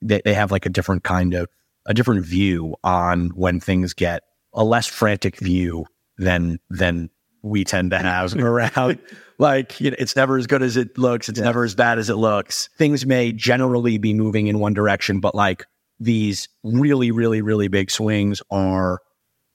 they, 0.00 0.22
they 0.24 0.32
have 0.32 0.52
like 0.52 0.64
a 0.64 0.68
different 0.68 1.02
kind 1.02 1.34
of 1.34 1.48
a 1.86 1.92
different 1.92 2.24
view 2.24 2.76
on 2.84 3.30
when 3.30 3.58
things 3.58 3.94
get 3.94 4.22
a 4.54 4.62
less 4.62 4.86
frantic 4.86 5.36
view 5.38 5.84
than 6.18 6.60
than 6.70 7.10
we 7.42 7.64
tend 7.64 7.90
to 7.90 7.98
have 7.98 8.36
around. 8.38 9.00
like 9.38 9.80
you 9.80 9.90
know, 9.90 9.96
it's 9.98 10.14
never 10.14 10.38
as 10.38 10.46
good 10.46 10.62
as 10.62 10.76
it 10.76 10.96
looks. 10.96 11.28
It's 11.28 11.40
yeah. 11.40 11.46
never 11.46 11.64
as 11.64 11.74
bad 11.74 11.98
as 11.98 12.10
it 12.10 12.16
looks. 12.16 12.68
Things 12.78 13.04
may 13.04 13.32
generally 13.32 13.98
be 13.98 14.14
moving 14.14 14.46
in 14.46 14.60
one 14.60 14.72
direction, 14.72 15.18
but 15.18 15.34
like 15.34 15.66
these 16.00 16.48
really, 16.62 17.10
really, 17.10 17.42
really 17.42 17.68
big 17.68 17.90
swings 17.90 18.42
are 18.50 19.00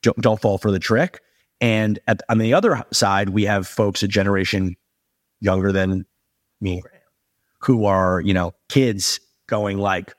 don't, 0.01 0.17
don't 0.19 0.41
fall 0.41 0.57
for 0.57 0.71
the 0.71 0.79
trick. 0.79 1.21
And 1.61 1.99
at, 2.07 2.21
on 2.29 2.39
the 2.39 2.53
other 2.53 2.83
side, 2.91 3.29
we 3.29 3.43
have 3.43 3.67
folks 3.67 4.03
a 4.03 4.07
generation 4.07 4.75
younger 5.39 5.71
than 5.71 6.05
me 6.59 6.81
who 7.61 7.85
are 7.85 8.21
you 8.21 8.33
know 8.33 8.53
kids 8.69 9.19
going 9.47 9.77
like 9.77 10.13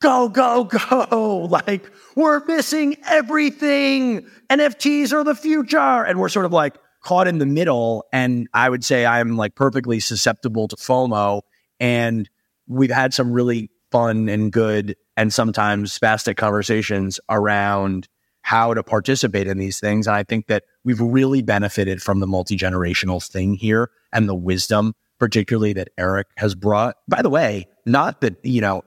go, 0.00 0.28
go, 0.28 0.64
go. 0.64 1.46
Like, 1.50 1.90
we're 2.14 2.44
missing 2.46 2.96
everything. 3.06 4.26
NFTs 4.48 5.12
are 5.12 5.24
the 5.24 5.34
future. 5.34 5.78
And 5.78 6.18
we're 6.18 6.28
sort 6.28 6.46
of 6.46 6.52
like 6.52 6.76
caught 7.02 7.26
in 7.26 7.38
the 7.38 7.46
middle. 7.46 8.04
And 8.12 8.48
I 8.54 8.68
would 8.68 8.84
say 8.84 9.06
I'm 9.06 9.36
like 9.36 9.54
perfectly 9.54 10.00
susceptible 10.00 10.68
to 10.68 10.76
FOMO. 10.76 11.42
And 11.78 12.28
we've 12.66 12.90
had 12.90 13.14
some 13.14 13.32
really 13.32 13.70
fun 13.90 14.28
and 14.28 14.52
good 14.52 14.96
and 15.16 15.32
sometimes 15.32 15.96
spastic 15.96 16.36
conversations 16.36 17.20
around 17.28 18.08
how 18.42 18.72
to 18.74 18.82
participate 18.82 19.46
in 19.46 19.58
these 19.58 19.80
things. 19.80 20.06
And 20.06 20.16
I 20.16 20.22
think 20.22 20.46
that 20.46 20.64
we've 20.84 21.00
really 21.00 21.42
benefited 21.42 22.02
from 22.02 22.20
the 22.20 22.26
multi 22.26 22.56
generational 22.56 23.24
thing 23.24 23.54
here 23.54 23.90
and 24.12 24.28
the 24.28 24.34
wisdom, 24.34 24.94
particularly 25.18 25.72
that 25.74 25.88
Eric 25.98 26.28
has 26.36 26.54
brought. 26.54 26.96
By 27.08 27.22
the 27.22 27.30
way, 27.30 27.66
not 27.84 28.20
that, 28.22 28.36
you 28.42 28.60
know, 28.60 28.82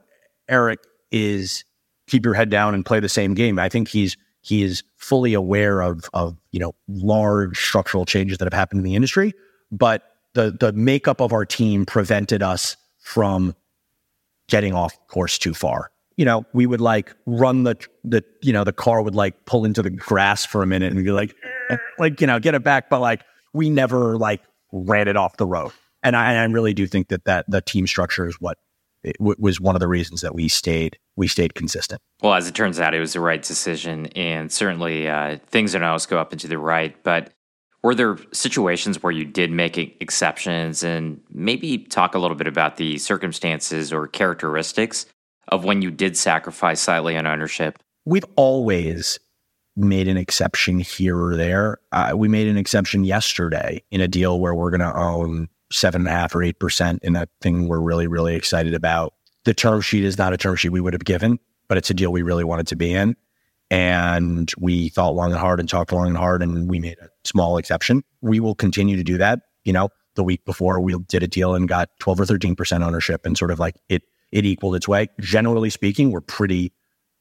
Eric 0.48 0.80
is 1.10 1.64
keep 2.06 2.24
your 2.24 2.34
head 2.34 2.50
down 2.50 2.74
and 2.74 2.84
play 2.84 3.00
the 3.00 3.08
same 3.08 3.34
game. 3.34 3.58
I 3.58 3.68
think 3.68 3.88
he's 3.88 4.16
he 4.40 4.62
is 4.62 4.82
fully 4.96 5.32
aware 5.34 5.80
of 5.80 6.04
of 6.12 6.36
you 6.50 6.60
know 6.60 6.74
large 6.88 7.58
structural 7.58 8.04
changes 8.04 8.38
that 8.38 8.44
have 8.44 8.52
happened 8.52 8.80
in 8.80 8.84
the 8.84 8.94
industry, 8.94 9.32
but 9.70 10.02
the 10.34 10.50
the 10.58 10.72
makeup 10.72 11.20
of 11.20 11.32
our 11.32 11.46
team 11.46 11.86
prevented 11.86 12.42
us 12.42 12.76
from 12.98 13.54
getting 14.48 14.74
off 14.74 14.96
course 15.08 15.38
too 15.38 15.54
far. 15.54 15.90
You 16.16 16.24
know, 16.24 16.44
we 16.52 16.66
would 16.66 16.80
like 16.80 17.14
run 17.26 17.64
the 17.64 17.76
the 18.04 18.24
you 18.40 18.52
know 18.52 18.64
the 18.64 18.72
car 18.72 19.02
would 19.02 19.14
like 19.14 19.46
pull 19.46 19.64
into 19.64 19.82
the 19.82 19.90
grass 19.90 20.46
for 20.46 20.62
a 20.62 20.66
minute 20.66 20.92
and 20.92 21.04
be 21.04 21.10
like 21.10 21.34
eh, 21.70 21.76
like 21.98 22.20
you 22.20 22.26
know 22.26 22.38
get 22.38 22.54
it 22.54 22.62
back, 22.62 22.88
but 22.88 23.00
like 23.00 23.22
we 23.52 23.68
never 23.68 24.16
like 24.16 24.40
ran 24.72 25.08
it 25.08 25.16
off 25.16 25.36
the 25.36 25.46
road. 25.46 25.72
And 26.02 26.14
I, 26.14 26.34
I 26.34 26.44
really 26.44 26.74
do 26.74 26.86
think 26.86 27.08
that 27.08 27.24
that 27.24 27.46
the 27.48 27.60
team 27.60 27.86
structure 27.86 28.28
is 28.28 28.40
what 28.40 28.58
w- 29.18 29.36
was 29.38 29.60
one 29.60 29.74
of 29.74 29.80
the 29.80 29.88
reasons 29.88 30.20
that 30.20 30.34
we 30.34 30.48
stayed 30.48 30.98
we 31.16 31.28
stayed 31.28 31.54
consistent. 31.54 32.00
Well, 32.22 32.34
as 32.34 32.48
it 32.48 32.54
turns 32.54 32.80
out, 32.80 32.94
it 32.94 33.00
was 33.00 33.12
the 33.12 33.20
right 33.20 33.42
decision, 33.42 34.06
and 34.08 34.50
certainly 34.52 35.08
uh, 35.08 35.38
things 35.48 35.72
don't 35.72 35.82
always 35.82 36.06
go 36.06 36.18
up 36.18 36.32
and 36.32 36.40
to 36.40 36.48
the 36.48 36.58
right. 36.58 36.96
But 37.02 37.32
were 37.84 37.94
there 37.94 38.16
situations 38.32 39.02
where 39.02 39.12
you 39.12 39.26
did 39.26 39.50
make 39.50 39.76
exceptions, 40.00 40.82
and 40.82 41.20
maybe 41.30 41.76
talk 41.78 42.14
a 42.14 42.18
little 42.18 42.36
bit 42.36 42.46
about 42.46 42.78
the 42.78 42.96
circumstances 42.96 43.92
or 43.92 44.08
characteristics 44.08 45.04
of 45.48 45.64
when 45.64 45.82
you 45.82 45.90
did 45.90 46.16
sacrifice 46.16 46.80
slightly 46.80 47.14
on 47.14 47.26
ownership? 47.26 47.78
We've 48.06 48.24
always 48.36 49.18
made 49.76 50.08
an 50.08 50.16
exception 50.16 50.78
here 50.78 51.20
or 51.20 51.36
there. 51.36 51.78
Uh, 51.92 52.14
we 52.16 52.26
made 52.26 52.48
an 52.48 52.56
exception 52.56 53.04
yesterday 53.04 53.82
in 53.90 54.00
a 54.00 54.08
deal 54.08 54.40
where 54.40 54.54
we're 54.54 54.70
going 54.70 54.80
to 54.80 54.98
own 54.98 55.48
seven 55.70 56.02
and 56.02 56.08
a 56.08 56.12
half 56.12 56.34
or 56.34 56.42
eight 56.42 56.58
percent 56.58 57.00
in 57.02 57.12
that 57.12 57.28
thing 57.42 57.68
we're 57.68 57.80
really, 57.80 58.06
really 58.06 58.34
excited 58.34 58.72
about. 58.72 59.12
The 59.44 59.52
term 59.52 59.82
sheet 59.82 60.04
is 60.04 60.16
not 60.16 60.32
a 60.32 60.38
term 60.38 60.56
sheet 60.56 60.70
we 60.70 60.80
would 60.80 60.94
have 60.94 61.04
given, 61.04 61.38
but 61.68 61.76
it's 61.76 61.90
a 61.90 61.94
deal 61.94 62.12
we 62.12 62.22
really 62.22 62.44
wanted 62.44 62.68
to 62.68 62.76
be 62.76 62.94
in. 62.94 63.14
And 63.70 64.52
we 64.58 64.90
thought 64.90 65.14
long 65.14 65.32
and 65.32 65.40
hard 65.40 65.58
and 65.58 65.68
talked 65.68 65.92
long 65.92 66.06
and 66.06 66.16
hard, 66.16 66.42
and 66.42 66.68
we 66.68 66.78
made 66.78 66.98
a 67.00 67.08
small 67.24 67.56
exception. 67.56 68.02
We 68.20 68.38
will 68.38 68.54
continue 68.54 68.96
to 68.96 69.04
do 69.04 69.18
that. 69.18 69.40
You 69.64 69.72
know, 69.72 69.88
the 70.14 70.22
week 70.22 70.44
before 70.44 70.80
we 70.80 70.96
did 71.08 71.22
a 71.22 71.28
deal 71.28 71.54
and 71.54 71.66
got 71.66 71.88
12 72.00 72.20
or 72.20 72.24
13% 72.24 72.86
ownership, 72.86 73.24
and 73.24 73.36
sort 73.36 73.50
of 73.50 73.58
like 73.58 73.76
it 73.88 74.02
it 74.34 74.44
equaled 74.44 74.74
its 74.74 74.88
way. 74.88 75.08
Generally 75.20 75.70
speaking, 75.70 76.10
we're 76.10 76.20
pretty 76.20 76.72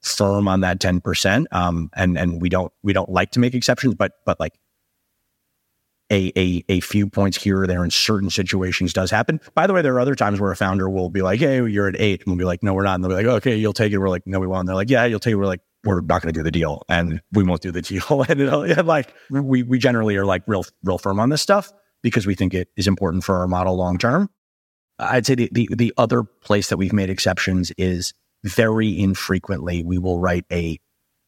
firm 0.01 0.47
on 0.47 0.61
that 0.61 0.79
10%. 0.79 1.45
Um, 1.51 1.89
and, 1.95 2.17
and 2.17 2.41
we 2.41 2.49
don't, 2.49 2.73
we 2.81 2.91
don't 2.91 3.09
like 3.09 3.31
to 3.31 3.39
make 3.39 3.53
exceptions, 3.53 3.93
but, 3.93 4.13
but 4.25 4.39
like 4.39 4.53
a, 6.11 6.31
a, 6.35 6.65
a 6.69 6.79
few 6.79 7.07
points 7.07 7.41
here 7.41 7.61
or 7.61 7.67
there 7.67 7.83
in 7.83 7.91
certain 7.91 8.31
situations 8.31 8.93
does 8.93 9.11
happen. 9.11 9.39
By 9.53 9.67
the 9.67 9.73
way, 9.73 9.83
there 9.83 9.93
are 9.93 9.99
other 9.99 10.15
times 10.15 10.39
where 10.39 10.51
a 10.51 10.55
founder 10.55 10.89
will 10.89 11.11
be 11.11 11.21
like, 11.21 11.39
Hey, 11.39 11.65
you're 11.67 11.87
at 11.87 11.95
eight. 11.99 12.21
And 12.21 12.27
we'll 12.27 12.37
be 12.37 12.45
like, 12.45 12.63
no, 12.63 12.73
we're 12.73 12.83
not. 12.83 12.95
And 12.95 13.03
they'll 13.03 13.09
be 13.09 13.15
like, 13.15 13.25
okay, 13.37 13.55
you'll 13.55 13.73
take 13.73 13.93
it. 13.93 13.99
We're 13.99 14.09
like, 14.09 14.25
no, 14.25 14.39
we 14.39 14.47
won't. 14.47 14.61
And 14.61 14.69
they're 14.69 14.75
like, 14.75 14.89
yeah, 14.89 15.05
you'll 15.05 15.19
take 15.19 15.33
it. 15.33 15.35
We're 15.35 15.45
like, 15.45 15.61
we're 15.83 16.01
not 16.01 16.21
going 16.21 16.33
to 16.33 16.39
do 16.39 16.43
the 16.43 16.51
deal 16.51 16.83
and 16.89 17.21
we 17.31 17.43
won't 17.43 17.61
do 17.61 17.71
the 17.71 17.81
deal. 17.81 18.25
and, 18.29 18.87
like, 18.87 19.13
we, 19.29 19.63
we 19.63 19.77
generally 19.77 20.15
are 20.15 20.25
like 20.25 20.43
real, 20.47 20.65
real 20.83 20.97
firm 20.97 21.19
on 21.19 21.29
this 21.29 21.41
stuff 21.41 21.71
because 22.01 22.25
we 22.25 22.35
think 22.35 22.53
it 22.53 22.69
is 22.77 22.87
important 22.87 23.23
for 23.23 23.37
our 23.37 23.47
model 23.47 23.75
long 23.75 23.97
term. 23.97 24.29
I'd 24.99 25.25
say 25.25 25.35
the, 25.35 25.49
the, 25.51 25.69
the 25.71 25.93
other 25.97 26.23
place 26.23 26.69
that 26.69 26.77
we've 26.77 26.93
made 26.93 27.09
exceptions 27.09 27.71
is 27.77 28.13
very 28.43 28.99
infrequently 28.99 29.83
we 29.83 29.97
will 29.97 30.19
write 30.19 30.45
a 30.51 30.77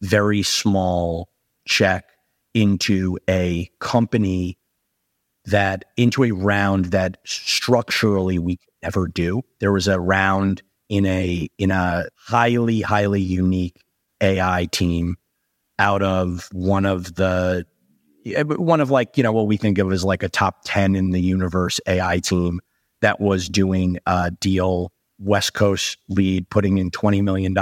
very 0.01 0.43
small 0.43 1.29
check 1.67 2.05
into 2.53 3.17
a 3.29 3.69
company 3.79 4.57
that 5.45 5.85
into 5.97 6.23
a 6.23 6.31
round 6.31 6.85
that 6.85 7.17
structurally 7.25 8.39
we 8.39 8.57
never 8.81 9.07
do. 9.07 9.43
There 9.59 9.71
was 9.71 9.87
a 9.87 9.99
round 9.99 10.61
in 10.89 11.05
a 11.05 11.47
in 11.57 11.71
a 11.71 12.05
highly 12.15 12.81
highly 12.81 13.21
unique 13.21 13.79
AI 14.21 14.67
team 14.71 15.15
out 15.79 16.01
of 16.01 16.49
one 16.51 16.85
of 16.85 17.15
the 17.15 17.65
eh, 18.25 18.43
one 18.43 18.81
of 18.81 18.89
like 18.89 19.17
you 19.17 19.23
know 19.23 19.31
what 19.31 19.47
we 19.47 19.57
think 19.57 19.77
of 19.77 19.91
as 19.91 20.03
like 20.03 20.23
a 20.23 20.29
top 20.29 20.61
10 20.65 20.95
in 20.95 21.11
the 21.11 21.21
universe 21.21 21.79
AI 21.87 22.19
team 22.19 22.61
that 23.01 23.19
was 23.19 23.49
doing 23.49 23.97
a 24.05 24.31
deal 24.31 24.91
West 25.19 25.53
Coast 25.53 25.97
lead 26.09 26.49
putting 26.49 26.77
in 26.77 26.91
$20 26.91 27.23
million 27.23 27.53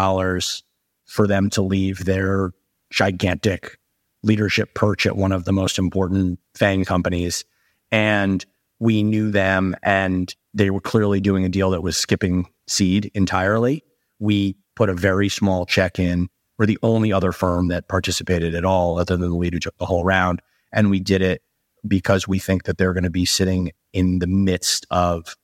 for 1.05 1.27
them 1.27 1.49
to 1.51 1.61
leave 1.61 2.05
their 2.05 2.51
gigantic 2.89 3.77
leadership 4.23 4.73
perch 4.73 5.05
at 5.05 5.17
one 5.17 5.31
of 5.31 5.45
the 5.45 5.53
most 5.53 5.77
important 5.77 6.39
FANG 6.55 6.85
companies. 6.85 7.43
And 7.91 8.43
we 8.79 9.03
knew 9.03 9.31
them 9.31 9.75
and 9.83 10.33
they 10.53 10.69
were 10.69 10.81
clearly 10.81 11.19
doing 11.19 11.45
a 11.45 11.49
deal 11.49 11.71
that 11.71 11.83
was 11.83 11.97
skipping 11.97 12.47
seed 12.67 13.11
entirely. 13.13 13.83
We 14.19 14.55
put 14.75 14.89
a 14.89 14.93
very 14.93 15.29
small 15.29 15.65
check 15.65 15.99
in. 15.99 16.29
We're 16.57 16.65
the 16.65 16.79
only 16.83 17.11
other 17.11 17.31
firm 17.31 17.67
that 17.69 17.87
participated 17.87 18.55
at 18.55 18.65
all, 18.65 18.99
other 18.99 19.17
than 19.17 19.29
the 19.29 19.35
lead 19.35 19.53
who 19.53 19.59
took 19.59 19.77
the 19.77 19.85
whole 19.85 20.03
round. 20.03 20.41
And 20.71 20.89
we 20.89 20.99
did 20.99 21.21
it 21.21 21.41
because 21.87 22.27
we 22.27 22.39
think 22.39 22.63
that 22.63 22.77
they're 22.77 22.93
going 22.93 23.03
to 23.03 23.09
be 23.09 23.25
sitting 23.25 23.71
in 23.91 24.19
the 24.19 24.27
midst 24.27 24.85
of 24.91 25.35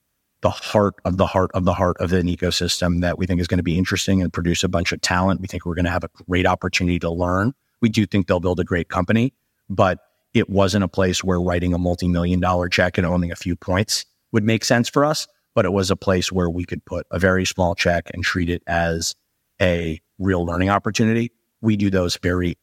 the 0.42 0.50
heart 0.50 0.96
of 1.04 1.18
the 1.18 1.26
heart 1.26 1.52
of 1.54 1.66
the 1.66 1.74
heart 1.74 1.98
of 2.00 2.14
an 2.14 2.28
ecosystem 2.28 3.02
that 3.02 3.18
we 3.18 3.26
think 3.26 3.42
is 3.42 3.48
going 3.48 3.58
to 3.58 3.64
be 3.64 3.78
interesting 3.78 4.22
and 4.22 4.32
produce 4.32 4.64
a 4.64 4.70
bunch 4.70 4.92
of 4.92 5.02
talent. 5.02 5.42
We 5.42 5.48
think 5.48 5.66
we're 5.66 5.76
going 5.76 5.86
to 5.86 5.92
have 5.92 6.06
a 6.06 6.10
great 6.28 6.46
opportunity 6.46 7.00
to 7.00 7.10
learn. 7.10 7.54
We 7.82 7.90
do 7.90 8.06
think 8.06 8.28
they'll 8.28 8.40
build 8.40 8.60
a 8.60 8.64
great 8.64 8.88
company, 8.88 9.34
but 9.70 10.00
it 10.34 10.50
wasn't 10.50 10.84
a 10.84 10.88
place 10.88 11.24
where 11.24 11.42
writing 11.42 11.74
a 11.74 11.78
multi-million 11.78 12.40
dollar 12.40 12.70
check 12.70 12.98
and 12.98 13.06
owning 13.06 13.32
a 13.32 13.36
few 13.36 13.56
points 13.56 14.06
would 14.32 14.44
make 14.44 14.64
sense 14.64 14.88
for 14.88 15.04
us. 15.04 15.28
But 15.56 15.66
it 15.66 15.74
was 15.74 15.92
a 15.92 15.96
place 15.96 16.32
where 16.32 16.50
we 16.50 16.64
could 16.64 16.86
put 16.86 17.06
a 17.12 17.20
very 17.20 17.46
small 17.46 17.76
check 17.76 18.10
and 18.14 18.24
treat 18.24 18.50
it 18.50 18.64
as 18.68 19.16
a 19.62 20.00
real 20.20 20.46
learning 20.46 20.70
opportunity. 20.70 21.32
We 21.62 21.78
do 21.78 21.90
those 21.90 22.18
very 22.18 22.58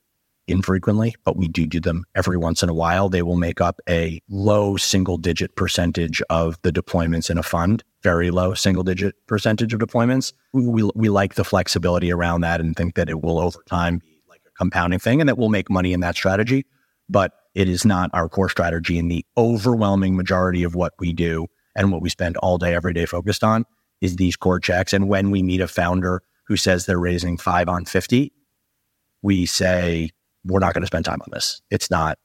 infrequently, 0.48 1.14
but 1.24 1.36
we 1.36 1.48
do 1.48 1.66
do 1.66 1.80
them 1.80 2.04
every 2.14 2.36
once 2.36 2.62
in 2.62 2.68
a 2.68 2.74
while. 2.74 3.08
They 3.08 3.22
will 3.22 3.36
make 3.36 3.60
up 3.60 3.80
a 3.88 4.20
low 4.28 4.76
single 4.76 5.18
digit 5.18 5.56
percentage 5.56 6.22
of 6.30 6.56
the 6.62 6.72
deployments 6.72 7.30
in 7.30 7.38
a 7.38 7.42
fund, 7.42 7.82
very 8.02 8.30
low 8.30 8.54
single 8.54 8.84
digit 8.84 9.14
percentage 9.26 9.74
of 9.74 9.80
deployments. 9.80 10.32
We, 10.52 10.66
we, 10.66 10.90
we 10.94 11.08
like 11.08 11.34
the 11.34 11.44
flexibility 11.44 12.12
around 12.12 12.42
that 12.42 12.60
and 12.60 12.76
think 12.76 12.94
that 12.94 13.08
it 13.08 13.22
will 13.22 13.38
over 13.40 13.62
time 13.68 13.98
be 13.98 14.22
like 14.28 14.42
a 14.46 14.50
compounding 14.56 15.00
thing 15.00 15.20
and 15.20 15.28
that 15.28 15.38
we'll 15.38 15.48
make 15.48 15.68
money 15.68 15.92
in 15.92 16.00
that 16.00 16.14
strategy. 16.14 16.64
But 17.08 17.32
it 17.54 17.68
is 17.68 17.84
not 17.84 18.10
our 18.12 18.28
core 18.28 18.48
strategy. 18.48 18.98
And 18.98 19.10
the 19.10 19.24
overwhelming 19.36 20.16
majority 20.16 20.62
of 20.62 20.74
what 20.74 20.92
we 20.98 21.12
do 21.12 21.46
and 21.74 21.90
what 21.90 22.02
we 22.02 22.10
spend 22.10 22.36
all 22.38 22.58
day, 22.58 22.74
every 22.74 22.92
day 22.92 23.06
focused 23.06 23.42
on 23.42 23.64
is 24.00 24.16
these 24.16 24.36
core 24.36 24.60
checks. 24.60 24.92
And 24.92 25.08
when 25.08 25.30
we 25.30 25.42
meet 25.42 25.60
a 25.60 25.68
founder 25.68 26.22
who 26.46 26.56
says 26.56 26.86
they're 26.86 26.98
raising 26.98 27.36
five 27.36 27.68
on 27.68 27.84
50, 27.84 28.32
we 29.22 29.46
say, 29.46 30.10
we're 30.44 30.60
not 30.60 30.74
going 30.74 30.82
to 30.82 30.86
spend 30.86 31.04
time 31.04 31.20
on 31.22 31.28
this. 31.32 31.60
It's 31.70 31.90
not 31.90 32.18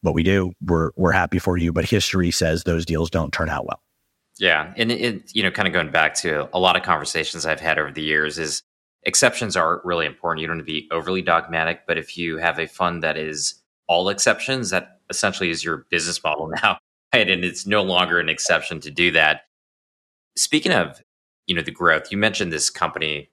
what 0.00 0.14
we 0.14 0.22
do. 0.22 0.52
We're 0.64 0.90
we're 0.96 1.12
happy 1.12 1.38
for 1.38 1.56
you, 1.56 1.72
but 1.72 1.84
history 1.84 2.30
says 2.30 2.64
those 2.64 2.86
deals 2.86 3.10
don't 3.10 3.32
turn 3.32 3.48
out 3.48 3.66
well. 3.66 3.82
Yeah, 4.38 4.72
and 4.76 4.92
it, 4.92 5.34
you 5.34 5.42
know, 5.42 5.50
kind 5.50 5.66
of 5.66 5.74
going 5.74 5.90
back 5.90 6.14
to 6.16 6.48
a 6.54 6.58
lot 6.58 6.76
of 6.76 6.82
conversations 6.82 7.46
I've 7.46 7.60
had 7.60 7.78
over 7.78 7.90
the 7.90 8.02
years 8.02 8.38
is 8.38 8.62
exceptions 9.02 9.56
are 9.56 9.80
really 9.84 10.06
important. 10.06 10.42
You 10.42 10.46
don't 10.46 10.58
want 10.58 10.66
to 10.66 10.72
be 10.72 10.88
overly 10.90 11.22
dogmatic, 11.22 11.86
but 11.86 11.96
if 11.96 12.18
you 12.18 12.36
have 12.38 12.58
a 12.58 12.66
fund 12.66 13.02
that 13.02 13.16
is 13.16 13.54
all 13.88 14.08
exceptions, 14.08 14.70
that 14.70 15.00
essentially 15.08 15.50
is 15.50 15.64
your 15.64 15.86
business 15.90 16.22
model 16.22 16.48
now, 16.62 16.78
right? 17.14 17.30
And 17.30 17.44
it's 17.44 17.66
no 17.66 17.82
longer 17.82 18.18
an 18.18 18.28
exception 18.28 18.80
to 18.80 18.90
do 18.90 19.10
that. 19.12 19.42
Speaking 20.36 20.72
of, 20.72 21.00
you 21.46 21.54
know, 21.54 21.62
the 21.62 21.70
growth, 21.70 22.10
you 22.10 22.18
mentioned 22.18 22.52
this 22.52 22.68
company, 22.68 23.30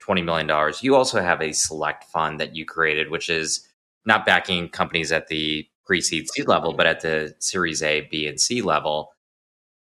twenty 0.00 0.22
million 0.22 0.46
dollars. 0.46 0.82
You 0.82 0.96
also 0.96 1.22
have 1.22 1.40
a 1.40 1.52
select 1.52 2.04
fund 2.04 2.40
that 2.40 2.56
you 2.56 2.64
created, 2.64 3.10
which 3.10 3.30
is 3.30 3.68
not 4.04 4.26
backing 4.26 4.68
companies 4.68 5.12
at 5.12 5.28
the 5.28 5.66
pre-seed 5.84 6.28
seed 6.30 6.48
level, 6.48 6.72
but 6.72 6.86
at 6.86 7.00
the 7.00 7.34
Series 7.38 7.82
A, 7.82 8.02
B, 8.10 8.26
and 8.26 8.40
C 8.40 8.62
level. 8.62 9.12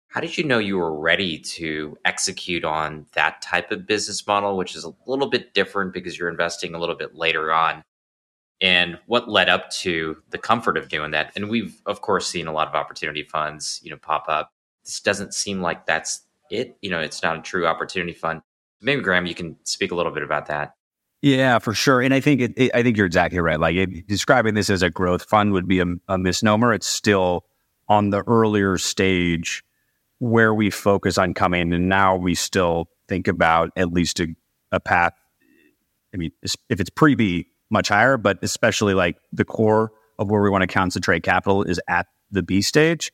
How 0.08 0.20
did 0.20 0.38
you 0.38 0.44
know 0.44 0.58
you 0.58 0.78
were 0.78 0.96
ready 0.96 1.38
to 1.38 1.98
execute 2.04 2.64
on 2.64 3.06
that 3.14 3.42
type 3.42 3.72
of 3.72 3.86
business 3.86 4.24
model, 4.24 4.56
which 4.56 4.76
is 4.76 4.84
a 4.84 4.94
little 5.06 5.26
bit 5.26 5.54
different 5.54 5.92
because 5.92 6.16
you're 6.16 6.28
investing 6.28 6.72
a 6.74 6.78
little 6.78 6.94
bit 6.94 7.16
later 7.16 7.52
on? 7.52 7.82
And 8.60 8.98
what 9.06 9.28
led 9.28 9.48
up 9.48 9.68
to 9.70 10.16
the 10.30 10.38
comfort 10.38 10.76
of 10.76 10.88
doing 10.88 11.10
that? 11.10 11.32
And 11.34 11.50
we've, 11.50 11.82
of 11.86 12.00
course, 12.00 12.28
seen 12.28 12.46
a 12.46 12.52
lot 12.52 12.68
of 12.68 12.74
opportunity 12.74 13.24
funds, 13.24 13.80
you 13.82 13.90
know, 13.90 13.96
pop 13.96 14.26
up. 14.28 14.52
This 14.84 15.00
doesn't 15.00 15.34
seem 15.34 15.60
like 15.60 15.84
that's 15.84 16.22
it. 16.48 16.76
You 16.80 16.90
know, 16.90 17.00
it's 17.00 17.22
not 17.22 17.36
a 17.36 17.42
true 17.42 17.66
opportunity 17.66 18.12
fund. 18.12 18.40
Maybe 18.80 19.02
Graham, 19.02 19.26
you 19.26 19.34
can 19.34 19.56
speak 19.64 19.92
a 19.92 19.94
little 19.94 20.12
bit 20.12 20.22
about 20.22 20.46
that. 20.46 20.74
Yeah, 21.22 21.58
for 21.58 21.72
sure. 21.72 22.02
And 22.02 22.12
I 22.12 22.20
think 22.20 22.42
it, 22.42 22.52
it, 22.56 22.70
I 22.74 22.82
think 22.82 22.98
you're 22.98 23.06
exactly 23.06 23.38
right. 23.40 23.58
Like 23.58 23.76
it, 23.76 24.06
describing 24.06 24.54
this 24.54 24.68
as 24.68 24.82
a 24.82 24.90
growth 24.90 25.24
fund 25.24 25.52
would 25.52 25.66
be 25.66 25.80
a, 25.80 25.86
a 26.06 26.18
misnomer. 26.18 26.74
It's 26.74 26.86
still 26.86 27.46
on 27.88 28.10
the 28.10 28.22
earlier 28.26 28.76
stage 28.76 29.64
where 30.18 30.52
we 30.52 30.70
focus 30.70 31.16
on 31.18 31.34
coming, 31.34 31.72
and 31.72 31.88
now 31.88 32.16
we 32.16 32.34
still 32.34 32.88
think 33.08 33.26
about 33.26 33.70
at 33.76 33.92
least 33.92 34.20
a, 34.20 34.28
a 34.70 34.80
path. 34.80 35.14
I 36.12 36.18
mean, 36.18 36.30
if 36.42 36.80
it's 36.80 36.90
pre 36.90 37.14
B, 37.14 37.48
much 37.70 37.88
higher, 37.88 38.16
but 38.16 38.38
especially 38.42 38.94
like 38.94 39.16
the 39.32 39.44
core 39.44 39.92
of 40.18 40.30
where 40.30 40.42
we 40.42 40.50
want 40.50 40.62
to 40.62 40.66
concentrate 40.68 41.22
capital 41.22 41.62
is 41.62 41.80
at 41.88 42.06
the 42.30 42.42
B 42.42 42.62
stage. 42.62 43.12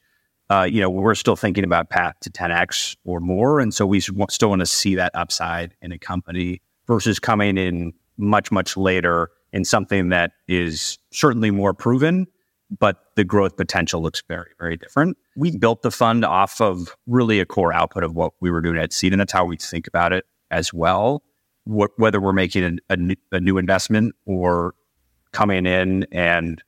Uh, 0.50 0.64
you 0.64 0.80
know, 0.80 0.90
we're 0.90 1.14
still 1.14 1.36
thinking 1.36 1.62
about 1.62 1.90
path 1.90 2.16
to 2.20 2.30
10x 2.30 2.96
or 3.04 3.20
more, 3.20 3.60
and 3.60 3.72
so 3.72 3.86
we 3.86 4.00
still 4.00 4.48
want 4.48 4.60
to 4.60 4.66
see 4.66 4.96
that 4.96 5.12
upside 5.14 5.74
in 5.80 5.92
a 5.92 5.98
company 5.98 6.60
versus 6.88 7.20
coming 7.20 7.56
in 7.56 7.92
much, 8.18 8.50
much 8.50 8.76
later 8.76 9.30
in 9.52 9.64
something 9.64 10.08
that 10.08 10.32
is 10.48 10.98
certainly 11.12 11.52
more 11.52 11.72
proven, 11.72 12.26
but 12.78 12.96
the 13.14 13.24
growth 13.24 13.56
potential 13.56 14.02
looks 14.02 14.22
very, 14.28 14.50
very 14.58 14.76
different. 14.76 15.16
We 15.36 15.56
built 15.56 15.82
the 15.82 15.90
fund 15.92 16.24
off 16.24 16.60
of 16.60 16.96
really 17.06 17.38
a 17.38 17.46
core 17.46 17.72
output 17.72 18.02
of 18.02 18.14
what 18.14 18.32
we 18.40 18.50
were 18.50 18.60
doing 18.60 18.76
at 18.78 18.92
Seed, 18.92 19.12
and 19.12 19.20
that's 19.20 19.32
how 19.32 19.44
we 19.44 19.56
think 19.56 19.86
about 19.86 20.12
it 20.12 20.24
as 20.50 20.72
well. 20.72 21.22
Whether 21.64 22.20
we're 22.20 22.32
making 22.32 22.80
a, 22.90 22.94
a, 22.94 23.16
a 23.32 23.40
new 23.40 23.56
investment 23.56 24.14
or 24.26 24.74
coming 25.32 25.66
in 25.66 26.06
and 26.10 26.62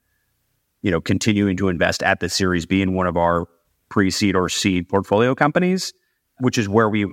you 0.83 0.91
know 0.91 1.01
continuing 1.01 1.57
to 1.57 1.69
invest 1.69 2.03
at 2.03 2.21
the 2.21 2.29
Series 2.29 2.67
B 2.67 2.83
in 2.83 2.95
one 2.95 3.07
of 3.07 3.17
our 3.17 3.47
pre-seed 3.93 4.35
or 4.35 4.49
seed 4.49 4.89
portfolio 4.89 5.35
companies, 5.35 5.93
which 6.41 6.57
is 6.57 6.67
where 6.67 6.89
we 6.89 7.07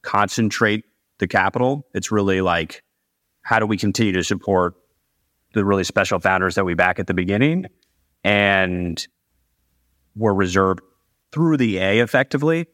concentrate 0.00 0.86
the 1.18 1.28
capital. 1.28 1.86
It's 1.92 2.10
really 2.10 2.40
like 2.40 2.82
how 3.42 3.58
do 3.58 3.66
we 3.66 3.76
continue 3.76 4.14
to 4.14 4.24
support 4.24 4.72
the 5.52 5.62
really 5.62 5.84
special 5.84 6.18
founders 6.18 6.54
that 6.54 6.64
we 6.64 6.72
back 6.72 6.98
at 6.98 7.06
the 7.06 7.12
beginning 7.12 7.66
and 8.24 9.06
were 10.16 10.32
reserved 10.32 10.80
through 11.32 11.58
the 11.58 11.76
A 11.76 12.00
effectively 12.00 12.66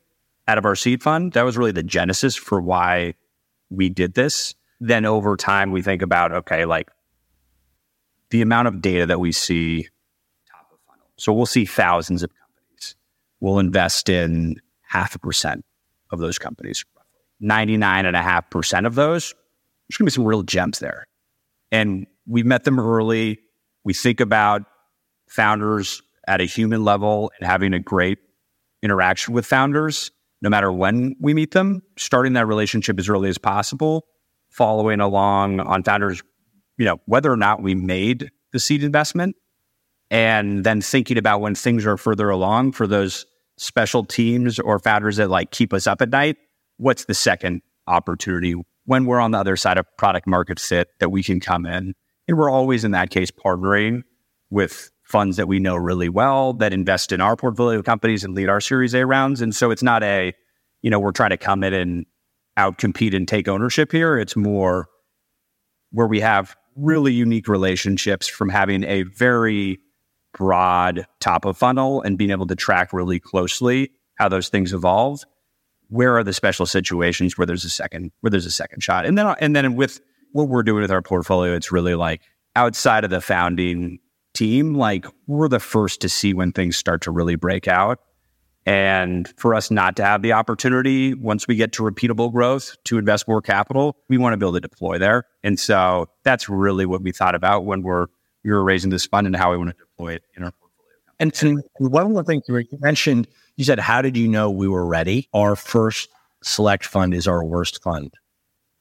out 0.47 0.57
of 0.57 0.65
our 0.65 0.77
seed 0.77 1.03
fund. 1.03 1.33
That 1.33 1.43
was 1.43 1.59
really 1.59 1.73
the 1.73 1.83
genesis 1.83 2.37
for 2.37 2.61
why 2.61 3.15
we 3.71 3.89
did 3.89 4.15
this. 4.15 4.55
Then 4.79 5.05
over 5.05 5.37
time, 5.37 5.73
we 5.73 5.83
think 5.83 6.01
about, 6.03 6.31
okay, 6.31 6.65
like 6.65 6.89
the 8.31 8.41
amount 8.41 8.69
of 8.69 8.81
data 8.81 9.07
that 9.07 9.19
we 9.19 9.33
see 9.33 9.89
top 10.49 10.69
of 10.73 10.79
funnel. 10.87 11.07
So 11.17 11.33
we'll 11.33 11.47
see 11.47 11.65
thousands 11.65 12.23
of 12.23 12.31
We'll 13.41 13.59
invest 13.59 14.09
in 14.09 14.57
half 14.83 15.15
a 15.15 15.19
percent 15.19 15.65
of 16.11 16.19
those 16.19 16.39
companies. 16.39 16.85
99.5% 17.43 18.87
of 18.87 18.95
those 18.95 19.35
there's 19.89 19.97
going 19.97 20.07
to 20.07 20.13
be 20.13 20.15
some 20.15 20.27
real 20.27 20.43
gems 20.43 20.79
there. 20.81 21.07
And 21.73 22.07
we 22.27 22.43
met 22.43 22.65
them 22.65 22.79
early. 22.79 23.39
We 23.85 23.95
think 23.95 24.21
about 24.21 24.63
founders 25.29 26.03
at 26.27 26.41
a 26.41 26.45
human 26.45 26.85
level 26.85 27.33
and 27.39 27.49
having 27.49 27.73
a 27.73 27.79
great 27.79 28.19
interaction 28.83 29.35
with 29.35 29.47
founders. 29.47 30.11
no 30.41 30.49
matter 30.49 30.71
when 30.71 31.17
we 31.21 31.35
meet 31.35 31.51
them, 31.51 31.83
starting 31.97 32.35
that 32.35 32.47
relationship 32.47 32.97
as 32.99 33.09
early 33.09 33.29
as 33.29 33.39
possible, 33.39 34.07
following 34.51 35.01
along 35.01 35.59
on 35.59 35.83
founders, 35.83 36.23
you 36.77 36.85
know, 36.85 37.01
whether 37.07 37.33
or 37.33 37.37
not 37.37 37.61
we 37.61 37.75
made 37.75 38.31
the 38.53 38.61
seed 38.61 38.85
investment, 38.85 39.35
and 40.11 40.65
then 40.65 40.81
thinking 40.81 41.19
about 41.19 41.41
when 41.41 41.55
things 41.55 41.87
are 41.87 41.97
further 41.97 42.31
along 42.31 42.73
for 42.73 42.87
those 42.87 43.27
special 43.57 44.05
teams 44.05 44.59
or 44.59 44.79
founders 44.79 45.17
that 45.17 45.29
like 45.29 45.51
keep 45.51 45.73
us 45.73 45.87
up 45.87 46.01
at 46.01 46.11
night, 46.11 46.37
what's 46.79 47.05
the 47.05 47.15
second 47.15 47.63
opportunity 47.87 48.55
when 48.85 49.05
we're 49.05 49.21
on 49.21 49.33
the 49.33 49.39
other 49.39 49.57
side 49.57 49.79
of 49.79 49.87
product 49.97 50.27
market 50.27 50.59
fit 50.59 50.89
that 51.01 51.11
we 51.11 51.23
can 51.23 51.41
come 51.41 51.67
in? 51.67 51.95
And 52.27 52.39
we're 52.39 52.51
always 52.51 52.85
in 52.85 52.93
that 52.93 53.11
case 53.11 53.31
partnering 53.31 54.03
with 54.51 54.91
funds 55.03 55.37
that 55.39 55.49
we 55.49 55.59
know 55.59 55.77
really 55.77 56.09
well 56.09 56.53
that 56.55 56.73
invest 56.73 57.13
in 57.13 57.21
our 57.21 57.37
portfolio 57.37 57.83
companies 57.83 58.25
and 58.25 58.35
lead 58.35 58.49
our 58.49 58.61
Series 58.61 58.95
A 58.95 59.07
rounds. 59.07 59.41
And 59.41 59.55
so 59.55 59.71
it's 59.71 59.83
not 59.83 60.03
a, 60.03 60.35
you 60.83 60.91
know, 60.91 61.01
we're 61.01 61.13
trying 61.13 61.31
to 61.31 61.39
come 61.39 61.65
in 61.65 61.73
and 61.73 62.07
outcompete 62.59 63.15
and 63.15 63.27
take 63.27 63.49
ownership 63.49 63.91
here. 63.91 64.19
It's 64.19 64.37
more 64.37 64.89
where 65.91 66.07
we 66.07 66.21
have 66.21 66.57
really 66.77 67.13
unique 67.13 67.49
relationships 67.49 68.29
from 68.29 68.49
having 68.49 68.85
a 68.85 69.03
very 69.03 69.79
broad 70.35 71.07
top 71.21 71.45
of 71.45 71.57
funnel 71.57 72.03
and 72.03 72.19
being 72.19 72.31
able 72.31 72.47
to 72.47 72.57
track 72.57 72.93
really 72.93 73.19
closely 73.19 73.91
how 74.17 74.29
those 74.29 74.49
things 74.49 74.73
evolve. 74.73 75.25
Where 75.89 76.17
are 76.17 76.25
the 76.25 76.33
special 76.33 76.67
situations 76.67 77.39
where 77.39 77.47
there's 77.47 77.65
a 77.65 77.71
second 77.71 78.13
where 78.21 78.31
there's 78.31 78.47
a 78.47 78.51
second 78.51 78.83
shot? 78.83 79.07
And 79.07 79.17
then 79.17 79.35
and 79.41 79.57
then 79.57 79.75
with 79.75 80.01
what 80.33 80.49
we're 80.49 80.63
doing 80.63 80.83
with 80.83 80.91
our 80.91 81.03
portfolio, 81.03 81.55
it's 81.55 81.73
really 81.73 81.95
like 81.95 82.23
outside 82.57 83.05
of 83.05 83.11
the 83.11 83.21
founding 83.21 83.99
team, 84.35 84.75
like 84.75 85.07
we're 85.27 85.49
the 85.49 85.61
first 85.61 86.01
to 86.03 86.09
see 86.09 86.35
when 86.35 86.53
things 86.53 86.77
start 86.77 87.03
to 87.03 87.11
really 87.11 87.37
break 87.37 87.67
out. 87.67 88.01
And 88.67 89.27
for 89.39 89.55
us 89.55 89.71
not 89.71 89.97
to 89.97 90.05
have 90.05 90.21
the 90.21 90.35
opportunity 90.35 91.15
once 91.15 91.49
we 91.49 91.57
get 91.57 91.73
to 91.73 91.83
repeatable 91.83 92.31
growth 92.31 92.77
to 92.85 92.99
invest 92.99 93.27
more 93.27 93.41
capital, 93.41 93.97
we 94.11 94.19
want 94.19 94.35
to 94.35 94.37
be 94.37 94.45
able 94.45 94.53
to 94.53 94.61
deploy 94.61 94.99
there. 94.99 95.25
And 95.43 95.59
so 95.59 96.11
that's 96.23 96.51
really 96.51 96.85
what 96.85 97.01
we 97.01 97.11
thought 97.11 97.35
about 97.35 97.65
when 97.65 97.83
we're 97.83 98.09
we 98.45 98.51
were 98.51 98.63
raising 98.63 98.91
this 98.91 99.07
fund 99.07 99.27
and 99.27 99.35
how 99.35 99.51
we 99.51 99.57
want 99.57 99.71
to 99.71 99.77
it 100.07 100.23
in 100.37 100.45
our 100.45 100.53
portfolio. 100.53 100.69
And, 101.19 101.63
and 101.79 101.91
one 101.93 102.07
of 102.07 102.15
the 102.15 102.25
things 102.25 102.45
you 102.47 102.65
mentioned, 102.81 103.27
you 103.57 103.65
said, 103.65 103.81
how 103.81 104.01
did 104.01 104.17
you 104.17 104.29
know 104.29 104.51
we 104.51 104.69
were 104.69 104.87
ready? 104.87 105.29
Our 105.35 105.57
first 105.57 106.09
select 106.43 106.87
fund 106.87 107.13
is 107.13 107.27
our 107.27 107.45
worst 107.45 107.83
fund 107.83 108.15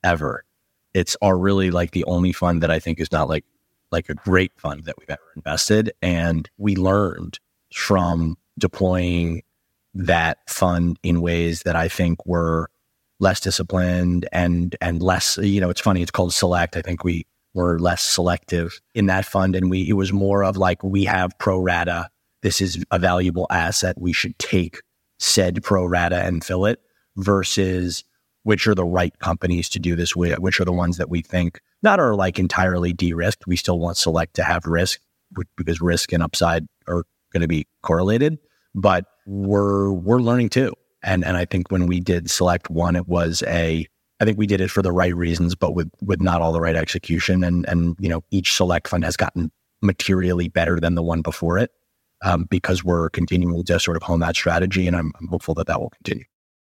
ever. 0.03 0.45
It's 0.93 1.17
our 1.21 1.37
really 1.37 1.71
like 1.71 1.91
the 1.91 2.03
only 2.05 2.31
fund 2.31 2.61
that 2.63 2.71
I 2.71 2.79
think 2.79 2.99
is 2.99 3.11
not 3.11 3.27
like 3.27 3.43
like 3.91 4.09
a 4.09 4.13
great 4.13 4.51
fund 4.57 4.83
that 4.83 4.95
we've 4.99 5.09
ever 5.09 5.21
invested. 5.35 5.93
And 6.01 6.49
we 6.57 6.75
learned 6.75 7.39
from 7.73 8.37
deploying 8.57 9.43
that 9.93 10.39
fund 10.49 10.99
in 11.03 11.21
ways 11.21 11.63
that 11.63 11.75
I 11.75 11.87
think 11.87 12.25
were 12.25 12.69
less 13.19 13.39
disciplined 13.39 14.27
and 14.31 14.75
and 14.81 15.01
less, 15.01 15.37
you 15.37 15.61
know, 15.61 15.69
it's 15.69 15.81
funny, 15.81 16.01
it's 16.01 16.11
called 16.11 16.33
select. 16.33 16.75
I 16.77 16.81
think 16.81 17.03
we 17.03 17.25
were 17.57 17.79
less 17.79 18.03
selective 18.03 18.79
in 18.93 19.07
that 19.07 19.25
fund. 19.25 19.55
And 19.55 19.69
we 19.69 19.89
it 19.89 19.93
was 19.93 20.13
more 20.13 20.43
of 20.43 20.57
like 20.57 20.83
we 20.83 21.03
have 21.05 21.37
pro 21.39 21.59
rata. 21.59 22.09
This 22.43 22.61
is 22.61 22.83
a 22.91 22.99
valuable 22.99 23.47
asset. 23.49 23.95
We 23.99 24.13
should 24.13 24.37
take 24.39 24.81
said 25.19 25.63
pro 25.63 25.85
rata 25.85 26.23
and 26.23 26.43
fill 26.43 26.65
it 26.65 26.79
versus 27.17 28.03
which 28.43 28.67
are 28.67 28.75
the 28.75 28.85
right 28.85 29.17
companies 29.19 29.67
to 29.69 29.79
do 29.79 29.95
this 29.95 30.15
with, 30.15 30.39
which 30.39 30.61
are 30.61 30.65
the 30.65 30.71
ones 30.71 30.97
that 30.97 31.09
we 31.09 31.21
think 31.21 31.59
not 31.81 31.99
are 31.99 32.15
like 32.15 32.39
entirely 32.39 32.93
de-risked. 32.93 33.47
We 33.47 33.57
still 33.57 33.79
want 33.79 33.97
select 33.97 34.35
to 34.35 34.43
have 34.43 34.65
risk 34.65 34.99
because 35.57 35.81
risk 35.81 36.13
and 36.13 36.23
upside 36.23 36.65
are 36.87 37.03
going 37.33 37.41
to 37.41 37.47
be 37.47 37.67
correlated, 37.81 38.37
but 38.73 39.05
we're 39.25 39.91
we're 39.91 40.21
learning 40.21 40.49
too. 40.49 40.73
And 41.03 41.25
and 41.25 41.35
I 41.35 41.45
think 41.45 41.71
when 41.71 41.87
we 41.87 41.99
did 41.99 42.29
select 42.29 42.69
one, 42.69 42.95
it 42.95 43.07
was 43.07 43.43
a 43.47 43.87
I 44.19 44.25
think 44.25 44.37
we 44.37 44.47
did 44.47 44.61
it 44.61 44.71
for 44.71 44.81
the 44.81 44.91
right 44.91 45.15
reasons, 45.15 45.55
but 45.55 45.73
with 45.73 45.89
with 46.01 46.21
not 46.21 46.41
all 46.41 46.51
the 46.51 46.61
right 46.61 46.75
execution. 46.75 47.43
And 47.43 47.67
and 47.67 47.95
you 47.99 48.09
know 48.09 48.23
each 48.31 48.53
select 48.53 48.87
fund 48.87 49.03
has 49.03 49.17
gotten 49.17 49.51
materially 49.81 50.47
better 50.47 50.79
than 50.79 50.95
the 50.95 51.03
one 51.03 51.21
before 51.21 51.57
it 51.57 51.71
um, 52.23 52.45
because 52.45 52.83
we're 52.83 53.09
continuing 53.09 53.63
to 53.63 53.79
sort 53.79 53.97
of 53.97 54.03
hone 54.03 54.19
that 54.21 54.35
strategy, 54.35 54.87
and 54.87 54.95
I'm, 54.95 55.11
I'm 55.19 55.27
hopeful 55.27 55.53
that 55.55 55.67
that 55.67 55.79
will 55.79 55.89
continue. 55.89 56.25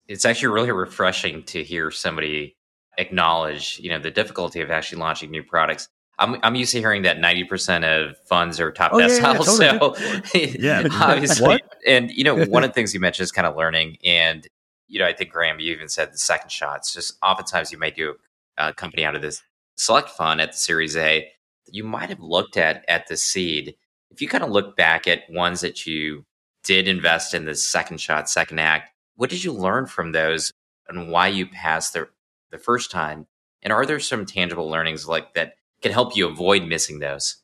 It's 0.08 0.24
actually 0.24 0.48
really 0.48 0.72
refreshing 0.72 1.42
to 1.44 1.62
hear 1.62 1.90
somebody 1.90 2.56
acknowledge, 2.98 3.78
you 3.82 3.90
know, 3.90 3.98
the 3.98 4.10
difficulty 4.10 4.60
of 4.60 4.70
actually 4.70 4.98
launching 4.98 5.30
new 5.30 5.42
products. 5.42 5.88
I'm 6.18 6.36
I'm 6.42 6.54
used 6.54 6.72
to 6.72 6.78
hearing 6.78 7.02
that 7.02 7.18
90% 7.18 7.84
of 7.84 8.16
funds 8.26 8.58
are 8.58 8.72
top 8.72 8.92
oh, 8.94 8.98
deciles. 8.98 9.60
Yeah, 9.60 9.72
yeah, 9.72 9.78
totally. 9.78 10.52
So 10.52 10.58
yeah, 10.58 10.88
obviously, 11.02 11.46
what? 11.46 11.62
and 11.86 12.10
you 12.10 12.24
know, 12.24 12.44
one 12.46 12.64
of 12.64 12.70
the 12.70 12.74
things 12.74 12.94
you 12.94 13.00
mentioned 13.00 13.24
is 13.24 13.32
kind 13.32 13.46
of 13.46 13.56
learning. 13.56 13.98
And 14.04 14.46
you 14.88 14.98
know, 14.98 15.06
I 15.06 15.12
think 15.12 15.30
Graham, 15.30 15.60
you 15.60 15.72
even 15.72 15.88
said 15.88 16.12
the 16.12 16.18
second 16.18 16.50
shots. 16.50 16.94
Just 16.94 17.16
oftentimes 17.22 17.72
you 17.72 17.78
might 17.78 17.96
do 17.96 18.14
a 18.56 18.72
company 18.72 19.04
out 19.04 19.14
of 19.14 19.22
this 19.22 19.42
select 19.76 20.10
fund 20.10 20.40
at 20.40 20.52
the 20.52 20.58
Series 20.58 20.96
A 20.96 21.30
you 21.70 21.84
might 21.84 22.08
have 22.08 22.20
looked 22.20 22.56
at 22.56 22.84
at 22.88 23.08
the 23.08 23.16
seed. 23.16 23.74
If 24.10 24.20
you 24.20 24.28
kind 24.28 24.44
of 24.44 24.50
look 24.50 24.76
back 24.76 25.06
at 25.06 25.28
ones 25.30 25.60
that 25.60 25.86
you 25.86 26.24
did 26.64 26.88
invest 26.88 27.34
in 27.34 27.44
the 27.44 27.54
second 27.54 28.00
shot, 28.00 28.28
second 28.28 28.58
act, 28.58 28.90
what 29.16 29.30
did 29.30 29.44
you 29.44 29.52
learn 29.52 29.86
from 29.86 30.12
those, 30.12 30.52
and 30.88 31.10
why 31.10 31.28
you 31.28 31.46
passed 31.46 31.92
the 31.92 32.08
the 32.50 32.58
first 32.58 32.90
time? 32.90 33.26
And 33.62 33.72
are 33.72 33.86
there 33.86 34.00
some 34.00 34.26
tangible 34.26 34.68
learnings 34.68 35.08
like 35.08 35.34
that 35.34 35.54
can 35.82 35.92
help 35.92 36.16
you 36.16 36.28
avoid 36.28 36.64
missing 36.64 37.00
those? 37.00 37.36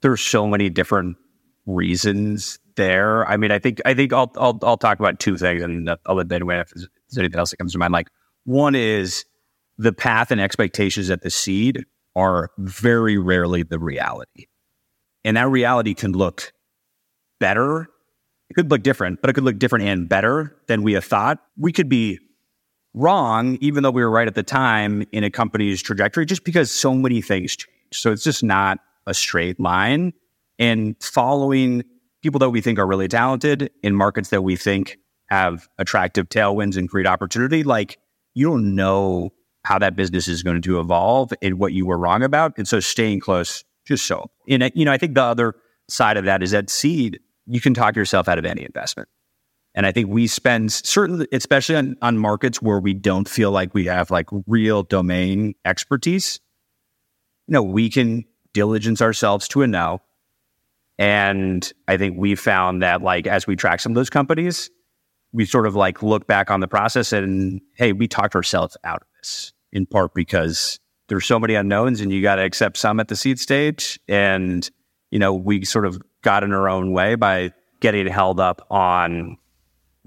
There's 0.00 0.20
so 0.20 0.46
many 0.46 0.70
different 0.70 1.16
reasons 1.66 2.58
there. 2.78 3.28
I 3.28 3.36
mean, 3.36 3.50
I 3.50 3.58
think 3.58 3.82
I 3.84 3.92
think 3.92 4.14
I'll 4.14 4.32
I'll, 4.36 4.58
I'll 4.62 4.78
talk 4.78 4.98
about 4.98 5.20
two 5.20 5.36
things, 5.36 5.62
and 5.62 5.90
I'll 6.06 6.14
let 6.14 6.28
Ben 6.28 6.46
weigh 6.46 6.60
if 6.60 6.70
there's 6.70 6.88
anything 7.18 7.38
else 7.38 7.50
that 7.50 7.58
comes 7.58 7.72
to 7.72 7.78
mind. 7.78 7.92
Like 7.92 8.08
one 8.44 8.74
is 8.74 9.26
the 9.76 9.92
path 9.92 10.30
and 10.30 10.40
expectations 10.40 11.10
at 11.10 11.20
the 11.20 11.28
seed 11.28 11.84
are 12.16 12.50
very 12.56 13.18
rarely 13.18 13.62
the 13.62 13.78
reality, 13.78 14.46
and 15.22 15.36
that 15.36 15.48
reality 15.48 15.92
can 15.92 16.12
look 16.12 16.54
better. 17.38 17.88
It 18.48 18.54
could 18.54 18.70
look 18.70 18.82
different, 18.82 19.20
but 19.20 19.28
it 19.28 19.34
could 19.34 19.44
look 19.44 19.58
different 19.58 19.84
and 19.84 20.08
better 20.08 20.56
than 20.68 20.82
we 20.82 20.94
have 20.94 21.04
thought. 21.04 21.38
We 21.58 21.70
could 21.70 21.90
be 21.90 22.18
wrong, 22.94 23.58
even 23.60 23.82
though 23.82 23.90
we 23.90 24.02
were 24.02 24.10
right 24.10 24.26
at 24.26 24.34
the 24.34 24.42
time 24.42 25.04
in 25.12 25.22
a 25.22 25.30
company's 25.30 25.82
trajectory, 25.82 26.24
just 26.24 26.44
because 26.44 26.70
so 26.70 26.94
many 26.94 27.20
things 27.20 27.54
change. 27.54 27.74
So 27.92 28.12
it's 28.12 28.24
just 28.24 28.42
not 28.42 28.78
a 29.06 29.14
straight 29.14 29.58
line. 29.58 30.12
And 30.58 30.96
following 31.00 31.84
people 32.22 32.38
that 32.40 32.50
we 32.50 32.60
think 32.60 32.78
are 32.78 32.86
really 32.86 33.08
talented 33.08 33.70
in 33.82 33.94
markets 33.94 34.30
that 34.30 34.42
we 34.42 34.56
think 34.56 34.98
have 35.28 35.68
attractive 35.78 36.28
tailwinds 36.28 36.76
and 36.76 36.88
create 36.88 37.06
opportunity, 37.06 37.62
like 37.62 37.98
you 38.34 38.48
don't 38.48 38.74
know 38.74 39.30
how 39.64 39.78
that 39.78 39.96
business 39.96 40.28
is 40.28 40.42
going 40.42 40.62
to 40.62 40.80
evolve 40.80 41.32
and 41.42 41.58
what 41.58 41.72
you 41.72 41.86
were 41.86 41.98
wrong 41.98 42.22
about. 42.22 42.54
And 42.56 42.66
so 42.66 42.80
staying 42.80 43.20
close, 43.20 43.64
just 43.86 44.06
so. 44.06 44.30
And, 44.48 44.70
you 44.74 44.84
know, 44.84 44.92
I 44.92 44.98
think 44.98 45.14
the 45.14 45.22
other 45.22 45.54
side 45.88 46.16
of 46.16 46.24
that 46.24 46.42
is 46.42 46.52
that 46.52 46.70
seed, 46.70 47.20
you 47.46 47.60
can 47.60 47.74
talk 47.74 47.96
yourself 47.96 48.28
out 48.28 48.38
of 48.38 48.44
any 48.44 48.64
investment. 48.64 49.08
And 49.74 49.86
I 49.86 49.92
think 49.92 50.08
we 50.08 50.26
spend 50.26 50.72
certainly, 50.72 51.28
especially 51.32 51.76
on, 51.76 51.96
on 52.02 52.18
markets 52.18 52.62
where 52.62 52.80
we 52.80 52.94
don't 52.94 53.28
feel 53.28 53.50
like 53.50 53.74
we 53.74 53.84
have 53.86 54.10
like 54.10 54.26
real 54.46 54.82
domain 54.82 55.54
expertise, 55.64 56.40
you 57.46 57.52
know, 57.52 57.62
we 57.62 57.90
can 57.90 58.24
diligence 58.54 59.02
ourselves 59.02 59.46
to 59.48 59.62
a 59.62 59.66
no. 59.66 60.00
And 60.98 61.70
I 61.86 61.96
think 61.96 62.18
we 62.18 62.34
found 62.34 62.82
that 62.82 63.02
like 63.02 63.26
as 63.26 63.46
we 63.46 63.56
track 63.56 63.80
some 63.80 63.92
of 63.92 63.96
those 63.96 64.10
companies, 64.10 64.70
we 65.32 65.44
sort 65.44 65.66
of 65.66 65.76
like 65.76 66.02
look 66.02 66.26
back 66.26 66.50
on 66.50 66.60
the 66.60 66.68
process 66.68 67.12
and 67.12 67.60
hey, 67.74 67.92
we 67.92 68.08
talked 68.08 68.34
ourselves 68.34 68.76
out 68.84 69.02
of 69.02 69.08
this 69.18 69.52
in 69.72 69.86
part 69.86 70.14
because 70.14 70.78
there's 71.08 71.26
so 71.26 71.38
many 71.38 71.54
unknowns 71.54 72.00
and 72.00 72.12
you 72.12 72.22
got 72.22 72.36
to 72.36 72.42
accept 72.42 72.76
some 72.76 73.00
at 73.00 73.08
the 73.08 73.16
seed 73.16 73.38
stage. 73.38 74.00
And, 74.08 74.68
you 75.10 75.18
know, 75.18 75.34
we 75.34 75.64
sort 75.64 75.86
of 75.86 76.00
got 76.22 76.42
in 76.42 76.52
our 76.52 76.68
own 76.68 76.92
way 76.92 77.14
by 77.14 77.52
getting 77.80 78.06
held 78.06 78.40
up 78.40 78.66
on 78.70 79.36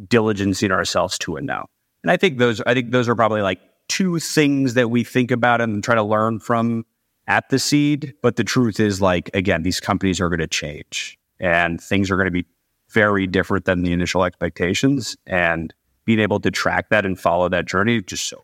diligencing 0.01 0.71
ourselves 0.71 1.17
to 1.19 1.37
a 1.37 1.41
now. 1.41 1.65
And 2.03 2.11
I 2.11 2.17
think 2.17 2.37
those 2.37 2.61
I 2.61 2.73
think 2.73 2.91
those 2.91 3.07
are 3.07 3.15
probably 3.15 3.41
like 3.41 3.59
two 3.87 4.19
things 4.19 4.73
that 4.73 4.89
we 4.89 5.03
think 5.03 5.31
about 5.31 5.61
and 5.61 5.83
try 5.83 5.95
to 5.95 6.03
learn 6.03 6.39
from 6.39 6.85
at 7.27 7.49
the 7.49 7.59
seed. 7.59 8.13
But 8.21 8.35
the 8.35 8.43
truth 8.43 8.79
is 8.79 9.01
like 9.01 9.29
again, 9.33 9.63
these 9.63 9.79
companies 9.79 10.19
are 10.19 10.29
going 10.29 10.39
to 10.39 10.47
change 10.47 11.17
and 11.39 11.81
things 11.81 12.11
are 12.11 12.15
going 12.15 12.25
to 12.25 12.31
be 12.31 12.45
very 12.89 13.25
different 13.25 13.65
than 13.65 13.83
the 13.83 13.93
initial 13.93 14.23
expectations. 14.23 15.15
And 15.25 15.73
being 16.03 16.19
able 16.19 16.39
to 16.39 16.51
track 16.51 16.89
that 16.89 17.05
and 17.05 17.19
follow 17.19 17.47
that 17.49 17.65
journey 17.65 18.01
just 18.01 18.27
so 18.27 18.43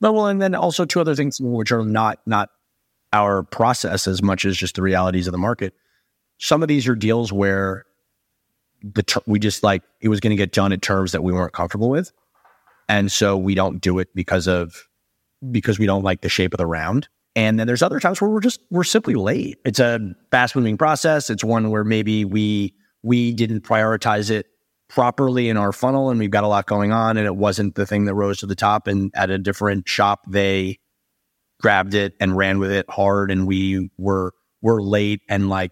but 0.00 0.12
well, 0.12 0.26
and 0.26 0.40
then 0.40 0.54
also 0.54 0.84
two 0.84 1.00
other 1.00 1.14
things 1.14 1.40
which 1.40 1.72
are 1.72 1.84
not 1.84 2.20
not 2.26 2.50
our 3.12 3.42
process 3.42 4.06
as 4.06 4.22
much 4.22 4.44
as 4.44 4.56
just 4.56 4.76
the 4.76 4.82
realities 4.82 5.26
of 5.26 5.32
the 5.32 5.38
market. 5.38 5.74
Some 6.38 6.62
of 6.62 6.68
these 6.68 6.86
are 6.86 6.94
deals 6.94 7.32
where 7.32 7.84
the 8.82 9.02
ter- 9.02 9.22
we 9.26 9.38
just 9.38 9.62
like 9.62 9.82
it 10.00 10.08
was 10.08 10.20
going 10.20 10.30
to 10.30 10.36
get 10.36 10.52
done 10.52 10.72
at 10.72 10.82
terms 10.82 11.12
that 11.12 11.22
we 11.22 11.32
weren't 11.32 11.52
comfortable 11.52 11.90
with, 11.90 12.12
and 12.88 13.10
so 13.10 13.36
we 13.36 13.54
don't 13.54 13.80
do 13.80 13.98
it 13.98 14.08
because 14.14 14.46
of 14.46 14.88
because 15.50 15.78
we 15.78 15.86
don't 15.86 16.04
like 16.04 16.20
the 16.20 16.28
shape 16.28 16.54
of 16.54 16.58
the 16.58 16.66
round. 16.66 17.08
And 17.38 17.56
then 17.56 17.68
there's 17.68 17.82
other 17.82 18.00
times 18.00 18.20
where 18.20 18.28
we're 18.28 18.40
just 18.40 18.58
we're 18.68 18.82
simply 18.82 19.14
late. 19.14 19.58
It's 19.64 19.78
a 19.78 20.00
fast 20.32 20.56
moving 20.56 20.76
process. 20.76 21.30
It's 21.30 21.44
one 21.44 21.70
where 21.70 21.84
maybe 21.84 22.24
we 22.24 22.74
we 23.04 23.32
didn't 23.32 23.60
prioritize 23.60 24.28
it 24.28 24.46
properly 24.88 25.48
in 25.48 25.56
our 25.56 25.70
funnel 25.70 26.10
and 26.10 26.18
we've 26.18 26.32
got 26.32 26.42
a 26.42 26.48
lot 26.48 26.66
going 26.66 26.90
on 26.90 27.16
and 27.16 27.26
it 27.26 27.36
wasn't 27.36 27.76
the 27.76 27.86
thing 27.86 28.06
that 28.06 28.14
rose 28.14 28.38
to 28.38 28.46
the 28.46 28.56
top 28.56 28.88
and 28.88 29.12
at 29.14 29.30
a 29.30 29.38
different 29.38 29.86
shop 29.88 30.22
they 30.26 30.80
grabbed 31.60 31.94
it 31.94 32.14
and 32.18 32.36
ran 32.36 32.58
with 32.58 32.72
it 32.72 32.90
hard 32.90 33.30
and 33.30 33.46
we 33.46 33.88
were 33.98 34.32
were 34.60 34.82
late 34.82 35.20
and 35.28 35.48
like 35.48 35.70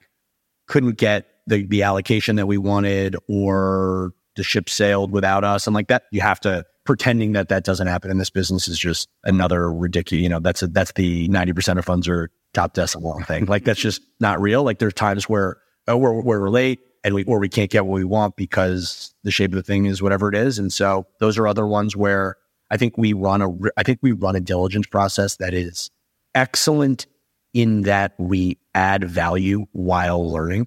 couldn't 0.68 0.98
get 0.98 1.26
the 1.48 1.66
the 1.66 1.82
allocation 1.82 2.36
that 2.36 2.46
we 2.46 2.58
wanted 2.58 3.16
or 3.28 4.12
the 4.36 4.44
ship 4.44 4.68
sailed 4.68 5.10
without 5.10 5.42
us 5.42 5.66
and 5.66 5.74
like 5.74 5.88
that 5.88 6.04
you 6.12 6.20
have 6.20 6.38
to 6.38 6.64
pretending 6.86 7.32
that 7.32 7.48
that 7.48 7.64
doesn't 7.64 7.88
happen 7.88 8.10
in 8.10 8.18
this 8.18 8.30
business 8.30 8.68
is 8.68 8.78
just 8.78 9.08
another 9.24 9.72
ridiculous 9.72 10.22
you 10.22 10.28
know 10.28 10.40
that's 10.40 10.62
a, 10.62 10.66
that's 10.68 10.92
the 10.92 11.28
90% 11.28 11.78
of 11.78 11.84
funds 11.84 12.08
are 12.08 12.30
top 12.54 12.72
decimal 12.72 13.20
thing 13.24 13.44
like 13.46 13.64
that's 13.64 13.80
just 13.80 14.00
not 14.20 14.40
real 14.40 14.62
like 14.62 14.78
there's 14.78 14.94
times 14.94 15.28
where 15.28 15.58
oh, 15.88 15.96
we're, 15.96 16.20
we're 16.22 16.48
late 16.48 16.80
and 17.04 17.14
we 17.14 17.24
or 17.24 17.38
we 17.38 17.48
can't 17.48 17.70
get 17.70 17.86
what 17.86 17.94
we 17.94 18.04
want 18.04 18.36
because 18.36 19.14
the 19.22 19.30
shape 19.30 19.52
of 19.52 19.56
the 19.56 19.62
thing 19.62 19.86
is 19.86 20.02
whatever 20.02 20.28
it 20.28 20.34
is. 20.34 20.58
And 20.58 20.72
so 20.72 21.06
those 21.20 21.38
are 21.38 21.46
other 21.46 21.66
ones 21.66 21.96
where 21.96 22.36
I 22.70 22.76
think 22.76 22.98
we 22.98 23.12
run 23.12 23.42
a 23.42 23.48
I 23.76 23.82
think 23.82 24.00
we 24.02 24.12
run 24.12 24.36
a 24.36 24.40
diligence 24.40 24.86
process 24.86 25.36
that 25.36 25.54
is 25.54 25.90
excellent 26.34 27.06
in 27.54 27.82
that 27.82 28.14
we 28.18 28.58
add 28.74 29.04
value 29.04 29.66
while 29.72 30.30
learning. 30.30 30.66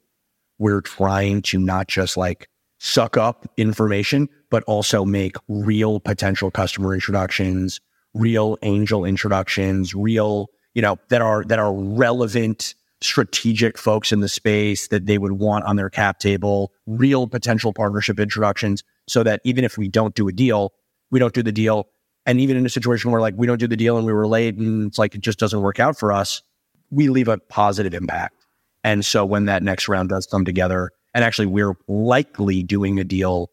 We're 0.58 0.82
trying 0.82 1.42
to 1.44 1.60
not 1.60 1.88
just 1.88 2.18
like 2.18 2.50
suck 2.80 3.18
up 3.18 3.46
information, 3.58 4.28
but 4.50 4.64
also 4.64 5.06
make 5.06 5.36
real 5.48 6.00
potential 6.00 6.50
customer 6.50 6.94
introductions, 6.94 7.80
real 8.14 8.58
angel 8.64 9.06
introductions, 9.06 9.94
real, 9.94 10.48
you 10.74 10.82
know, 10.82 10.98
that 11.10 11.22
are 11.22 11.44
that 11.46 11.60
are 11.60 11.74
relevant 11.74 12.74
strategic 13.02 13.78
folks 13.78 14.12
in 14.12 14.20
the 14.20 14.28
space 14.28 14.88
that 14.90 15.06
they 15.06 15.18
would 15.18 15.34
want 15.34 15.64
on 15.66 15.76
their 15.76 15.90
cap 15.90 16.20
table, 16.20 16.72
real 16.86 17.28
potential 17.28 17.74
partnership 17.74 18.20
introductions, 18.20 18.84
so 19.08 19.24
that 19.24 19.42
even 19.44 19.64
if 19.64 19.78
we 19.78 19.88
don't 19.88 20.16
do 20.16 20.28
a 20.28 20.32
deal, 20.32 20.74
we 21.12 21.20
don't 21.20 21.34
do 21.34 21.44
the 21.44 21.52
deal. 21.52 21.88
And 22.26 22.40
even 22.40 22.58
in 22.58 22.66
a 22.66 22.70
situation 22.70 23.12
where 23.12 23.22
like 23.22 23.36
we 23.38 23.48
don't 23.48 23.60
do 23.60 23.68
the 23.68 23.78
deal 23.78 23.98
and 23.98 24.06
we 24.06 24.14
were 24.14 24.28
late 24.28 24.56
and 24.56 24.88
it's 24.88 25.00
like 25.00 25.16
it 25.16 25.22
just 25.22 25.40
doesn't 25.40 25.62
work 25.62 25.80
out 25.80 25.98
for 25.98 26.12
us, 26.12 26.42
we 26.90 27.10
leave 27.10 27.28
a 27.28 27.38
positive 27.38 27.94
impact. 27.94 28.36
And 28.84 29.06
so 29.06 29.26
when 29.26 29.46
that 29.46 29.64
next 29.64 29.88
round 29.88 30.10
does 30.10 30.26
come 30.26 30.46
together, 30.46 30.92
and 31.20 31.26
actually 31.26 31.48
we're 31.48 31.76
likely 31.88 32.64
doing 32.64 33.00
a 33.00 33.04
deal 33.04 33.52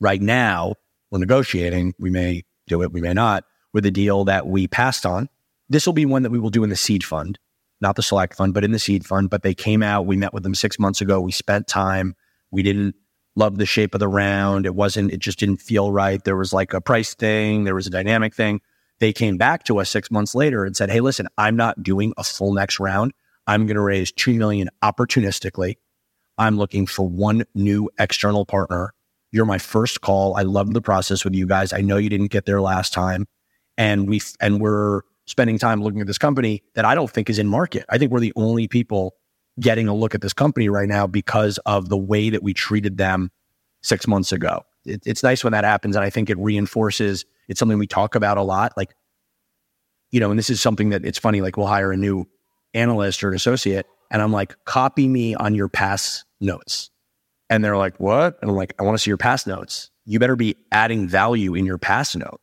right 0.00 0.20
now, 0.20 0.74
we're 1.10 1.18
negotiating, 1.18 1.94
we 1.98 2.10
may 2.10 2.44
do 2.66 2.82
it, 2.82 2.92
we 2.92 3.00
may 3.00 3.14
not, 3.14 3.44
with 3.72 3.86
a 3.86 3.90
deal 3.90 4.24
that 4.24 4.46
we 4.46 4.66
passed 4.68 5.06
on. 5.06 5.28
This 5.68 5.86
will 5.86 5.92
be 5.92 6.06
one 6.06 6.22
that 6.22 6.30
we 6.30 6.38
will 6.38 6.50
do 6.50 6.64
in 6.64 6.70
the 6.70 6.76
seed 6.76 7.04
fund 7.04 7.38
not 7.80 7.96
the 7.96 8.02
select 8.02 8.34
fund, 8.34 8.54
but 8.54 8.64
in 8.64 8.72
the 8.72 8.78
seed 8.78 9.06
fund. 9.06 9.30
But 9.30 9.42
they 9.42 9.54
came 9.54 9.82
out. 9.82 10.06
We 10.06 10.16
met 10.16 10.32
with 10.32 10.42
them 10.42 10.54
six 10.54 10.78
months 10.78 11.00
ago. 11.00 11.20
We 11.20 11.32
spent 11.32 11.66
time. 11.66 12.14
We 12.50 12.62
didn't 12.62 12.94
love 13.36 13.58
the 13.58 13.66
shape 13.66 13.94
of 13.94 14.00
the 14.00 14.08
round. 14.08 14.66
It 14.66 14.74
wasn't, 14.74 15.12
it 15.12 15.20
just 15.20 15.38
didn't 15.38 15.58
feel 15.58 15.92
right. 15.92 16.22
There 16.22 16.36
was 16.36 16.52
like 16.52 16.72
a 16.72 16.80
price 16.80 17.14
thing, 17.14 17.64
there 17.64 17.74
was 17.74 17.86
a 17.86 17.90
dynamic 17.90 18.34
thing. 18.34 18.60
They 18.98 19.12
came 19.12 19.36
back 19.36 19.62
to 19.64 19.78
us 19.78 19.90
six 19.90 20.10
months 20.10 20.34
later 20.34 20.64
and 20.64 20.76
said, 20.76 20.90
Hey, 20.90 21.00
listen, 21.00 21.28
I'm 21.38 21.54
not 21.54 21.82
doing 21.82 22.12
a 22.16 22.24
full 22.24 22.52
next 22.52 22.80
round. 22.80 23.12
I'm 23.46 23.66
going 23.66 23.76
to 23.76 23.82
raise 23.82 24.10
2 24.10 24.34
million 24.34 24.68
opportunistically. 24.82 25.76
I'm 26.38 26.56
looking 26.56 26.86
for 26.86 27.06
one 27.06 27.44
new 27.54 27.90
external 27.98 28.46
partner. 28.46 28.94
You're 29.32 29.44
my 29.44 29.58
first 29.58 30.00
call. 30.00 30.36
I 30.36 30.42
love 30.42 30.72
the 30.72 30.80
process 30.80 31.24
with 31.24 31.34
you 31.34 31.46
guys. 31.46 31.72
I 31.72 31.80
know 31.80 31.96
you 31.96 32.08
didn't 32.08 32.28
get 32.28 32.46
there 32.46 32.60
last 32.60 32.92
time. 32.92 33.26
And 33.76 34.08
we, 34.08 34.20
and 34.40 34.60
we're, 34.60 35.02
spending 35.28 35.58
time 35.58 35.82
looking 35.82 36.00
at 36.00 36.06
this 36.06 36.18
company 36.18 36.62
that 36.74 36.86
I 36.86 36.94
don't 36.94 37.10
think 37.10 37.28
is 37.28 37.38
in 37.38 37.46
market. 37.46 37.84
I 37.90 37.98
think 37.98 38.10
we're 38.10 38.20
the 38.20 38.32
only 38.34 38.66
people 38.66 39.14
getting 39.60 39.86
a 39.86 39.94
look 39.94 40.14
at 40.14 40.22
this 40.22 40.32
company 40.32 40.68
right 40.68 40.88
now 40.88 41.06
because 41.06 41.58
of 41.66 41.90
the 41.90 41.98
way 41.98 42.30
that 42.30 42.42
we 42.42 42.54
treated 42.54 42.96
them 42.96 43.30
six 43.82 44.06
months 44.06 44.32
ago. 44.32 44.62
It, 44.86 45.02
it's 45.04 45.22
nice 45.22 45.44
when 45.44 45.52
that 45.52 45.64
happens. 45.64 45.96
And 45.96 46.04
I 46.04 46.10
think 46.10 46.30
it 46.30 46.38
reinforces 46.38 47.26
it's 47.46 47.58
something 47.58 47.78
we 47.78 47.86
talk 47.86 48.14
about 48.14 48.38
a 48.38 48.42
lot. 48.42 48.72
Like, 48.76 48.94
you 50.10 50.18
know, 50.18 50.30
and 50.30 50.38
this 50.38 50.48
is 50.48 50.62
something 50.62 50.90
that 50.90 51.04
it's 51.04 51.18
funny, 51.18 51.42
like 51.42 51.58
we'll 51.58 51.66
hire 51.66 51.92
a 51.92 51.96
new 51.96 52.26
analyst 52.72 53.22
or 53.22 53.28
an 53.28 53.34
associate, 53.34 53.86
and 54.10 54.22
I'm 54.22 54.32
like, 54.32 54.54
copy 54.64 55.08
me 55.08 55.34
on 55.34 55.54
your 55.54 55.68
past 55.68 56.24
notes. 56.40 56.90
And 57.50 57.64
they're 57.64 57.76
like, 57.76 57.98
what? 57.98 58.38
And 58.40 58.50
I'm 58.50 58.56
like, 58.56 58.74
I 58.78 58.82
want 58.82 58.96
to 58.96 59.02
see 59.02 59.10
your 59.10 59.16
past 59.16 59.46
notes. 59.46 59.90
You 60.04 60.18
better 60.18 60.36
be 60.36 60.56
adding 60.70 61.08
value 61.08 61.54
in 61.54 61.64
your 61.64 61.78
past 61.78 62.16
note. 62.16 62.40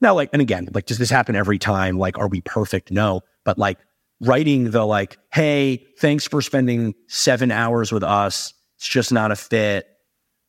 Now, 0.00 0.14
like, 0.14 0.30
and 0.32 0.42
again, 0.42 0.68
like, 0.72 0.86
does 0.86 0.98
this 0.98 1.10
happen 1.10 1.36
every 1.36 1.58
time? 1.58 1.98
Like, 1.98 2.18
are 2.18 2.28
we 2.28 2.40
perfect? 2.42 2.90
No. 2.90 3.22
But 3.44 3.58
like 3.58 3.78
writing 4.20 4.70
the 4.70 4.84
like, 4.84 5.18
hey, 5.32 5.86
thanks 5.98 6.26
for 6.26 6.42
spending 6.42 6.94
seven 7.08 7.50
hours 7.50 7.92
with 7.92 8.02
us. 8.02 8.52
It's 8.76 8.88
just 8.88 9.12
not 9.12 9.30
a 9.30 9.36
fit. 9.36 9.86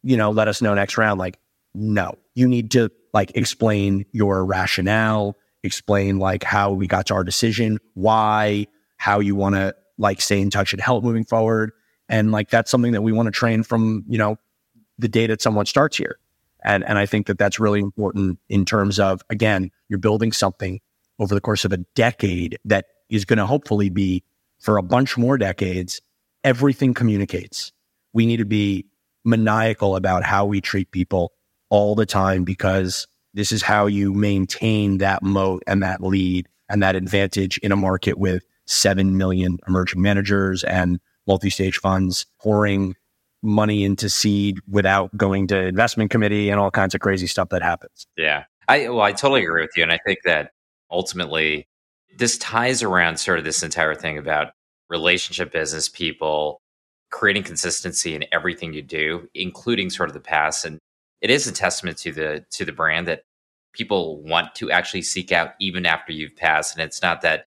You 0.04 0.18
know, 0.18 0.32
let 0.32 0.48
us 0.48 0.62
know 0.62 0.74
next 0.74 0.98
round. 0.98 1.20
Like, 1.20 1.38
no, 1.74 2.18
you 2.36 2.48
need 2.48 2.72
to 2.72 2.92
like 3.14 3.32
explain 3.36 4.06
your 4.12 4.46
rationale, 4.46 5.36
explain 5.64 6.20
like 6.20 6.44
how 6.44 6.72
we 6.72 6.88
got 6.88 7.08
to 7.08 7.14
our 7.14 7.24
decision, 7.24 7.80
why, 7.94 8.68
how 8.98 9.20
you 9.20 9.36
want 9.36 9.56
to 9.56 9.76
like 9.98 10.22
stay 10.22 10.42
in 10.42 10.50
touch 10.50 10.74
and 10.74 10.82
help 10.82 11.04
moving 11.04 11.26
forward. 11.26 11.72
And 12.10 12.32
like, 12.32 12.50
that's 12.50 12.72
something 12.72 12.94
that 12.94 13.02
we 13.02 13.12
want 13.12 13.28
to 13.28 13.32
train 13.32 13.64
from, 13.64 14.04
you 14.08 14.18
know, 14.18 14.38
the 14.98 15.08
day 15.08 15.28
that 15.28 15.42
someone 15.42 15.66
starts 15.66 15.98
here. 15.98 16.18
And, 16.64 16.84
and 16.84 16.98
I 16.98 17.06
think 17.06 17.28
that 17.28 17.38
that's 17.38 17.60
really 17.60 17.80
important 17.80 18.40
in 18.50 18.66
terms 18.66 19.00
of, 19.00 19.22
again, 19.30 19.72
you're 19.90 20.00
building 20.00 20.32
something 20.32 20.80
over 21.20 21.34
the 21.34 21.42
course 21.42 21.66
of 21.66 21.72
a 21.72 21.78
decade 21.96 22.58
that 22.66 22.86
is 23.10 23.26
going 23.26 23.38
to 23.38 23.46
hopefully 23.46 23.90
be 23.90 24.24
for 24.60 24.78
a 24.78 24.84
bunch 24.84 25.18
more 25.18 25.38
decades. 25.38 26.02
Everything 26.44 26.94
communicates. 26.94 27.72
We 28.14 28.26
need 28.26 28.38
to 28.38 28.46
be 28.46 28.86
maniacal 29.24 29.96
about 29.96 30.24
how 30.24 30.46
we 30.46 30.62
treat 30.62 30.92
people 30.92 31.34
all 31.70 31.96
the 31.96 32.06
time 32.06 32.44
because 32.44 33.08
this 33.34 33.52
is 33.52 33.62
how 33.62 33.86
you 33.86 34.14
maintain 34.14 34.98
that 35.00 35.22
moat 35.22 35.64
and 35.68 35.84
that 35.84 36.02
lead 36.02 36.48
and 36.70 36.82
that 36.82 36.96
advantage 36.96 37.58
in 37.60 37.72
a 37.72 37.76
market 37.76 38.18
with 38.18 38.44
7 38.66 39.18
million 39.18 39.60
emerging 39.68 40.02
managers 40.02 40.64
and 40.64 41.00
multi 41.28 41.50
stage 41.50 41.78
funds 41.78 42.26
pouring 42.42 42.96
money 43.44 43.84
into 43.84 44.10
seed 44.10 44.58
without 44.68 45.16
going 45.16 45.48
to 45.48 45.66
investment 45.66 46.10
committee 46.10 46.50
and 46.50 46.60
all 46.60 46.72
kinds 46.72 46.96
of 46.96 47.02
crazy 47.02 47.28
stuff 47.28 47.50
that 47.50 47.62
happens. 47.62 48.08
Yeah. 48.18 48.46
I 48.68 48.90
well, 48.90 49.02
I 49.02 49.12
totally 49.12 49.44
agree 49.44 49.62
with 49.62 49.78
you. 49.78 49.84
And 49.84 49.92
I 49.92 50.00
think 50.06 50.20
that 50.26 50.52
ultimately 50.92 51.68
this 52.18 52.38
ties 52.38 52.84
around 52.84 53.18
sort 53.18 53.40
of 53.40 53.46
this 53.46 53.64
entire 53.64 53.96
thing 53.96 54.18
about 54.18 54.54
relationship 54.90 55.52
business 55.52 55.88
people 55.88 56.62
creating 57.10 57.44
consistency 57.44 58.16
in 58.16 58.26
everything 58.32 58.74
you 58.74 58.82
do, 58.82 59.28
including 59.34 59.90
sort 59.90 60.10
of 60.10 60.14
the 60.14 60.20
past. 60.20 60.66
And 60.66 60.80
it 61.22 61.30
is 61.30 61.48
a 61.48 61.52
testament 61.52 61.98
to 62.00 62.12
the 62.12 62.46
to 62.52 62.66
the 62.66 62.72
brand 62.72 63.08
that 63.08 63.24
people 63.74 64.22
want 64.24 64.56
to 64.56 64.72
actually 64.72 65.04
seek 65.04 65.32
out 65.32 65.52
even 65.60 65.86
after 65.86 66.12
you've 66.12 66.36
passed. 66.36 66.76
And 66.76 66.84
it's 66.84 67.02
not 67.02 67.22
that 67.22 67.46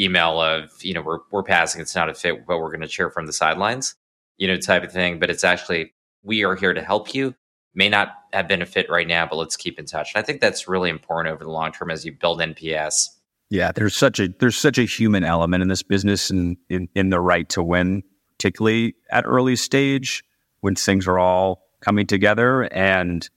email 0.00 0.40
of, 0.40 0.70
you 0.82 0.94
know, 0.94 1.02
we're 1.02 1.18
we're 1.30 1.42
passing, 1.42 1.80
it's 1.80 1.94
not 1.94 2.08
a 2.08 2.14
fit, 2.14 2.46
but 2.46 2.58
we're 2.58 2.70
gonna 2.70 2.88
cheer 2.88 3.10
from 3.10 3.26
the 3.26 3.32
sidelines 3.32 3.94
you 4.40 4.48
know, 4.48 4.56
type 4.56 4.82
of 4.82 4.90
thing. 4.90 5.20
But 5.20 5.30
it's 5.30 5.44
actually, 5.44 5.92
we 6.24 6.42
are 6.42 6.56
here 6.56 6.74
to 6.74 6.82
help 6.82 7.14
you. 7.14 7.36
May 7.74 7.88
not 7.88 8.14
have 8.32 8.48
been 8.48 8.62
a 8.62 8.66
fit 8.66 8.90
right 8.90 9.06
now, 9.06 9.26
but 9.26 9.36
let's 9.36 9.56
keep 9.56 9.78
in 9.78 9.86
touch. 9.86 10.12
And 10.14 10.22
I 10.22 10.26
think 10.26 10.40
that's 10.40 10.66
really 10.66 10.90
important 10.90 11.32
over 11.32 11.44
the 11.44 11.50
long 11.50 11.70
term 11.70 11.92
as 11.92 12.04
you 12.04 12.10
build 12.10 12.40
NPS. 12.40 13.06
Yeah, 13.50 13.70
there's 13.70 13.94
such 13.94 14.18
a 14.18 14.28
there's 14.40 14.56
such 14.56 14.78
a 14.78 14.84
human 14.84 15.22
element 15.22 15.62
in 15.62 15.68
this 15.68 15.82
business 15.82 16.30
and 16.30 16.56
in, 16.68 16.88
in 16.96 17.10
the 17.10 17.20
right 17.20 17.48
to 17.50 17.62
win, 17.62 18.02
particularly 18.38 18.94
at 19.12 19.24
early 19.24 19.54
stage 19.54 20.24
when 20.60 20.74
things 20.74 21.06
are 21.06 21.18
all 21.18 21.62
coming 21.80 22.06
together 22.06 22.62
and 22.72 23.28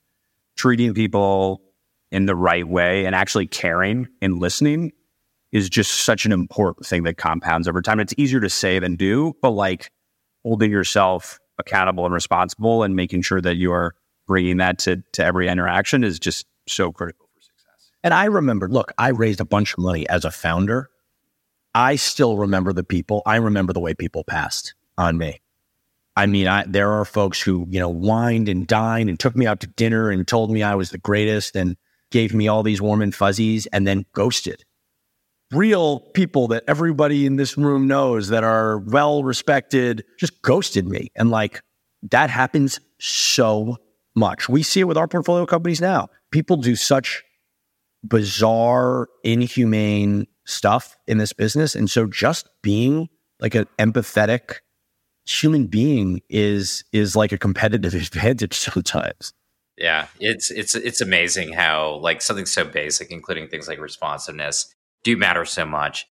treating 0.56 0.94
people 0.94 1.62
in 2.10 2.26
the 2.26 2.36
right 2.36 2.66
way 2.66 3.06
and 3.06 3.14
actually 3.14 3.46
caring 3.46 4.08
and 4.20 4.38
listening 4.38 4.92
is 5.54 5.70
just 5.70 6.00
such 6.04 6.26
an 6.26 6.32
important 6.32 6.84
thing 6.84 7.04
that 7.04 7.16
compounds 7.16 7.68
over 7.68 7.80
time. 7.80 8.00
It's 8.00 8.12
easier 8.18 8.40
to 8.40 8.50
say 8.50 8.80
than 8.80 8.96
do, 8.96 9.34
but 9.40 9.50
like 9.50 9.92
holding 10.42 10.70
yourself 10.70 11.38
accountable 11.58 12.04
and 12.04 12.12
responsible 12.12 12.82
and 12.82 12.96
making 12.96 13.22
sure 13.22 13.40
that 13.40 13.54
you 13.54 13.72
are 13.72 13.94
bringing 14.26 14.56
that 14.56 14.80
to, 14.80 15.02
to 15.12 15.24
every 15.24 15.48
interaction 15.48 16.02
is 16.02 16.18
just 16.18 16.44
so 16.68 16.90
critical 16.90 17.28
for 17.32 17.40
success. 17.40 17.92
And 18.02 18.12
I 18.12 18.24
remember, 18.24 18.68
look, 18.68 18.92
I 18.98 19.10
raised 19.10 19.40
a 19.40 19.44
bunch 19.44 19.74
of 19.74 19.78
money 19.78 20.08
as 20.08 20.24
a 20.24 20.32
founder. 20.32 20.90
I 21.72 21.96
still 21.96 22.36
remember 22.36 22.72
the 22.72 22.82
people. 22.82 23.22
I 23.24 23.36
remember 23.36 23.72
the 23.72 23.80
way 23.80 23.94
people 23.94 24.24
passed 24.24 24.74
on 24.98 25.18
me. 25.18 25.40
I 26.16 26.26
mean, 26.26 26.48
I, 26.48 26.64
there 26.66 26.90
are 26.90 27.04
folks 27.04 27.40
who, 27.40 27.66
you 27.70 27.78
know, 27.78 27.88
wined 27.88 28.48
and 28.48 28.66
dined 28.66 29.08
and 29.08 29.20
took 29.20 29.36
me 29.36 29.46
out 29.46 29.60
to 29.60 29.68
dinner 29.68 30.10
and 30.10 30.26
told 30.26 30.50
me 30.50 30.64
I 30.64 30.74
was 30.74 30.90
the 30.90 30.98
greatest 30.98 31.54
and 31.54 31.76
gave 32.10 32.34
me 32.34 32.48
all 32.48 32.64
these 32.64 32.82
warm 32.82 33.02
and 33.02 33.14
fuzzies 33.14 33.66
and 33.66 33.86
then 33.86 34.04
ghosted 34.14 34.64
real 35.54 36.00
people 36.00 36.48
that 36.48 36.64
everybody 36.66 37.26
in 37.26 37.36
this 37.36 37.56
room 37.56 37.86
knows 37.86 38.28
that 38.28 38.44
are 38.44 38.78
well 38.78 39.22
respected 39.22 40.04
just 40.18 40.42
ghosted 40.42 40.86
me. 40.86 41.08
And 41.14 41.30
like 41.30 41.62
that 42.10 42.30
happens 42.30 42.80
so 42.98 43.78
much. 44.14 44.48
We 44.48 44.62
see 44.62 44.80
it 44.80 44.84
with 44.84 44.96
our 44.96 45.08
portfolio 45.08 45.46
companies 45.46 45.80
now. 45.80 46.08
People 46.30 46.56
do 46.56 46.76
such 46.76 47.22
bizarre, 48.06 49.08
inhumane 49.22 50.26
stuff 50.44 50.96
in 51.06 51.18
this 51.18 51.32
business. 51.32 51.74
And 51.74 51.90
so 51.90 52.06
just 52.06 52.48
being 52.62 53.08
like 53.40 53.54
an 53.54 53.66
empathetic 53.78 54.56
human 55.26 55.66
being 55.66 56.20
is 56.28 56.84
is 56.92 57.16
like 57.16 57.32
a 57.32 57.38
competitive 57.38 57.94
advantage 57.94 58.54
sometimes. 58.54 59.32
Yeah, 59.76 60.06
it's 60.20 60.50
it's 60.50 60.74
it's 60.74 61.00
amazing 61.00 61.52
how 61.52 61.96
like 61.96 62.22
something 62.22 62.46
so 62.46 62.64
basic, 62.64 63.10
including 63.10 63.48
things 63.48 63.66
like 63.66 63.80
responsiveness, 63.80 64.73
do 65.04 65.16
matter 65.16 65.44
so 65.44 65.64
much. 65.64 66.06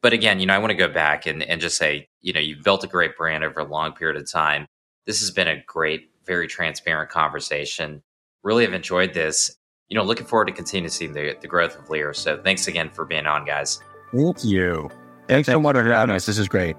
But 0.00 0.12
again, 0.12 0.40
you 0.40 0.46
know, 0.46 0.54
I 0.54 0.58
want 0.58 0.70
to 0.70 0.76
go 0.76 0.88
back 0.88 1.26
and, 1.26 1.42
and 1.42 1.60
just 1.60 1.76
say, 1.76 2.08
you 2.22 2.32
know, 2.32 2.40
you've 2.40 2.62
built 2.62 2.84
a 2.84 2.86
great 2.86 3.16
brand 3.16 3.44
over 3.44 3.60
a 3.60 3.64
long 3.64 3.92
period 3.92 4.16
of 4.16 4.30
time. 4.30 4.66
This 5.06 5.20
has 5.20 5.30
been 5.30 5.48
a 5.48 5.62
great, 5.66 6.10
very 6.24 6.46
transparent 6.46 7.10
conversation. 7.10 8.02
Really 8.44 8.64
have 8.64 8.74
enjoyed 8.74 9.12
this. 9.12 9.56
You 9.88 9.96
know, 9.96 10.04
looking 10.04 10.26
forward 10.26 10.46
to 10.46 10.52
continuing 10.52 10.88
to 10.88 10.94
see 10.94 11.08
the, 11.08 11.36
the 11.40 11.48
growth 11.48 11.76
of 11.76 11.86
Lerer. 11.86 12.14
So 12.14 12.40
thanks 12.40 12.68
again 12.68 12.90
for 12.90 13.04
being 13.04 13.26
on, 13.26 13.44
guys. 13.44 13.80
Thank 14.14 14.44
you. 14.44 14.88
Thanks, 15.26 15.46
Thanks 15.46 15.48
so 15.48 15.60
much 15.60 15.74
for 15.74 15.84
having 15.84 16.14
us. 16.14 16.26
This 16.26 16.38
is 16.38 16.48
great. 16.48 16.76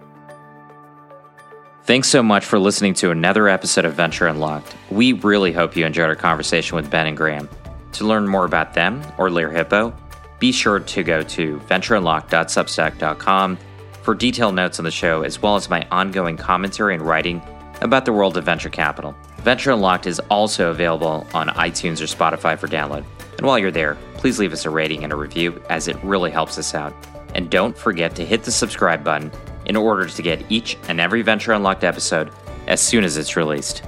Thanks 1.83 2.07
so 2.07 2.21
much 2.21 2.45
for 2.45 2.59
listening 2.59 2.93
to 2.95 3.09
another 3.09 3.49
episode 3.49 3.83
of 3.83 3.95
Venture 3.95 4.27
Unlocked. 4.27 4.75
We 4.91 5.13
really 5.13 5.51
hope 5.51 5.75
you 5.75 5.85
enjoyed 5.85 6.07
our 6.07 6.15
conversation 6.15 6.75
with 6.75 6.89
Ben 6.89 7.07
and 7.07 7.17
Graham. 7.17 7.49
To 7.93 8.05
learn 8.05 8.27
more 8.27 8.45
about 8.45 8.75
them 8.75 9.01
or 9.17 9.29
Lerer 9.29 9.51
Hippeau, 9.51 9.93
be 10.39 10.51
sure 10.51 10.79
to 10.79 11.03
go 11.03 11.21
to 11.21 11.59
ventureunlocked.substack.com 11.59 13.57
for 14.01 14.15
detailed 14.15 14.55
notes 14.55 14.79
on 14.79 14.85
the 14.85 14.91
show, 14.91 15.21
as 15.23 15.41
well 15.41 15.55
as 15.55 15.69
my 15.69 15.85
ongoing 15.91 16.37
commentary 16.37 16.95
and 16.95 17.03
writing 17.03 17.41
about 17.81 18.05
the 18.05 18.13
world 18.13 18.37
of 18.37 18.45
venture 18.45 18.69
capital. 18.69 19.15
Venture 19.39 19.71
Unlocked 19.71 20.05
is 20.05 20.19
also 20.29 20.69
available 20.69 21.25
on 21.33 21.47
iTunes 21.49 22.01
or 22.01 22.05
Spotify 22.05 22.57
for 22.57 22.67
download. 22.67 23.05
And 23.37 23.47
while 23.47 23.57
you're 23.57 23.71
there, 23.71 23.97
please 24.15 24.37
leave 24.37 24.51
us 24.51 24.65
a 24.65 24.69
rating 24.69 25.03
and 25.03 25.13
a 25.13 25.15
review, 25.15 25.61
as 25.69 25.87
it 25.87 26.01
really 26.03 26.31
helps 26.31 26.57
us 26.57 26.73
out. 26.73 26.93
And 27.35 27.49
don't 27.49 27.77
forget 27.77 28.15
to 28.15 28.25
hit 28.25 28.43
the 28.43 28.51
subscribe 28.51 29.03
button 29.03 29.31
in 29.65 29.75
order 29.75 30.07
to 30.07 30.21
get 30.21 30.43
each 30.49 30.77
and 30.87 30.99
every 30.99 31.21
Venture 31.21 31.53
Unlocked 31.53 31.83
episode 31.83 32.31
as 32.67 32.81
soon 32.81 33.03
as 33.03 33.15
it's 33.15 33.35
released. 33.35 33.83